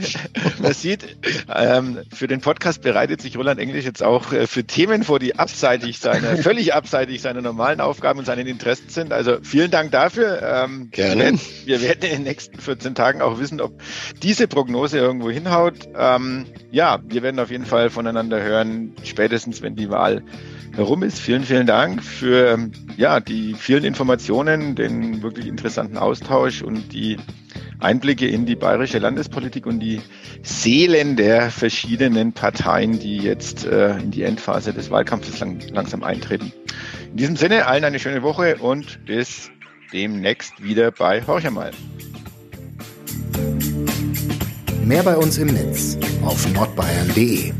Man 0.61 0.73
sieht, 0.73 1.17
ähm, 1.55 1.99
für 2.13 2.27
den 2.27 2.41
Podcast 2.41 2.83
bereitet 2.83 3.21
sich 3.21 3.37
Roland 3.37 3.61
Englisch 3.61 3.85
jetzt 3.85 4.03
auch 4.03 4.33
äh, 4.33 4.47
für 4.47 4.65
Themen 4.65 5.05
vor, 5.05 5.19
die 5.19 5.37
abseitig 5.37 5.99
seiner, 5.99 6.37
völlig 6.43 6.75
abseitig 6.75 7.23
seiner 7.23 7.43
normalen 7.43 7.81
Aufgaben 7.81 8.19
und 8.19 8.25
seinen 8.25 8.47
Interessen 8.47 8.89
sind. 8.89 9.13
Also 9.13 9.39
vielen 9.43 9.71
Dank 9.71 9.91
dafür. 9.93 10.43
Ähm, 10.43 10.91
Gerne. 10.91 11.39
Wir 11.65 11.81
werden 11.83 12.03
in 12.03 12.11
den 12.11 12.23
nächsten 12.25 12.59
14 12.59 12.95
Tagen 12.95 13.23
auch 13.23 13.39
wissen, 13.39 13.61
ob 13.61 13.81
diese 14.23 14.49
Prognose 14.49 14.99
irgendwo 14.99 15.31
hinhaut. 15.31 15.89
Ähm, 15.97 16.47
ja, 16.71 16.99
wir 17.07 17.23
werden 17.23 17.41
auf 17.41 17.51
jeden 17.51 17.67
Fall 17.67 17.91
voneinander 17.91 18.43
hören, 18.43 18.95
spätestens 19.05 19.63
wenn 19.63 19.77
die 19.77 19.91
Wahl 19.91 20.23
herum 20.75 21.03
ist. 21.03 21.19
Vielen, 21.19 21.45
vielen 21.45 21.67
Dank 21.67 22.03
für 22.03 22.59
ja, 22.97 23.21
die 23.21 23.55
vielen 23.55 23.85
Informationen, 23.85 24.75
den 24.75 25.23
wirklich 25.23 25.47
interessanten 25.47 25.97
Austausch 25.97 26.63
und 26.63 26.93
die 26.93 27.17
Einblicke 27.79 28.27
in 28.27 28.47
die 28.47 28.57
bayerische 28.57 28.99
Landespolitik 28.99 29.67
und 29.67 29.81
die 29.81 30.01
Seelen 30.43 31.17
der 31.17 31.51
verschiedenen 31.51 32.33
Parteien, 32.33 32.99
die 32.99 33.19
jetzt 33.19 33.67
äh, 33.67 33.99
in 33.99 34.11
die 34.11 34.23
Endphase 34.23 34.73
des 34.73 34.91
Wahlkampfes 34.91 35.41
lang, 35.41 35.61
langsam 35.73 36.03
eintreten. 36.03 36.53
In 37.11 37.17
diesem 37.17 37.37
Sinne 37.37 37.67
allen 37.67 37.85
eine 37.85 37.99
schöne 37.99 38.23
Woche 38.23 38.57
und 38.57 39.05
bis 39.05 39.51
demnächst 39.93 40.63
wieder 40.63 40.91
bei 40.91 41.23
Horcher 41.27 41.51
mal. 41.51 41.71
Mehr 44.85 45.03
bei 45.03 45.17
uns 45.17 45.39
im 45.39 45.49
Netz 45.49 45.99
auf 46.23 46.49
nordbayern.de 46.53 47.53